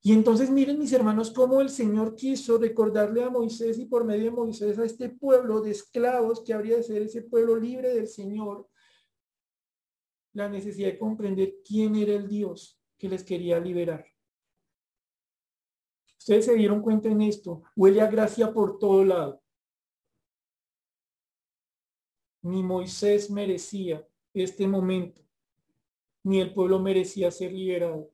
Y 0.05 0.11
entonces 0.11 0.49
miren 0.49 0.79
mis 0.79 0.91
hermanos 0.91 1.31
cómo 1.31 1.61
el 1.61 1.69
Señor 1.69 2.15
quiso 2.15 2.57
recordarle 2.57 3.23
a 3.23 3.29
Moisés 3.29 3.79
y 3.79 3.85
por 3.85 4.03
medio 4.03 4.25
de 4.25 4.31
Moisés 4.31 4.77
a 4.77 4.83
este 4.83 5.07
pueblo 5.09 5.61
de 5.61 5.71
esclavos 5.71 6.41
que 6.41 6.53
habría 6.53 6.75
de 6.75 6.83
ser 6.83 7.03
ese 7.03 7.21
pueblo 7.21 7.55
libre 7.55 7.93
del 7.93 8.09
Señor, 8.09 8.67
la 10.33 10.49
necesidad 10.49 10.89
de 10.89 10.97
comprender 10.97 11.55
quién 11.65 11.95
era 11.95 12.13
el 12.13 12.27
Dios 12.27 12.79
que 12.97 13.07
les 13.07 13.23
quería 13.23 13.59
liberar. 13.59 14.05
Ustedes 16.17 16.45
se 16.45 16.55
dieron 16.55 16.81
cuenta 16.81 17.09
en 17.09 17.21
esto. 17.21 17.63
Huele 17.75 18.01
a 18.01 18.07
gracia 18.07 18.51
por 18.53 18.79
todo 18.79 19.03
lado. 19.03 19.41
Ni 22.41 22.63
Moisés 22.63 23.29
merecía 23.29 24.05
este 24.33 24.67
momento, 24.67 25.21
ni 26.23 26.41
el 26.41 26.53
pueblo 26.53 26.79
merecía 26.79 27.29
ser 27.31 27.51
liberado. 27.51 28.11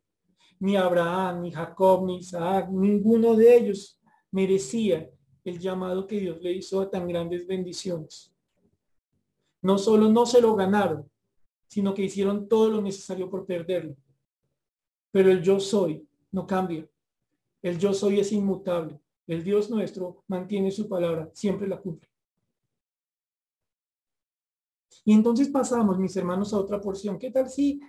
Ni 0.60 0.76
Abraham, 0.76 1.42
ni 1.42 1.52
Jacob, 1.52 2.06
ni 2.06 2.18
Isaac, 2.18 2.70
ninguno 2.70 3.36
de 3.36 3.58
ellos 3.58 4.00
merecía 4.32 5.10
el 5.44 5.60
llamado 5.60 6.06
que 6.06 6.20
Dios 6.20 6.42
le 6.42 6.52
hizo 6.52 6.82
a 6.82 6.90
tan 6.90 7.08
grandes 7.08 7.48
bendiciones. 7.48 8.36
No 9.62 9.78
solo 9.78 10.10
no 10.10 10.26
se 10.26 10.42
lo 10.42 10.56
ganaron, 10.56 11.10
sino 11.70 11.94
que 11.94 12.04
hicieron 12.04 12.50
todo 12.50 12.70
lo 12.70 12.82
necesario 12.82 13.30
por 13.30 13.46
perderlo. 13.46 13.96
Pero 15.12 15.32
el 15.32 15.42
yo 15.42 15.60
soy 15.60 16.06
no 16.32 16.46
cambia. 16.46 16.90
El 17.62 17.78
yo 17.78 17.94
soy 17.94 18.20
es 18.20 18.32
inmutable. 18.32 19.00
El 19.28 19.44
Dios 19.44 19.70
nuestro 19.70 20.24
mantiene 20.28 20.72
su 20.72 20.90
palabra, 20.90 21.30
siempre 21.34 21.68
la 21.68 21.80
cumple. 21.80 22.10
Y 25.06 25.14
entonces 25.14 25.50
pasamos, 25.50 26.00
mis 26.00 26.16
hermanos, 26.18 26.54
a 26.54 26.58
otra 26.58 26.82
porción. 26.82 27.20
¿Qué 27.20 27.30
tal 27.30 27.50
si 27.50 27.80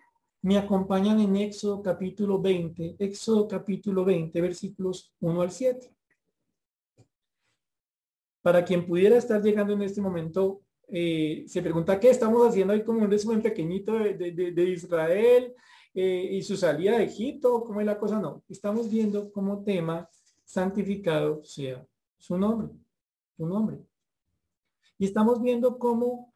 me 0.42 0.58
acompañan 0.58 1.18
en 1.18 1.36
Éxodo 1.36 1.82
capítulo 1.82 2.40
20, 2.40 2.96
Éxodo 2.98 3.48
capítulo 3.48 4.04
20, 4.04 4.38
versículos 4.40 5.14
1 5.20 5.40
al 5.40 5.50
7? 5.50 5.94
Para 8.42 8.62
quien 8.62 8.86
pudiera 8.86 9.16
estar 9.16 9.42
llegando 9.42 9.72
en 9.72 9.82
este 9.82 10.02
momento, 10.02 10.60
eh, 10.92 11.44
se 11.46 11.62
pregunta 11.62 12.00
qué 12.00 12.10
estamos 12.10 12.46
haciendo 12.48 12.72
ahí 12.72 12.82
como 12.82 13.00
un 13.00 13.10
resumen 13.10 13.42
pequeñito 13.42 13.98
de 13.98 14.70
Israel, 14.70 15.54
eh, 15.92 16.28
y 16.32 16.42
su 16.42 16.56
salida 16.56 16.98
de 16.98 17.04
Egipto, 17.04 17.64
¿cómo 17.64 17.80
es 17.80 17.86
la 17.86 17.98
cosa? 17.98 18.20
No, 18.20 18.44
estamos 18.48 18.88
viendo 18.88 19.32
como 19.32 19.64
tema 19.64 20.08
santificado 20.44 21.44
sea 21.44 21.84
su 22.16 22.38
nombre, 22.38 22.68
su 23.36 23.46
nombre. 23.46 23.78
Y 24.98 25.06
estamos 25.06 25.40
viendo 25.42 25.78
cómo 25.78 26.32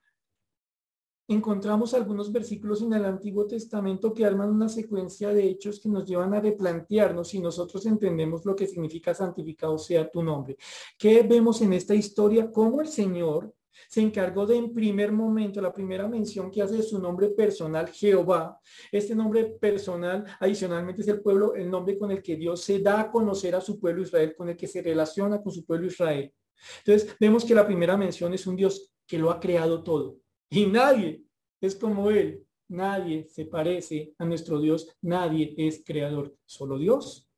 encontramos 1.28 1.94
algunos 1.94 2.32
versículos 2.32 2.82
en 2.82 2.92
el 2.94 3.04
Antiguo 3.04 3.46
Testamento 3.46 4.12
que 4.12 4.24
arman 4.24 4.50
una 4.50 4.68
secuencia 4.68 5.28
de 5.30 5.46
hechos 5.46 5.80
que 5.80 5.88
nos 5.88 6.04
llevan 6.04 6.34
a 6.34 6.40
replantearnos 6.40 7.28
si 7.28 7.38
nosotros 7.38 7.86
entendemos 7.86 8.44
lo 8.44 8.56
que 8.56 8.66
significa 8.66 9.14
santificado 9.14 9.78
sea 9.78 10.10
tu 10.10 10.22
nombre. 10.22 10.56
¿Qué 10.98 11.22
vemos 11.22 11.62
en 11.62 11.74
esta 11.74 11.94
historia? 11.94 12.50
Cómo 12.50 12.80
el 12.80 12.88
Señor 12.88 13.54
se 13.88 14.00
encargó 14.00 14.46
de 14.46 14.56
en 14.56 14.72
primer 14.72 15.12
momento, 15.12 15.60
la 15.60 15.72
primera 15.72 16.08
mención 16.08 16.50
que 16.50 16.62
hace 16.62 16.76
de 16.76 16.82
su 16.82 16.98
nombre 16.98 17.28
personal, 17.30 17.88
Jehová. 17.88 18.58
Este 18.90 19.14
nombre 19.14 19.44
personal 19.60 20.24
adicionalmente 20.40 21.02
es 21.02 21.08
el 21.08 21.20
pueblo, 21.20 21.54
el 21.54 21.70
nombre 21.70 21.98
con 21.98 22.10
el 22.10 22.22
que 22.22 22.36
Dios 22.36 22.62
se 22.62 22.78
da 22.78 23.00
a 23.00 23.10
conocer 23.10 23.54
a 23.54 23.60
su 23.60 23.78
pueblo 23.78 24.02
Israel, 24.02 24.34
con 24.36 24.48
el 24.48 24.56
que 24.56 24.66
se 24.66 24.82
relaciona 24.82 25.42
con 25.42 25.52
su 25.52 25.64
pueblo 25.64 25.86
Israel. 25.86 26.32
Entonces 26.78 27.16
vemos 27.18 27.44
que 27.44 27.54
la 27.54 27.66
primera 27.66 27.96
mención 27.96 28.32
es 28.34 28.46
un 28.46 28.56
Dios 28.56 28.92
que 29.06 29.18
lo 29.18 29.30
ha 29.30 29.40
creado 29.40 29.82
todo. 29.82 30.16
Y 30.50 30.66
nadie 30.66 31.22
es 31.60 31.74
como 31.74 32.10
Él. 32.10 32.44
Nadie 32.68 33.26
se 33.28 33.44
parece 33.44 34.14
a 34.18 34.24
nuestro 34.24 34.60
Dios. 34.60 34.88
Nadie 35.02 35.54
es 35.56 35.82
creador. 35.84 36.34
Solo 36.46 36.78
Dios. 36.78 37.28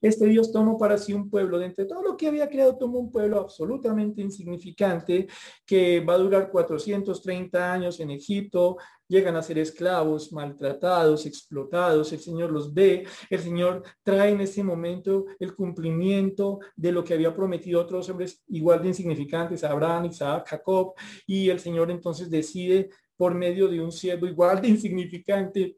Este 0.00 0.26
Dios 0.26 0.52
tomó 0.52 0.78
para 0.78 0.98
sí 0.98 1.12
un 1.12 1.28
pueblo, 1.30 1.58
de 1.58 1.66
entre 1.66 1.84
todo 1.84 2.02
lo 2.02 2.16
que 2.16 2.28
había 2.28 2.48
creado, 2.48 2.76
tomó 2.76 2.98
un 2.98 3.10
pueblo 3.10 3.40
absolutamente 3.40 4.22
insignificante 4.22 5.28
que 5.64 6.00
va 6.00 6.14
a 6.14 6.18
durar 6.18 6.50
430 6.50 7.72
años 7.72 8.00
en 8.00 8.10
Egipto, 8.10 8.76
llegan 9.08 9.36
a 9.36 9.42
ser 9.42 9.58
esclavos, 9.58 10.32
maltratados, 10.32 11.26
explotados, 11.26 12.12
el 12.12 12.20
Señor 12.20 12.52
los 12.52 12.72
ve, 12.72 13.06
el 13.30 13.40
Señor 13.40 13.82
trae 14.02 14.30
en 14.30 14.40
ese 14.40 14.62
momento 14.62 15.26
el 15.38 15.54
cumplimiento 15.54 16.60
de 16.76 16.92
lo 16.92 17.02
que 17.02 17.14
había 17.14 17.34
prometido 17.34 17.80
otros 17.80 18.08
hombres 18.10 18.42
igual 18.48 18.82
de 18.82 18.88
insignificantes, 18.88 19.64
Abraham, 19.64 20.06
Isaac, 20.06 20.46
Jacob, 20.48 20.94
y 21.26 21.48
el 21.48 21.58
Señor 21.58 21.90
entonces 21.90 22.30
decide 22.30 22.90
por 23.16 23.34
medio 23.34 23.68
de 23.68 23.80
un 23.80 23.90
siervo 23.90 24.26
igual 24.26 24.60
de 24.60 24.68
insignificante 24.68 25.76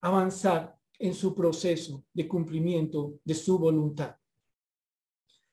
avanzar 0.00 0.76
en 1.04 1.12
su 1.12 1.34
proceso 1.34 2.02
de 2.14 2.26
cumplimiento 2.26 3.20
de 3.24 3.34
su 3.34 3.58
voluntad. 3.58 4.16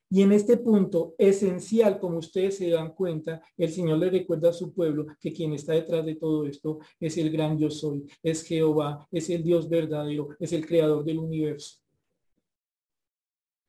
Y 0.09 0.21
en 0.21 0.31
este 0.31 0.55
punto 0.55 1.13
esencial, 1.17 1.99
como 1.99 2.19
ustedes 2.19 2.57
se 2.57 2.69
dan 2.69 2.93
cuenta, 2.93 3.41
el 3.57 3.69
Señor 3.69 3.97
le 3.97 4.09
recuerda 4.09 4.49
a 4.49 4.53
su 4.53 4.73
pueblo 4.73 5.05
que 5.19 5.33
quien 5.33 5.51
está 5.51 5.73
detrás 5.73 6.05
de 6.05 6.15
todo 6.15 6.45
esto 6.45 6.79
es 6.99 7.17
el 7.17 7.29
gran 7.29 7.57
yo 7.57 7.69
soy, 7.69 8.05
es 8.23 8.43
Jehová, 8.43 9.05
es 9.11 9.29
el 9.29 9.43
Dios 9.43 9.67
verdadero, 9.67 10.29
es 10.39 10.53
el 10.53 10.65
creador 10.65 11.03
del 11.03 11.19
universo. 11.19 11.79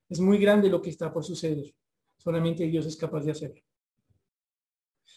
Es 0.09 0.21
muy 0.21 0.39
grande 0.39 0.69
lo 0.69 0.81
que 0.81 0.91
está 0.91 1.13
por 1.13 1.25
suceder. 1.25 1.75
Solamente 2.17 2.65
Dios 2.67 2.87
es 2.87 2.97
capaz 2.97 3.25
de 3.25 3.33
hacerlo. 3.33 3.61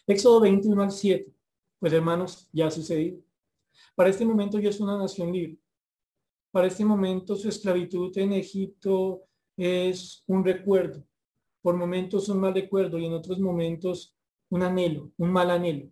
Éxodo 0.07 0.41
21 0.41 0.81
al 0.81 0.91
7. 0.91 1.31
Pues 1.77 1.93
hermanos, 1.93 2.49
ya 2.51 2.67
ha 2.67 2.71
sucedido. 2.71 3.19
Para 3.93 4.09
este 4.09 4.25
momento 4.25 4.59
yo 4.59 4.69
es 4.69 4.79
una 4.79 4.97
nación 4.97 5.31
libre. 5.31 5.59
Para 6.55 6.67
este 6.67 6.85
momento 6.85 7.35
su 7.35 7.49
esclavitud 7.49 8.17
en 8.17 8.31
Egipto 8.31 9.23
es 9.57 10.23
un 10.25 10.41
recuerdo. 10.41 11.03
Por 11.61 11.75
momentos 11.75 12.29
un 12.29 12.39
mal 12.39 12.53
recuerdo 12.53 12.97
y 12.97 13.05
en 13.05 13.11
otros 13.11 13.41
momentos 13.41 14.15
un 14.47 14.63
anhelo, 14.63 15.11
un 15.17 15.33
mal 15.33 15.51
anhelo. 15.51 15.89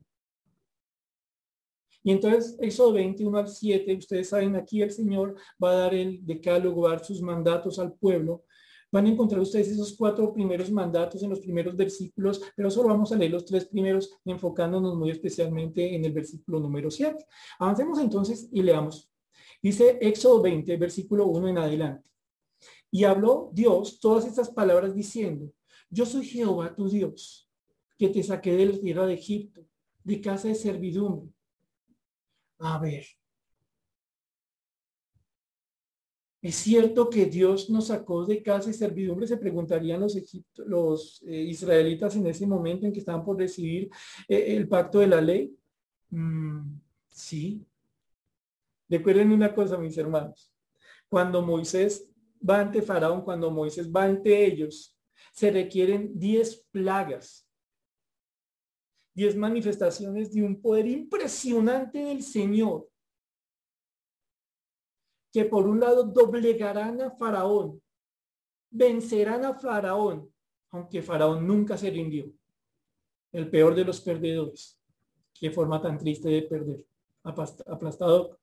Y 2.01 2.11
entonces, 2.13 2.57
Éxodo 2.61 2.93
21 2.93 3.37
al 3.39 3.49
7, 3.49 3.93
ustedes 3.93 4.29
saben, 4.29 4.55
aquí 4.55 4.81
el 4.81 4.91
Señor 4.91 5.35
va 5.61 5.71
a 5.71 5.75
dar 5.75 5.93
el 5.95 6.25
decálogo, 6.25 6.83
va 6.83 6.91
a 6.91 6.95
dar 6.95 7.03
sus 7.03 7.21
mandatos 7.21 7.77
al 7.77 7.95
pueblo. 7.95 8.45
Van 8.89 9.05
a 9.05 9.09
encontrar 9.09 9.41
ustedes 9.41 9.67
esos 9.67 9.93
cuatro 9.97 10.31
primeros 10.31 10.71
mandatos 10.71 11.21
en 11.23 11.31
los 11.31 11.41
primeros 11.41 11.75
versículos, 11.75 12.41
pero 12.55 12.71
solo 12.71 12.87
vamos 12.87 13.11
a 13.11 13.17
leer 13.17 13.31
los 13.31 13.43
tres 13.43 13.65
primeros, 13.65 14.17
enfocándonos 14.23 14.95
muy 14.95 15.09
especialmente 15.09 15.93
en 15.93 16.05
el 16.05 16.13
versículo 16.13 16.61
número 16.61 16.89
7. 16.89 17.17
Avancemos 17.59 17.99
entonces 17.99 18.47
y 18.49 18.63
leamos. 18.63 19.12
Dice 19.61 19.97
Éxodo 20.01 20.41
20, 20.41 20.77
versículo 20.77 21.27
1 21.27 21.47
en 21.47 21.57
adelante. 21.57 22.09
Y 22.91 23.03
habló 23.05 23.49
Dios 23.53 23.99
todas 23.99 24.25
estas 24.25 24.49
palabras 24.49 24.93
diciendo, 24.93 25.51
yo 25.89 26.05
soy 26.05 26.25
Jehová 26.25 26.75
tu 26.75 26.89
Dios, 26.89 27.49
que 27.97 28.09
te 28.09 28.23
saqué 28.23 28.55
de 28.55 28.65
la 28.65 28.79
tierra 28.79 29.05
de 29.05 29.13
Egipto, 29.13 29.65
de 30.03 30.21
casa 30.21 30.47
de 30.47 30.55
servidumbre. 30.55 31.31
A 32.59 32.79
ver. 32.79 33.05
¿Es 36.41 36.55
cierto 36.55 37.09
que 37.09 37.25
Dios 37.25 37.69
nos 37.69 37.87
sacó 37.87 38.25
de 38.25 38.43
casa 38.43 38.67
de 38.67 38.73
servidumbre? 38.73 39.27
Se 39.27 39.37
preguntarían 39.37 40.01
los, 40.01 40.17
los 40.57 41.23
eh, 41.25 41.41
israelitas 41.43 42.15
en 42.17 42.27
ese 42.27 42.45
momento 42.45 42.85
en 42.85 42.91
que 42.91 42.99
estaban 42.99 43.23
por 43.23 43.37
recibir 43.37 43.89
eh, 44.27 44.55
el 44.55 44.67
pacto 44.67 44.99
de 44.99 45.07
la 45.07 45.21
ley. 45.21 45.55
Mm, 46.09 46.79
sí, 47.09 47.65
Recuerden 48.89 49.31
una 49.31 49.53
cosa, 49.53 49.77
mis 49.77 49.97
hermanos. 49.97 50.53
Cuando 51.09 51.41
Moisés 51.41 52.09
va 52.47 52.59
ante 52.59 52.81
Faraón, 52.81 53.21
cuando 53.21 53.51
Moisés 53.51 53.91
va 53.91 54.03
ante 54.03 54.45
ellos, 54.45 54.97
se 55.31 55.51
requieren 55.51 56.11
diez 56.17 56.65
plagas, 56.71 57.47
diez 59.13 59.35
manifestaciones 59.35 60.33
de 60.33 60.43
un 60.43 60.61
poder 60.61 60.87
impresionante 60.87 61.99
del 61.99 62.21
Señor, 62.21 62.89
que 65.31 65.45
por 65.45 65.67
un 65.67 65.79
lado 65.79 66.03
doblegarán 66.03 67.01
a 67.01 67.11
Faraón, 67.11 67.81
vencerán 68.69 69.45
a 69.45 69.53
Faraón, 69.55 70.31
aunque 70.69 71.01
Faraón 71.01 71.47
nunca 71.47 71.77
se 71.77 71.89
rindió. 71.89 72.31
El 73.31 73.49
peor 73.49 73.73
de 73.73 73.83
los 73.83 73.99
perdedores. 74.01 74.79
Qué 75.33 75.49
forma 75.49 75.81
tan 75.81 75.97
triste 75.97 76.29
de 76.29 76.43
perder. 76.43 76.85
Aplastado, 77.23 78.39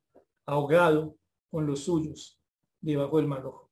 ahogado 0.50 1.16
con 1.50 1.66
los 1.66 1.80
suyos 1.80 2.40
debajo 2.80 3.16
del 3.16 3.26
mar 3.26 3.42
rojo. 3.42 3.70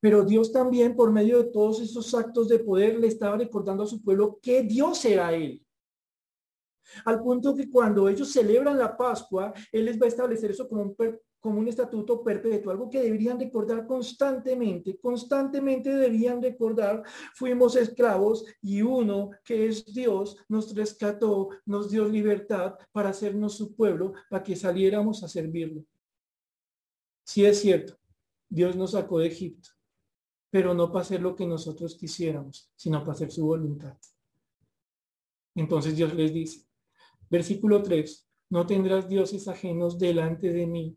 Pero 0.00 0.24
Dios 0.24 0.52
también, 0.52 0.94
por 0.94 1.10
medio 1.10 1.42
de 1.42 1.50
todos 1.50 1.80
esos 1.80 2.14
actos 2.14 2.48
de 2.48 2.58
poder, 2.58 2.98
le 2.98 3.08
estaba 3.08 3.36
recordando 3.36 3.82
a 3.82 3.86
su 3.86 4.02
pueblo 4.02 4.38
que 4.40 4.62
Dios 4.62 5.04
era 5.04 5.34
Él. 5.34 5.66
Al 7.04 7.20
punto 7.20 7.54
que 7.56 7.68
cuando 7.68 8.08
ellos 8.08 8.30
celebran 8.30 8.78
la 8.78 8.96
Pascua, 8.96 9.52
Él 9.72 9.86
les 9.86 10.00
va 10.00 10.04
a 10.04 10.08
establecer 10.08 10.50
eso 10.50 10.68
como 10.68 10.82
un, 10.82 10.96
como 11.40 11.60
un 11.60 11.68
estatuto 11.68 12.22
perpetuo, 12.22 12.72
algo 12.72 12.90
que 12.90 13.02
deberían 13.02 13.38
recordar 13.38 13.86
constantemente, 13.86 14.98
constantemente 14.98 15.90
deberían 15.90 16.42
recordar, 16.42 17.02
fuimos 17.34 17.76
esclavos 17.76 18.44
y 18.60 18.82
uno 18.82 19.30
que 19.44 19.66
es 19.66 19.84
Dios 19.86 20.36
nos 20.48 20.74
rescató, 20.74 21.50
nos 21.64 21.90
dio 21.90 22.08
libertad 22.08 22.74
para 22.92 23.10
hacernos 23.10 23.54
su 23.54 23.74
pueblo, 23.74 24.14
para 24.28 24.42
que 24.42 24.56
saliéramos 24.56 25.22
a 25.22 25.28
servirlo. 25.28 25.84
Sí 27.24 27.44
es 27.44 27.60
cierto, 27.60 27.98
Dios 28.48 28.76
nos 28.76 28.92
sacó 28.92 29.18
de 29.18 29.26
Egipto, 29.26 29.70
pero 30.50 30.74
no 30.74 30.90
para 30.90 31.02
hacer 31.02 31.20
lo 31.20 31.34
que 31.34 31.46
nosotros 31.46 31.96
quisiéramos, 31.96 32.70
sino 32.76 33.00
para 33.00 33.12
hacer 33.12 33.30
su 33.30 33.44
voluntad. 33.44 33.96
Entonces 35.54 35.96
Dios 35.96 36.14
les 36.14 36.32
dice, 36.32 36.66
versículo 37.30 37.82
3, 37.82 38.28
no 38.50 38.66
tendrás 38.66 39.08
dioses 39.08 39.48
ajenos 39.48 39.98
delante 39.98 40.52
de 40.52 40.66
mí, 40.66 40.96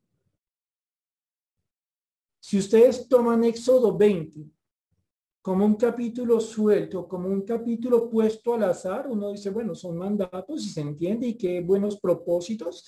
Si 2.51 2.57
ustedes 2.57 3.07
toman 3.07 3.45
Éxodo 3.45 3.97
20 3.97 4.41
como 5.41 5.65
un 5.65 5.75
capítulo 5.75 6.41
suelto, 6.41 7.07
como 7.07 7.29
un 7.29 7.43
capítulo 7.43 8.09
puesto 8.09 8.55
al 8.55 8.65
azar, 8.65 9.07
uno 9.07 9.31
dice, 9.31 9.51
bueno, 9.51 9.73
son 9.73 9.97
mandatos 9.97 10.65
y 10.65 10.69
se 10.69 10.81
entiende 10.81 11.27
y 11.27 11.37
qué 11.37 11.61
buenos 11.61 11.97
propósitos, 11.97 12.85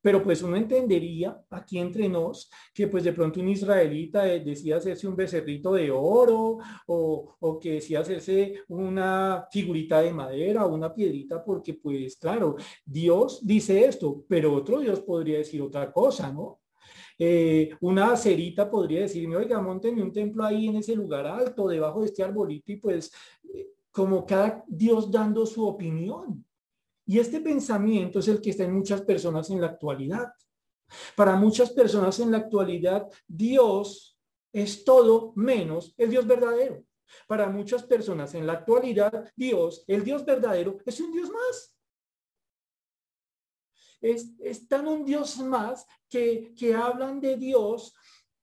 pero 0.00 0.22
pues 0.24 0.42
uno 0.42 0.56
entendería 0.56 1.38
aquí 1.50 1.76
entre 1.76 2.08
nos 2.08 2.50
que 2.72 2.88
pues 2.88 3.04
de 3.04 3.12
pronto 3.12 3.38
un 3.38 3.50
israelita 3.50 4.22
decía 4.22 4.78
hacerse 4.78 5.06
un 5.06 5.14
becerrito 5.14 5.74
de 5.74 5.90
oro 5.90 6.56
o, 6.86 7.36
o 7.38 7.58
que 7.58 7.72
decía 7.74 8.00
hacerse 8.00 8.62
una 8.68 9.46
figurita 9.52 10.00
de 10.00 10.14
madera 10.14 10.64
o 10.64 10.74
una 10.74 10.94
piedrita 10.94 11.44
porque 11.44 11.74
pues 11.74 12.16
claro, 12.16 12.56
Dios 12.82 13.46
dice 13.46 13.84
esto, 13.84 14.24
pero 14.26 14.54
otro 14.54 14.80
Dios 14.80 15.00
podría 15.00 15.36
decir 15.36 15.60
otra 15.60 15.92
cosa, 15.92 16.32
¿no? 16.32 16.61
Eh, 17.18 17.70
una 17.80 18.16
cerita 18.16 18.70
podría 18.70 19.02
decirme, 19.02 19.36
oiga, 19.36 19.60
montenme 19.60 20.02
un 20.02 20.12
templo 20.12 20.44
ahí 20.44 20.68
en 20.68 20.76
ese 20.76 20.94
lugar 20.94 21.26
alto, 21.26 21.68
debajo 21.68 22.00
de 22.00 22.06
este 22.06 22.22
arbolito 22.22 22.72
y 22.72 22.76
pues 22.76 23.12
eh, 23.52 23.68
como 23.90 24.24
cada 24.26 24.64
Dios 24.66 25.10
dando 25.10 25.46
su 25.46 25.66
opinión. 25.66 26.44
Y 27.06 27.18
este 27.18 27.40
pensamiento 27.40 28.20
es 28.20 28.28
el 28.28 28.40
que 28.40 28.50
está 28.50 28.64
en 28.64 28.74
muchas 28.74 29.02
personas 29.02 29.50
en 29.50 29.60
la 29.60 29.68
actualidad. 29.68 30.32
Para 31.16 31.36
muchas 31.36 31.70
personas 31.70 32.18
en 32.20 32.30
la 32.30 32.38
actualidad, 32.38 33.08
Dios 33.26 34.18
es 34.52 34.84
todo 34.84 35.32
menos 35.34 35.94
el 35.96 36.10
Dios 36.10 36.26
verdadero. 36.26 36.84
Para 37.26 37.48
muchas 37.48 37.82
personas 37.82 38.34
en 38.34 38.46
la 38.46 38.54
actualidad, 38.54 39.30
Dios, 39.36 39.84
el 39.86 40.04
Dios 40.04 40.24
verdadero, 40.24 40.78
es 40.86 41.00
un 41.00 41.12
Dios 41.12 41.30
más. 41.30 41.76
Es, 44.02 44.68
tan 44.68 44.86
un 44.88 45.04
Dios 45.04 45.38
más 45.38 45.86
que, 46.10 46.52
que 46.54 46.74
hablan 46.74 47.20
de 47.20 47.36
Dios 47.36 47.94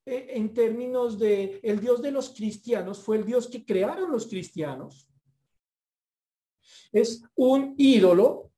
eh, 0.05 0.27
en 0.29 0.53
términos 0.53 1.19
de 1.19 1.59
el 1.61 1.79
Dios 1.79 2.01
de 2.01 2.11
los 2.11 2.29
cristianos, 2.29 2.99
fue 2.99 3.17
el 3.17 3.25
Dios 3.25 3.47
que 3.47 3.63
crearon 3.63 4.11
los 4.11 4.25
cristianos. 4.25 5.07
Es 6.91 7.21
un 7.35 7.75
ídolo 7.77 8.49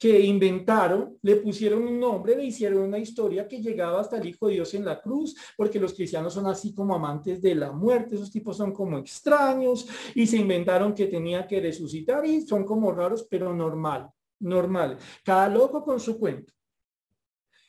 que 0.00 0.18
inventaron, 0.18 1.18
le 1.20 1.36
pusieron 1.36 1.82
un 1.82 2.00
nombre, 2.00 2.34
le 2.34 2.46
hicieron 2.46 2.84
una 2.84 2.98
historia 2.98 3.46
que 3.46 3.60
llegaba 3.60 4.00
hasta 4.00 4.16
el 4.16 4.26
Hijo 4.26 4.48
de 4.48 4.54
Dios 4.54 4.72
en 4.72 4.86
la 4.86 4.98
cruz, 4.98 5.36
porque 5.58 5.78
los 5.78 5.92
cristianos 5.92 6.32
son 6.32 6.46
así 6.46 6.74
como 6.74 6.94
amantes 6.94 7.42
de 7.42 7.54
la 7.54 7.70
muerte, 7.70 8.14
esos 8.14 8.30
tipos 8.30 8.56
son 8.56 8.72
como 8.72 8.96
extraños 8.96 9.86
y 10.14 10.26
se 10.26 10.38
inventaron 10.38 10.94
que 10.94 11.06
tenía 11.06 11.46
que 11.46 11.60
resucitar 11.60 12.24
y 12.24 12.40
son 12.40 12.64
como 12.64 12.90
raros, 12.92 13.26
pero 13.30 13.54
normal, 13.54 14.10
normal. 14.40 14.98
Cada 15.24 15.48
loco 15.48 15.84
con 15.84 16.00
su 16.00 16.18
cuento. 16.18 16.52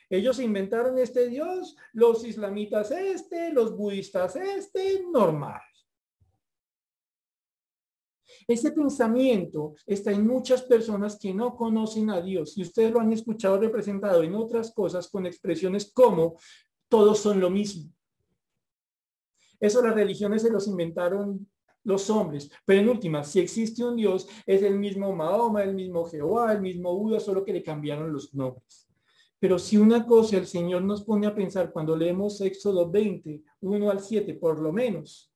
Ellos 0.10 0.40
inventaron 0.40 0.98
este 0.98 1.30
Dios, 1.30 1.78
los 1.94 2.26
islamitas 2.26 2.92
este, 2.92 3.54
los 3.54 3.78
budistas 3.78 4.36
este, 4.36 5.06
normal. 5.10 5.62
Ese 8.48 8.72
pensamiento 8.72 9.76
está 9.86 10.12
en 10.12 10.28
muchas 10.28 10.64
personas 10.64 11.18
que 11.18 11.34
no 11.34 11.56
conocen 11.56 12.10
a 12.10 12.22
Dios 12.22 12.58
y 12.58 12.64
ustedes 12.64 12.92
lo 12.92 13.00
han 13.00 13.14
escuchado 13.14 13.60
representado 13.60 14.24
en 14.24 14.36
otras 14.36 14.74
cosas 14.74 15.10
con 15.10 15.26
expresiones 15.26 15.92
como 15.94 16.38
todos 16.90 17.20
son 17.20 17.40
lo 17.40 17.50
mismo. 17.50 17.90
Eso 19.60 19.82
las 19.82 19.94
religiones 19.94 20.42
se 20.42 20.50
los 20.50 20.68
inventaron 20.68 21.50
los 21.84 22.10
hombres, 22.10 22.50
pero 22.66 22.82
en 22.82 22.90
última, 22.90 23.24
si 23.24 23.40
existe 23.40 23.84
un 23.84 23.96
Dios, 23.96 24.28
es 24.46 24.62
el 24.62 24.78
mismo 24.78 25.16
Mahoma, 25.16 25.64
el 25.64 25.74
mismo 25.74 26.06
Jehová, 26.06 26.54
el 26.54 26.62
mismo 26.62 26.96
Buda, 26.96 27.20
solo 27.20 27.44
que 27.44 27.54
le 27.54 27.64
cambiaron 27.64 28.12
los 28.12 28.34
nombres. 28.34 28.88
Pero 29.40 29.58
si 29.58 29.78
una 29.78 30.06
cosa 30.06 30.38
el 30.38 30.46
Señor 30.46 30.84
nos 30.84 31.04
pone 31.04 31.26
a 31.26 31.34
pensar 31.34 31.72
cuando 31.72 31.96
leemos 31.96 32.40
Éxodo 32.42 32.90
20, 32.92 33.42
1 33.62 33.90
al 33.90 34.00
7, 34.00 34.36
por 34.36 34.60
lo 34.60 34.72
menos, 34.72 35.32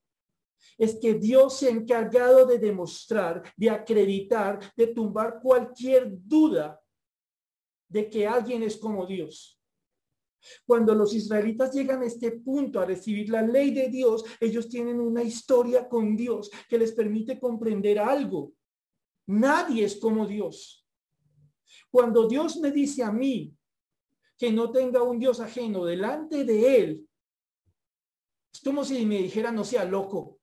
es 0.78 0.96
que 0.96 1.16
Dios 1.16 1.58
se 1.58 1.68
ha 1.68 1.72
encargado 1.72 2.46
de 2.46 2.60
demostrar, 2.60 3.42
de 3.58 3.70
acreditar, 3.70 4.60
de 4.76 4.88
tumbar 4.88 5.40
cualquier 5.42 6.10
duda 6.12 6.80
de 7.88 8.10
que 8.10 8.28
alguien 8.28 8.64
es 8.64 8.78
como 8.78 9.06
Dios. 9.06 9.55
Cuando 10.66 10.94
los 10.96 11.14
israelitas 11.14 11.74
llegan 11.74 12.02
a 12.02 12.06
este 12.06 12.32
punto 12.32 12.80
a 12.80 12.86
recibir 12.86 13.30
la 13.30 13.42
ley 13.42 13.72
de 13.72 13.90
Dios, 13.90 14.24
ellos 14.40 14.70
tienen 14.70 15.00
una 15.00 15.24
historia 15.24 15.88
con 15.88 16.16
Dios 16.16 16.50
que 16.70 16.78
les 16.78 16.92
permite 16.92 17.40
comprender 17.40 18.00
algo. 18.00 18.54
Nadie 19.28 19.86
es 19.86 19.98
como 19.98 20.28
Dios. 20.28 20.88
Cuando 21.90 22.28
Dios 22.28 22.58
me 22.58 22.72
dice 22.72 23.04
a 23.04 23.12
mí 23.12 23.56
que 24.38 24.52
no 24.52 24.72
tenga 24.72 25.02
un 25.02 25.18
Dios 25.18 25.40
ajeno 25.40 25.86
delante 25.86 26.44
de 26.44 26.78
él, 26.78 27.10
es 28.54 28.62
como 28.62 28.84
si 28.86 29.06
me 29.06 29.18
dijera 29.18 29.52
no 29.52 29.64
sea 29.64 29.86
loco. 29.86 30.40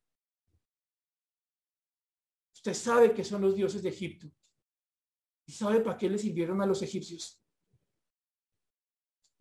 Usted 2.54 2.74
sabe 2.74 3.12
que 3.12 3.24
son 3.24 3.42
los 3.42 3.56
dioses 3.56 3.82
de 3.82 3.88
Egipto. 3.88 4.30
¿Y 5.46 5.52
sabe 5.52 5.80
para 5.80 5.96
qué 5.96 6.08
le 6.08 6.18
sirvieron 6.18 6.60
a 6.62 6.66
los 6.66 6.80
egipcios? 6.82 7.41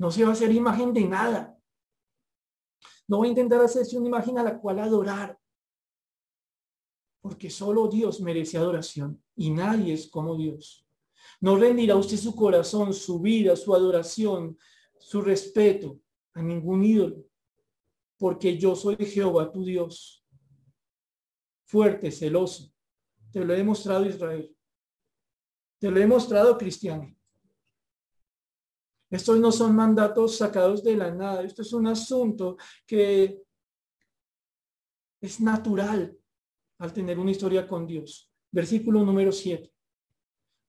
No 0.02 0.10
se 0.10 0.24
va 0.24 0.30
a 0.30 0.34
hacer 0.34 0.52
imagen 0.52 0.96
de 0.96 1.02
nada. 1.02 1.56
No 3.08 3.20
va 3.20 3.26
a 3.26 3.28
intentar 3.28 3.62
hacerse 3.62 3.96
una 4.00 4.08
imagen 4.08 4.40
a 4.40 4.44
la 4.44 4.60
cual 4.60 4.80
adorar. 4.80 5.40
Porque 7.22 7.52
solo 7.52 7.88
Dios 7.88 8.20
merece 8.20 8.58
adoración 8.58 9.24
y 9.36 9.52
nadie 9.52 9.94
es 9.94 10.10
como 10.10 10.36
Dios. 10.36 10.88
No 11.40 11.56
rendirá 11.56 11.96
usted 11.98 12.18
su 12.18 12.36
corazón, 12.36 12.96
su 12.96 13.20
vida, 13.20 13.56
su 13.56 13.76
adoración, 13.76 14.58
su 14.98 15.22
respeto 15.22 16.02
a 16.34 16.42
ningún 16.42 16.84
ídolo. 16.84 17.24
Porque 18.18 18.58
yo 18.58 18.76
soy 18.76 18.96
Jehová, 18.96 19.52
tu 19.52 19.64
Dios. 19.64 20.26
Fuerte, 21.66 22.10
celoso, 22.10 22.74
te 23.32 23.46
lo 23.46 23.54
he 23.54 23.64
mostrado 23.64 24.04
Israel. 24.08 24.58
Te 25.78 25.92
lo 25.92 26.00
he 26.00 26.08
mostrado 26.08 26.58
cristiano. 26.58 27.16
Estos 29.12 29.38
no 29.40 29.52
son 29.52 29.76
mandatos 29.76 30.38
sacados 30.38 30.84
de 30.84 30.96
la 30.96 31.12
nada. 31.12 31.44
Esto 31.44 31.64
es 31.64 31.74
un 31.74 31.86
asunto 31.86 32.56
que 32.88 33.44
es 35.20 35.42
natural 35.42 36.18
al 36.80 36.94
tener 36.94 37.20
una 37.20 37.32
historia 37.32 37.68
con 37.68 37.86
Dios. 37.86 38.32
Versículo 38.50 39.04
número 39.04 39.34
7. 39.34 39.70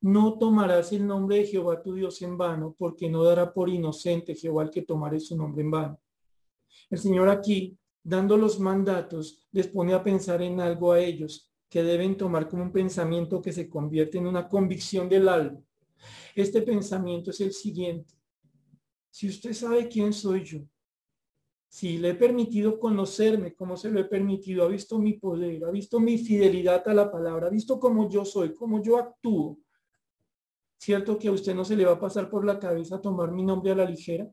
No 0.02 0.36
tomarás 0.38 0.92
el 0.92 1.06
nombre 1.06 1.36
de 1.36 1.46
Jehová 1.46 1.80
tu 1.80 1.94
Dios 1.94 2.20
en 2.22 2.36
vano, 2.36 2.74
porque 2.76 3.08
no 3.08 3.22
dará 3.22 3.54
por 3.54 3.68
inocente 3.68 4.34
Jehová 4.34 4.64
el 4.64 4.70
que 4.70 4.82
tomare 4.82 5.20
su 5.20 5.36
nombre 5.36 5.62
en 5.62 5.70
vano. 5.70 6.00
El 6.90 6.98
Señor 6.98 7.28
aquí, 7.28 7.78
dando 8.02 8.36
los 8.36 8.58
mandatos, 8.58 9.46
les 9.52 9.68
pone 9.68 9.94
a 9.94 10.02
pensar 10.02 10.42
en 10.42 10.60
algo 10.60 10.90
a 10.90 10.98
ellos 10.98 11.48
que 11.68 11.84
deben 11.84 12.16
tomar 12.16 12.48
como 12.48 12.64
un 12.64 12.72
pensamiento 12.72 13.40
que 13.40 13.52
se 13.52 13.70
convierte 13.70 14.18
en 14.18 14.26
una 14.26 14.48
convicción 14.48 15.08
del 15.08 15.28
alma. 15.28 15.60
Este 16.34 16.60
pensamiento 16.62 17.30
es 17.30 17.40
el 17.40 17.52
siguiente. 17.52 18.21
Si 19.22 19.28
usted 19.28 19.52
sabe 19.52 19.88
quién 19.88 20.12
soy 20.12 20.42
yo, 20.42 20.58
si 21.68 21.96
le 21.98 22.08
he 22.08 22.14
permitido 22.16 22.80
conocerme 22.80 23.54
como 23.54 23.76
se 23.76 23.88
lo 23.88 24.00
he 24.00 24.04
permitido, 24.06 24.64
ha 24.64 24.66
visto 24.66 24.98
mi 24.98 25.12
poder, 25.12 25.64
ha 25.64 25.70
visto 25.70 26.00
mi 26.00 26.18
fidelidad 26.18 26.82
a 26.88 26.92
la 26.92 27.08
palabra, 27.08 27.46
ha 27.46 27.50
visto 27.50 27.78
cómo 27.78 28.10
yo 28.10 28.24
soy, 28.24 28.52
cómo 28.52 28.82
yo 28.82 28.98
actúo. 28.98 29.60
¿Cierto 30.76 31.16
que 31.20 31.28
a 31.28 31.30
usted 31.30 31.54
no 31.54 31.64
se 31.64 31.76
le 31.76 31.84
va 31.84 31.92
a 31.92 32.00
pasar 32.00 32.28
por 32.28 32.44
la 32.44 32.58
cabeza 32.58 33.00
tomar 33.00 33.30
mi 33.30 33.44
nombre 33.44 33.70
a 33.70 33.76
la 33.76 33.84
ligera? 33.84 34.28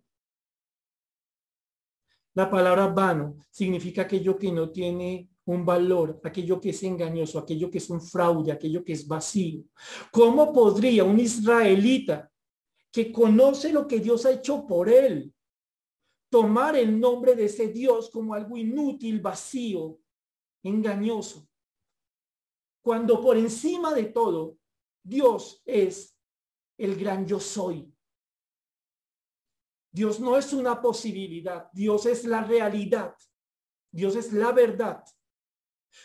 La 2.34 2.50
palabra 2.50 2.88
vano 2.88 3.36
significa 3.52 4.02
aquello 4.02 4.40
que 4.40 4.52
no 4.52 4.72
tiene 4.72 5.30
un 5.46 5.64
valor, 5.64 6.20
aquello 6.24 6.60
que 6.60 6.72
es 6.72 6.82
engañoso, 6.82 7.38
aquello 7.38 7.70
que 7.70 7.78
es 7.78 7.92
un 7.92 8.02
fraude, 8.02 8.52
aquello 8.52 8.84
que 8.84 8.94
es 8.94 9.08
vacío. 9.08 9.66
¿Cómo 10.12 10.52
podría 10.52 11.04
un 11.04 11.20
israelita 11.20 12.29
que 12.92 13.12
conoce 13.12 13.72
lo 13.72 13.88
que 13.88 14.00
Dios 14.00 14.26
ha 14.26 14.32
hecho 14.32 14.66
por 14.66 14.90
él, 14.90 15.34
tomar 16.30 16.76
el 16.76 17.00
nombre 17.00 17.36
de 17.36 17.46
ese 17.46 17.68
Dios 17.68 18.10
como 18.10 18.34
algo 18.34 18.58
inútil, 18.58 19.22
vacío, 19.22 20.00
engañoso. 20.64 21.48
Cuando 22.82 23.22
por 23.22 23.38
encima 23.38 23.94
de 23.94 24.06
todo, 24.06 24.58
Dios 25.04 25.62
es 25.66 26.18
el 26.78 26.96
gran 26.96 27.26
yo 27.26 27.40
soy. 27.40 27.94
Dios 29.92 30.20
no 30.20 30.38
es 30.38 30.54
una 30.54 30.82
posibilidad, 30.82 31.70
Dios 31.74 32.06
es 32.06 32.24
la 32.26 32.44
realidad, 32.44 33.16
Dios 33.92 34.16
es 34.16 34.32
la 34.34 34.52
verdad. 34.52 35.04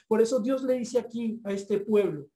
Por 0.09 0.22
eso 0.22 0.41
Dios 0.41 0.62
le 0.64 0.74
dice 0.74 0.99
aquí 0.99 1.41
a 1.45 1.53
este 1.53 1.80
pueblo, 1.80 2.26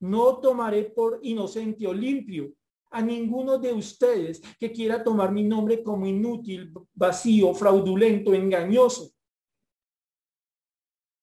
no 0.00 0.40
tomaré 0.40 0.84
por 0.90 1.20
inocente 1.22 1.86
o 1.86 1.94
limpio 1.94 2.52
a 2.92 3.00
ninguno 3.00 3.58
de 3.58 3.72
ustedes 3.72 4.40
que 4.58 4.70
quiera 4.70 5.02
tomar 5.02 5.32
mi 5.32 5.42
nombre 5.42 5.82
como 5.82 6.06
inútil, 6.06 6.72
vacío, 6.92 7.54
fraudulento, 7.54 8.34
engañoso. 8.34 9.10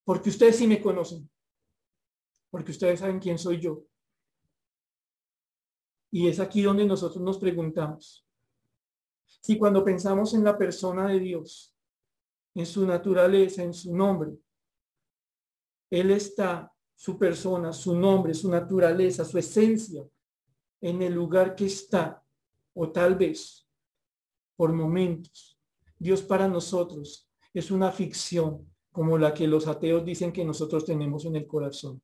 Porque 0.04 0.30
ustedes 0.30 0.58
sí 0.58 0.68
me 0.68 0.82
conocen. 0.82 1.30
Porque 2.50 2.72
ustedes 2.72 3.00
saben 3.00 3.20
quién 3.20 3.38
soy 3.38 3.62
yo. 3.62 3.84
Y 6.12 6.28
es 6.28 6.40
aquí 6.40 6.64
donde 6.64 6.86
nosotros 6.86 7.24
nos 7.24 7.38
preguntamos. 7.38 8.26
Si 9.42 9.58
cuando 9.58 9.86
pensamos 9.86 10.34
en 10.34 10.44
la 10.44 10.58
persona 10.58 11.08
de 11.08 11.20
Dios, 11.20 11.76
en 12.56 12.66
su 12.66 12.86
naturaleza, 12.86 13.62
en 13.62 13.76
su 13.76 13.96
nombre, 13.96 14.32
Él 15.92 16.10
está, 16.10 16.74
su 16.96 17.18
persona, 17.18 17.72
su 17.72 17.96
nombre, 17.96 18.34
su 18.34 18.50
naturaleza, 18.50 19.24
su 19.24 19.38
esencia, 19.38 20.04
en 20.82 21.02
el 21.02 21.14
lugar 21.14 21.56
que 21.56 21.66
está, 21.66 22.24
o 22.74 22.92
tal 22.92 23.16
vez 23.16 23.68
por 24.56 24.74
momentos. 24.74 25.60
Dios 25.98 26.22
para 26.22 26.48
nosotros 26.48 27.30
es 27.54 27.72
una 27.72 27.92
ficción 27.92 28.68
como 28.92 29.18
la 29.18 29.34
que 29.34 29.48
los 29.48 29.68
ateos 29.68 30.06
dicen 30.06 30.32
que 30.32 30.46
nosotros 30.46 30.86
tenemos 30.86 31.26
en 31.26 31.36
el 31.36 31.48
corazón. 31.48 32.02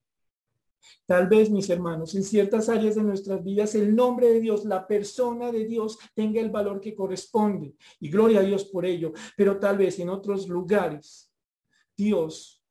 Tal 1.06 1.28
vez, 1.28 1.50
mis 1.50 1.70
hermanos, 1.70 2.14
en 2.16 2.24
ciertas 2.24 2.70
áreas 2.70 2.96
de 2.96 3.04
nuestras 3.04 3.44
vidas 3.44 3.76
el 3.76 3.96
nombre 3.96 4.28
de 4.30 4.40
Dios, 4.40 4.66
la 4.66 4.88
persona 4.88 5.52
de 5.52 5.66
Dios 5.66 5.98
tenga 6.14 6.40
el 6.40 6.50
valor 6.50 6.80
que 6.80 6.96
corresponde 6.96 7.76
y 8.00 8.10
gloria 8.10 8.40
a 8.40 8.44
Dios 8.44 8.66
por 8.66 8.86
ello, 8.86 9.14
pero 9.36 9.60
tal 9.60 9.78
vez 9.78 10.00
en 10.00 10.10
otros 10.10 10.48
lugares 10.48 11.32
Dios 11.96 12.64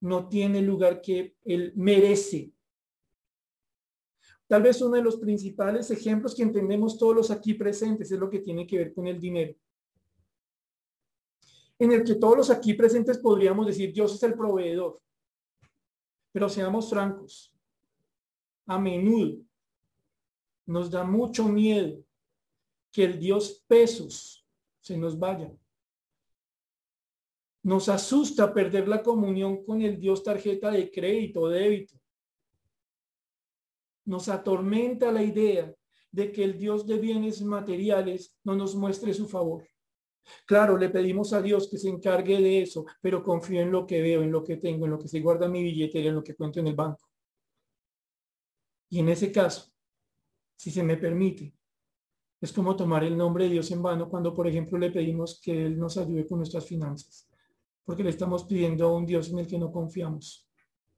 no 0.00 0.28
tiene 0.28 0.60
el 0.60 0.66
lugar 0.66 1.00
que 1.00 1.36
él 1.44 1.72
merece 1.76 2.52
Tal 4.52 4.62
vez 4.62 4.82
uno 4.82 4.96
de 4.96 5.02
los 5.02 5.16
principales 5.16 5.90
ejemplos 5.90 6.34
que 6.34 6.42
entendemos 6.42 6.98
todos 6.98 7.16
los 7.16 7.30
aquí 7.30 7.54
presentes 7.54 8.12
es 8.12 8.18
lo 8.18 8.28
que 8.28 8.40
tiene 8.40 8.66
que 8.66 8.76
ver 8.76 8.92
con 8.92 9.06
el 9.06 9.18
dinero. 9.18 9.54
En 11.78 11.90
el 11.90 12.04
que 12.04 12.16
todos 12.16 12.36
los 12.36 12.50
aquí 12.50 12.74
presentes 12.74 13.16
podríamos 13.16 13.66
decir, 13.66 13.94
Dios 13.94 14.14
es 14.14 14.22
el 14.24 14.34
proveedor. 14.34 15.00
Pero 16.32 16.50
seamos 16.50 16.90
francos, 16.90 17.56
a 18.66 18.78
menudo 18.78 19.38
nos 20.66 20.90
da 20.90 21.02
mucho 21.02 21.48
miedo 21.48 22.04
que 22.92 23.04
el 23.04 23.18
Dios 23.18 23.64
pesos 23.66 24.46
se 24.80 24.98
nos 24.98 25.18
vaya. 25.18 25.50
Nos 27.62 27.88
asusta 27.88 28.52
perder 28.52 28.86
la 28.86 29.02
comunión 29.02 29.64
con 29.64 29.80
el 29.80 29.98
Dios 29.98 30.22
tarjeta 30.22 30.70
de 30.70 30.90
crédito, 30.90 31.48
débito 31.48 32.01
nos 34.04 34.28
atormenta 34.28 35.12
la 35.12 35.22
idea 35.22 35.72
de 36.10 36.30
que 36.30 36.44
el 36.44 36.58
Dios 36.58 36.86
de 36.86 36.98
bienes 36.98 37.42
materiales 37.42 38.38
no 38.44 38.54
nos 38.54 38.74
muestre 38.74 39.14
su 39.14 39.28
favor. 39.28 39.66
Claro, 40.46 40.76
le 40.76 40.88
pedimos 40.88 41.32
a 41.32 41.42
Dios 41.42 41.68
que 41.68 41.78
se 41.78 41.88
encargue 41.88 42.40
de 42.40 42.62
eso, 42.62 42.84
pero 43.00 43.22
confío 43.22 43.60
en 43.60 43.72
lo 43.72 43.86
que 43.86 44.00
veo, 44.00 44.22
en 44.22 44.30
lo 44.30 44.44
que 44.44 44.56
tengo, 44.56 44.84
en 44.84 44.92
lo 44.92 44.98
que 44.98 45.08
se 45.08 45.20
guarda 45.20 45.48
mi 45.48 45.62
billetera, 45.62 46.08
en 46.08 46.14
lo 46.14 46.22
que 46.22 46.34
cuento 46.34 46.60
en 46.60 46.68
el 46.68 46.74
banco. 46.74 47.08
Y 48.90 49.00
en 49.00 49.08
ese 49.08 49.32
caso, 49.32 49.72
si 50.54 50.70
se 50.70 50.82
me 50.82 50.96
permite, 50.96 51.54
es 52.40 52.52
como 52.52 52.76
tomar 52.76 53.04
el 53.04 53.16
nombre 53.16 53.44
de 53.44 53.50
Dios 53.50 53.70
en 53.70 53.82
vano 53.82 54.08
cuando, 54.08 54.34
por 54.34 54.46
ejemplo, 54.46 54.78
le 54.78 54.90
pedimos 54.90 55.40
que 55.40 55.66
Él 55.66 55.78
nos 55.78 55.96
ayude 55.96 56.26
con 56.26 56.38
nuestras 56.38 56.66
finanzas, 56.66 57.28
porque 57.84 58.04
le 58.04 58.10
estamos 58.10 58.44
pidiendo 58.44 58.86
a 58.86 58.94
un 58.94 59.06
Dios 59.06 59.30
en 59.30 59.38
el 59.38 59.46
que 59.46 59.58
no 59.58 59.72
confiamos, 59.72 60.48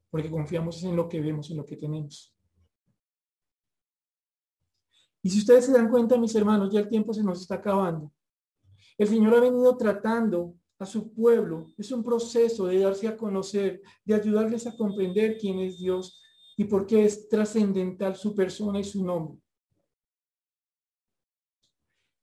porque 0.09 0.29
confiamos 0.29 0.83
en 0.83 0.95
lo 0.95 1.07
que 1.07 1.21
vemos, 1.21 1.49
en 1.51 1.57
lo 1.57 1.65
que 1.65 1.77
tenemos. 1.77 2.34
Y 5.25 5.31
si 5.31 5.39
ustedes 5.39 5.65
se 5.65 5.71
dan 5.71 5.89
cuenta, 5.89 6.19
mis 6.19 6.35
hermanos, 6.35 6.71
ya 6.71 6.81
el 6.81 6.87
tiempo 6.87 7.11
se 7.11 7.23
nos 7.23 7.41
está 7.41 7.55
acabando. 7.55 8.13
El 8.95 9.07
Señor 9.07 9.33
ha 9.33 9.39
venido 9.39 9.75
tratando 9.75 10.53
a 10.77 10.85
su 10.85 11.11
pueblo. 11.15 11.65
Es 11.79 11.91
un 11.91 12.03
proceso 12.03 12.67
de 12.67 12.77
darse 12.77 13.07
a 13.07 13.17
conocer, 13.17 13.81
de 14.03 14.13
ayudarles 14.13 14.67
a 14.67 14.77
comprender 14.77 15.39
quién 15.39 15.57
es 15.61 15.79
Dios 15.79 16.21
y 16.55 16.65
por 16.65 16.85
qué 16.85 17.05
es 17.05 17.27
trascendental 17.27 18.15
su 18.15 18.35
persona 18.35 18.79
y 18.79 18.83
su 18.83 19.03
nombre. 19.03 19.41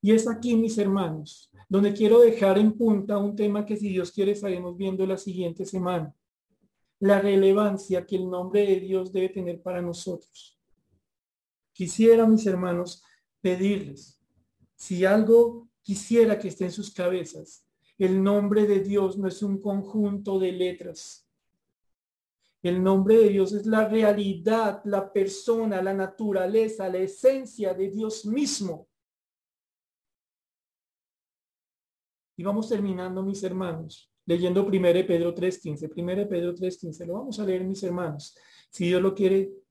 Y 0.00 0.12
es 0.12 0.28
aquí, 0.28 0.54
mis 0.54 0.78
hermanos, 0.78 1.50
donde 1.68 1.92
quiero 1.92 2.20
dejar 2.20 2.56
en 2.56 2.70
punta 2.78 3.18
un 3.18 3.34
tema 3.34 3.66
que 3.66 3.76
si 3.76 3.88
Dios 3.88 4.12
quiere 4.12 4.30
estaremos 4.30 4.76
viendo 4.76 5.04
la 5.08 5.18
siguiente 5.18 5.64
semana. 5.64 6.14
La 7.00 7.20
relevancia 7.20 8.06
que 8.06 8.14
el 8.14 8.30
nombre 8.30 8.64
de 8.64 8.78
Dios 8.78 9.12
debe 9.12 9.30
tener 9.30 9.60
para 9.60 9.82
nosotros. 9.82 10.61
Quisiera, 11.82 12.28
mis 12.28 12.46
hermanos, 12.46 13.02
pedirles, 13.40 14.22
si 14.76 15.04
algo 15.04 15.68
quisiera 15.82 16.38
que 16.38 16.46
esté 16.46 16.66
en 16.66 16.70
sus 16.70 16.94
cabezas, 16.94 17.66
el 17.98 18.22
nombre 18.22 18.68
de 18.68 18.84
Dios 18.84 19.18
no 19.18 19.26
es 19.26 19.42
un 19.42 19.60
conjunto 19.60 20.38
de 20.38 20.52
letras. 20.52 21.28
El 22.62 22.80
nombre 22.84 23.16
de 23.16 23.30
Dios 23.30 23.52
es 23.52 23.66
la 23.66 23.88
realidad, 23.88 24.80
la 24.84 25.12
persona, 25.12 25.82
la 25.82 25.92
naturaleza, 25.92 26.88
la 26.88 26.98
esencia 26.98 27.74
de 27.74 27.90
Dios 27.90 28.26
mismo. 28.26 28.86
Y 32.36 32.44
vamos 32.44 32.68
terminando, 32.68 33.24
mis 33.24 33.42
hermanos, 33.42 34.08
leyendo 34.24 34.64
1 34.64 34.70
Pedro 35.04 35.34
3.15. 35.34 35.90
1 35.96 36.28
Pedro 36.28 36.54
3.15. 36.54 37.06
Lo 37.06 37.14
vamos 37.14 37.40
a 37.40 37.44
leer, 37.44 37.64
mis 37.64 37.82
hermanos. 37.82 38.38
Si 38.70 38.86
Dios 38.86 39.02
lo 39.02 39.16
quiere, 39.16 39.61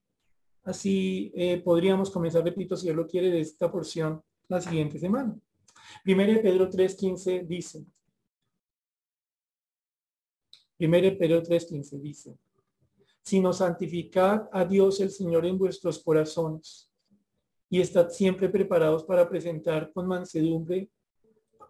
Así 0.64 1.32
eh, 1.36 1.62
podríamos 1.64 2.09
comenzar, 2.09 2.43
repito, 2.43 2.76
si 2.76 2.86
Dios 2.86 2.95
lo 2.95 3.07
quiere, 3.07 3.32
de 3.32 3.41
esta 3.41 3.72
porción 3.72 4.22
la 4.47 4.62
siguiente 4.62 4.99
semana. 4.99 5.36
Primero 6.03 6.41
Pedro 6.41 6.70
3.15 6.70 7.45
dice, 7.45 7.86
Primero 10.82 11.16
Pedro 11.16 11.43
3.15 11.43 11.99
dice, 11.99 12.38
sino 13.22 13.53
santificad 13.53 14.49
a 14.51 14.66
Dios 14.66 14.99
el 14.99 15.12
Señor 15.12 15.45
en 15.45 15.55
vuestros 15.55 15.99
corazones 15.99 16.91
y 17.70 17.80
estad 17.80 18.09
siempre 18.09 18.49
preparados 18.49 19.03
para 19.03 19.30
presentar 19.30 19.91
con 19.93 20.07
mansedumbre, 20.07 20.89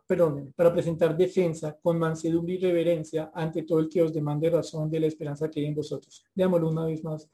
perdón, 0.07 0.53
para 0.55 0.71
presentar 0.71 1.17
defensa 1.17 1.77
con 1.81 1.99
mansedumbre 1.99 2.53
y 2.53 2.59
reverencia 2.59 3.31
ante 3.33 3.63
todo 3.63 3.79
el 3.79 3.89
que 3.89 4.01
os 4.01 4.13
demande 4.13 4.49
razón 4.49 4.89
de 4.89 5.01
la 5.01 5.07
esperanza 5.07 5.51
que 5.51 5.59
hay 5.59 5.65
en 5.65 5.75
vosotros. 5.75 6.23
Leámoslo 6.33 6.69
una 6.69 6.85
vez 6.85 7.03
más 7.03 7.29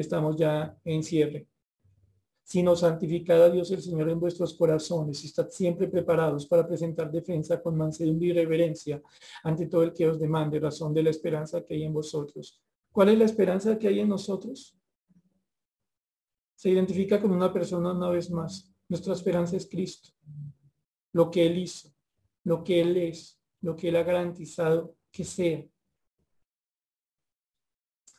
estamos 0.00 0.36
ya 0.36 0.76
en 0.84 1.02
cierre. 1.02 1.48
sino 2.44 2.74
santificad 2.76 3.44
a 3.44 3.50
Dios 3.50 3.70
el 3.70 3.80
Señor 3.80 4.10
en 4.10 4.20
vuestros 4.20 4.54
corazones 4.54 5.24
estad 5.24 5.48
siempre 5.48 5.88
preparados 5.88 6.46
para 6.46 6.66
presentar 6.66 7.10
defensa 7.10 7.62
con 7.62 7.76
mansedumbre 7.76 8.28
y 8.28 8.32
reverencia 8.32 9.00
ante 9.44 9.66
todo 9.66 9.84
el 9.84 9.92
que 9.92 10.08
os 10.08 10.18
demande 10.18 10.58
razón 10.58 10.92
de 10.92 11.04
la 11.04 11.10
esperanza 11.10 11.64
que 11.64 11.74
hay 11.74 11.84
en 11.84 11.94
vosotros. 11.94 12.60
¿Cuál 12.90 13.10
es 13.10 13.18
la 13.18 13.24
esperanza 13.24 13.78
que 13.78 13.88
hay 13.88 14.00
en 14.00 14.08
nosotros? 14.08 14.76
Se 16.54 16.68
identifica 16.68 17.20
con 17.20 17.30
una 17.30 17.52
persona 17.52 17.92
una 17.92 18.10
vez 18.10 18.30
más. 18.30 18.70
Nuestra 18.88 19.14
esperanza 19.14 19.56
es 19.56 19.66
Cristo, 19.66 20.10
lo 21.12 21.30
que 21.30 21.46
Él 21.46 21.56
hizo, 21.58 21.88
lo 22.44 22.62
que 22.62 22.82
Él 22.82 22.96
es, 22.98 23.40
lo 23.62 23.74
que 23.74 23.88
Él 23.88 23.96
ha 23.96 24.02
garantizado 24.02 24.94
que 25.10 25.24
sea. 25.24 25.64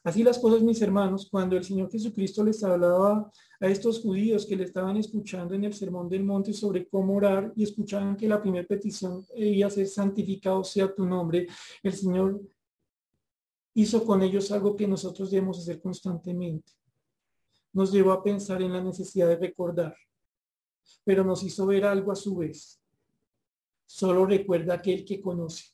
Así 0.03 0.21
las 0.21 0.37
cosas, 0.37 0.61
mis 0.61 0.81
hermanos, 0.81 1.29
cuando 1.31 1.55
el 1.55 1.63
Señor 1.63 1.89
Jesucristo 1.89 2.43
les 2.43 2.61
hablaba 2.61 3.31
a 3.59 3.67
estos 3.67 4.01
judíos 4.01 4.45
que 4.45 4.57
le 4.57 4.65
estaban 4.65 4.97
escuchando 4.97 5.55
en 5.55 5.63
el 5.63 5.73
Sermón 5.73 6.09
del 6.09 6.25
Monte 6.25 6.51
sobre 6.51 6.87
cómo 6.89 7.15
orar 7.15 7.53
y 7.55 7.63
escuchaban 7.63 8.17
que 8.17 8.27
la 8.27 8.41
primera 8.41 8.67
petición 8.67 9.25
debía 9.33 9.69
ser 9.69 9.87
santificado 9.87 10.61
sea 10.65 10.93
tu 10.93 11.05
nombre, 11.05 11.47
el 11.81 11.93
Señor 11.93 12.41
hizo 13.75 14.05
con 14.05 14.21
ellos 14.21 14.51
algo 14.51 14.75
que 14.75 14.87
nosotros 14.87 15.31
debemos 15.31 15.59
hacer 15.59 15.81
constantemente. 15.81 16.73
Nos 17.71 17.89
llevó 17.91 18.11
a 18.11 18.21
pensar 18.21 18.61
en 18.61 18.73
la 18.73 18.83
necesidad 18.83 19.29
de 19.29 19.37
recordar, 19.37 19.95
pero 21.05 21.23
nos 21.23 21.43
hizo 21.43 21.65
ver 21.65 21.85
algo 21.85 22.11
a 22.11 22.15
su 22.17 22.35
vez. 22.35 22.81
Solo 23.85 24.25
recuerda 24.25 24.73
aquel 24.73 25.05
que 25.05 25.21
conoce. 25.21 25.71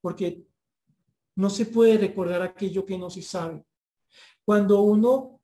Porque 0.00 0.44
no 1.36 1.50
se 1.50 1.66
puede 1.66 1.98
recordar 1.98 2.42
aquello 2.42 2.84
que 2.84 2.98
no 2.98 3.10
se 3.10 3.22
sabe. 3.22 3.64
Cuando 4.44 4.82
uno 4.82 5.40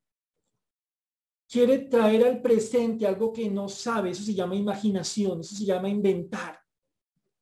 quiere 1.47 1.79
traer 1.79 2.25
al 2.25 2.41
presente 2.41 3.07
algo 3.07 3.33
que 3.33 3.49
no 3.49 3.67
sabe, 3.67 4.11
eso 4.11 4.23
se 4.23 4.33
llama 4.33 4.55
imaginación, 4.55 5.41
eso 5.41 5.55
se 5.55 5.65
llama 5.65 5.89
inventar. 5.89 6.59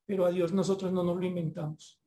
Pero 0.06 0.24
a 0.24 0.30
Dios 0.30 0.52
nosotros 0.52 0.92
no 0.92 1.02
nos 1.04 1.16
lo 1.16 1.26
inventamos. 1.26 2.00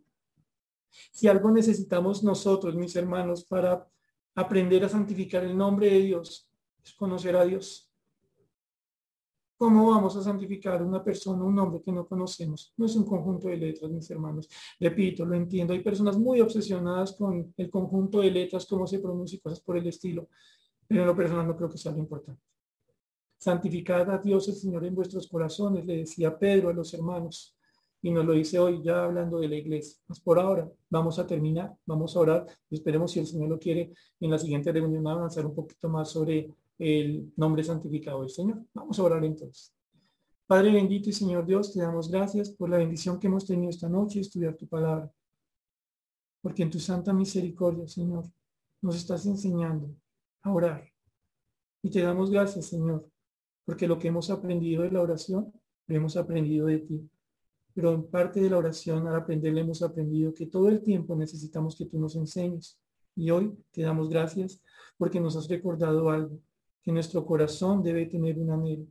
Si 1.12 1.28
algo 1.28 1.52
necesitamos 1.52 2.24
nosotros, 2.24 2.76
mis 2.76 2.96
hermanos, 2.96 3.46
para 3.46 3.88
aprender 4.36 4.84
a 4.84 4.90
santificar 4.90 5.44
el 5.44 5.56
nombre 5.56 5.90
de 5.90 6.00
Dios, 6.00 6.50
es 6.84 6.94
conocer 6.94 7.36
a 7.36 7.46
Dios. 7.46 7.91
¿Cómo 9.62 9.92
vamos 9.92 10.18
a 10.18 10.24
santificar 10.24 10.82
una 10.82 11.04
persona, 11.04 11.44
un 11.44 11.54
nombre 11.54 11.84
que 11.84 11.92
no 11.92 12.08
conocemos? 12.08 12.74
No 12.78 12.88
es 12.88 12.96
un 12.96 13.06
conjunto 13.06 13.48
de 13.48 13.58
letras, 13.58 13.92
mis 13.92 14.10
hermanos. 14.10 14.50
Repito, 14.80 15.24
lo 15.24 15.36
entiendo. 15.36 15.74
Hay 15.74 15.82
personas 15.82 16.18
muy 16.18 16.42
obsesionadas 16.42 17.14
con 17.14 17.54
el 17.56 17.70
conjunto 17.70 18.22
de 18.22 18.32
letras, 18.32 18.66
cómo 18.66 18.88
se 18.88 18.98
pronuncia 18.98 19.36
y 19.36 19.40
cosas 19.40 19.60
por 19.60 19.78
el 19.78 19.86
estilo. 19.86 20.30
Pero 20.88 21.02
en 21.02 21.08
lo 21.08 21.16
personal 21.16 21.46
no 21.46 21.56
creo 21.56 21.70
que 21.70 21.78
sea 21.78 21.92
lo 21.92 22.00
importante. 22.00 22.42
Santificad 23.38 24.10
a 24.10 24.18
Dios 24.18 24.48
el 24.48 24.56
Señor 24.56 24.84
en 24.84 24.96
vuestros 24.96 25.28
corazones, 25.28 25.86
le 25.86 25.98
decía 25.98 26.36
Pedro 26.36 26.70
a 26.70 26.74
los 26.74 26.92
hermanos. 26.96 27.56
Y 28.02 28.10
nos 28.10 28.26
lo 28.26 28.34
dice 28.34 28.58
hoy 28.58 28.82
ya 28.84 29.04
hablando 29.04 29.38
de 29.38 29.48
la 29.48 29.58
iglesia. 29.58 30.02
Por 30.24 30.40
ahora 30.40 30.68
vamos 30.90 31.20
a 31.20 31.28
terminar, 31.28 31.72
vamos 31.86 32.16
a 32.16 32.20
orar 32.20 32.48
y 32.68 32.78
esperemos 32.78 33.12
si 33.12 33.20
el 33.20 33.28
Señor 33.28 33.50
lo 33.50 33.60
quiere 33.60 33.94
en 34.20 34.32
la 34.32 34.40
siguiente 34.40 34.72
reunión 34.72 35.06
avanzar 35.06 35.46
un 35.46 35.54
poquito 35.54 35.88
más 35.88 36.10
sobre 36.10 36.50
el 36.82 37.32
nombre 37.38 37.64
santificado 37.64 38.22
del 38.22 38.32
Señor. 38.32 38.66
Vamos 38.74 38.98
a 38.98 39.04
orar 39.04 39.24
entonces. 39.24 39.72
Padre 40.48 40.72
bendito 40.72 41.12
y 41.12 41.14
Señor 41.14 41.46
Dios, 41.46 41.72
te 41.72 41.80
damos 41.80 42.10
gracias 42.10 42.50
por 42.50 42.72
la 42.72 42.78
bendición 42.78 43.20
que 43.20 43.28
hemos 43.28 43.46
tenido 43.46 43.70
esta 43.70 43.88
noche 43.88 44.20
estudiar 44.20 44.58
tu 44.58 44.68
palabra. 44.68 45.14
Porque 46.42 46.64
en 46.64 46.72
tu 46.72 46.80
santa 46.80 47.14
misericordia, 47.14 47.88
Señor, 47.88 48.26
nos 48.82 48.96
estás 48.96 49.28
enseñando 49.28 49.96
a 50.42 50.52
orar. 50.52 50.84
Y 51.84 51.92
te 51.92 52.02
damos 52.02 52.32
gracias, 52.32 52.66
Señor, 52.66 53.08
porque 53.64 53.88
lo 53.88 54.00
que 54.00 54.08
hemos 54.08 54.32
aprendido 54.32 54.82
de 54.82 54.92
la 54.92 55.02
oración, 55.02 55.54
lo 55.86 55.96
hemos 55.96 56.18
aprendido 56.18 56.66
de 56.66 56.80
ti. 56.80 57.10
Pero 57.76 57.94
en 57.94 58.10
parte 58.10 58.42
de 58.42 58.50
la 58.50 58.58
oración, 58.58 59.08
al 59.08 59.16
aprenderle, 59.16 59.62
hemos 59.62 59.84
aprendido 59.84 60.34
que 60.34 60.48
todo 60.48 60.68
el 60.68 60.82
tiempo 60.82 61.16
necesitamos 61.16 61.76
que 61.76 61.86
tú 61.86 62.00
nos 62.00 62.16
enseñes. 62.16 62.80
Y 63.16 63.30
hoy 63.30 63.56
te 63.70 63.84
damos 63.84 64.10
gracias 64.10 64.64
porque 64.98 65.20
nos 65.20 65.36
has 65.36 65.48
recordado 65.48 66.10
algo 66.10 66.40
que 66.82 66.92
nuestro 66.92 67.26
corazón 67.26 67.84
debe 67.84 68.08
tener 68.08 68.40
un 68.40 68.52
anhelo, 68.52 68.88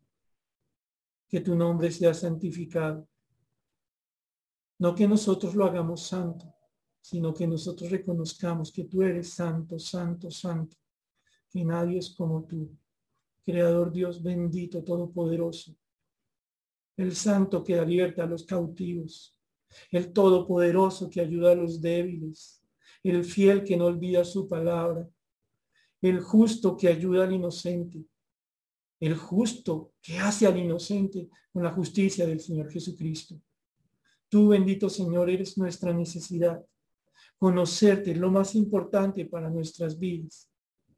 que 1.28 1.40
tu 1.40 1.54
nombre 1.54 1.90
sea 1.90 2.14
santificado. 2.14 3.08
No 4.78 4.94
que 4.94 5.06
nosotros 5.06 5.54
lo 5.54 5.64
hagamos 5.64 6.06
santo, 6.06 6.54
sino 7.00 7.34
que 7.34 7.46
nosotros 7.46 7.90
reconozcamos 7.90 8.72
que 8.72 8.84
tú 8.84 9.02
eres 9.02 9.34
santo, 9.34 9.78
santo, 9.78 10.30
santo, 10.30 10.76
que 11.50 11.64
nadie 11.64 11.98
es 11.98 12.14
como 12.14 12.44
tú. 12.44 12.70
Creador 13.44 13.90
Dios 13.90 14.22
bendito, 14.22 14.84
todopoderoso. 14.84 15.74
El 16.96 17.14
santo 17.16 17.64
que 17.64 17.78
abierta 17.78 18.24
a 18.24 18.26
los 18.26 18.44
cautivos. 18.44 19.36
El 19.90 20.12
todopoderoso 20.12 21.10
que 21.10 21.20
ayuda 21.20 21.52
a 21.52 21.54
los 21.56 21.80
débiles. 21.80 22.62
El 23.02 23.24
fiel 23.24 23.64
que 23.64 23.76
no 23.76 23.86
olvida 23.86 24.24
su 24.24 24.48
palabra 24.48 25.08
el 26.02 26.20
justo 26.20 26.76
que 26.76 26.88
ayuda 26.88 27.24
al 27.24 27.32
inocente, 27.32 28.04
el 29.00 29.16
justo 29.16 29.92
que 30.02 30.18
hace 30.18 30.46
al 30.46 30.58
inocente 30.58 31.28
con 31.52 31.62
la 31.62 31.72
justicia 31.72 32.26
del 32.26 32.40
Señor 32.40 32.70
Jesucristo. 32.70 33.40
Tú, 34.28 34.48
bendito 34.48 34.88
Señor, 34.88 35.28
eres 35.28 35.58
nuestra 35.58 35.92
necesidad. 35.92 36.64
Conocerte 37.36 38.12
es 38.12 38.18
lo 38.18 38.30
más 38.30 38.54
importante 38.54 39.26
para 39.26 39.50
nuestras 39.50 39.98
vidas. 39.98 40.50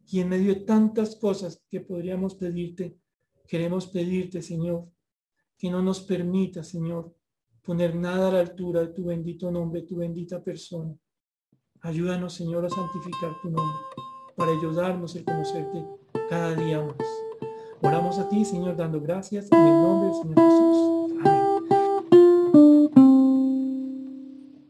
Y 0.06 0.20
en 0.20 0.28
medio 0.28 0.54
de 0.54 0.60
tantas 0.60 1.16
cosas 1.16 1.62
que 1.70 1.80
podríamos 1.80 2.34
pedirte, 2.34 2.96
queremos 3.46 3.86
pedirte, 3.86 4.42
Señor, 4.42 4.88
que 5.56 5.70
no 5.70 5.80
nos 5.80 6.00
permita, 6.00 6.62
Señor, 6.64 7.14
poner 7.62 7.94
nada 7.94 8.28
a 8.28 8.32
la 8.32 8.40
altura 8.40 8.80
de 8.80 8.88
tu 8.88 9.04
bendito 9.04 9.50
nombre, 9.50 9.82
tu 9.82 9.96
bendita 9.96 10.42
persona. 10.42 10.94
Ayúdanos, 11.80 12.34
Señor, 12.34 12.66
a 12.66 12.70
santificar 12.70 13.30
tu 13.40 13.50
nombre 13.50 14.11
para 14.42 14.54
ayudarnos 14.58 15.14
a 15.14 15.22
conocerte 15.22 15.84
cada 16.28 16.52
día 16.56 16.80
más. 16.80 16.96
Oramos 17.80 18.18
a 18.18 18.28
ti, 18.28 18.44
Señor, 18.44 18.74
dando 18.74 19.00
gracias 19.00 19.46
en 19.52 19.56
el 19.56 19.80
nombre 19.80 20.08
del 20.08 20.16
Señor 20.16 20.34
Jesús. 20.34 21.01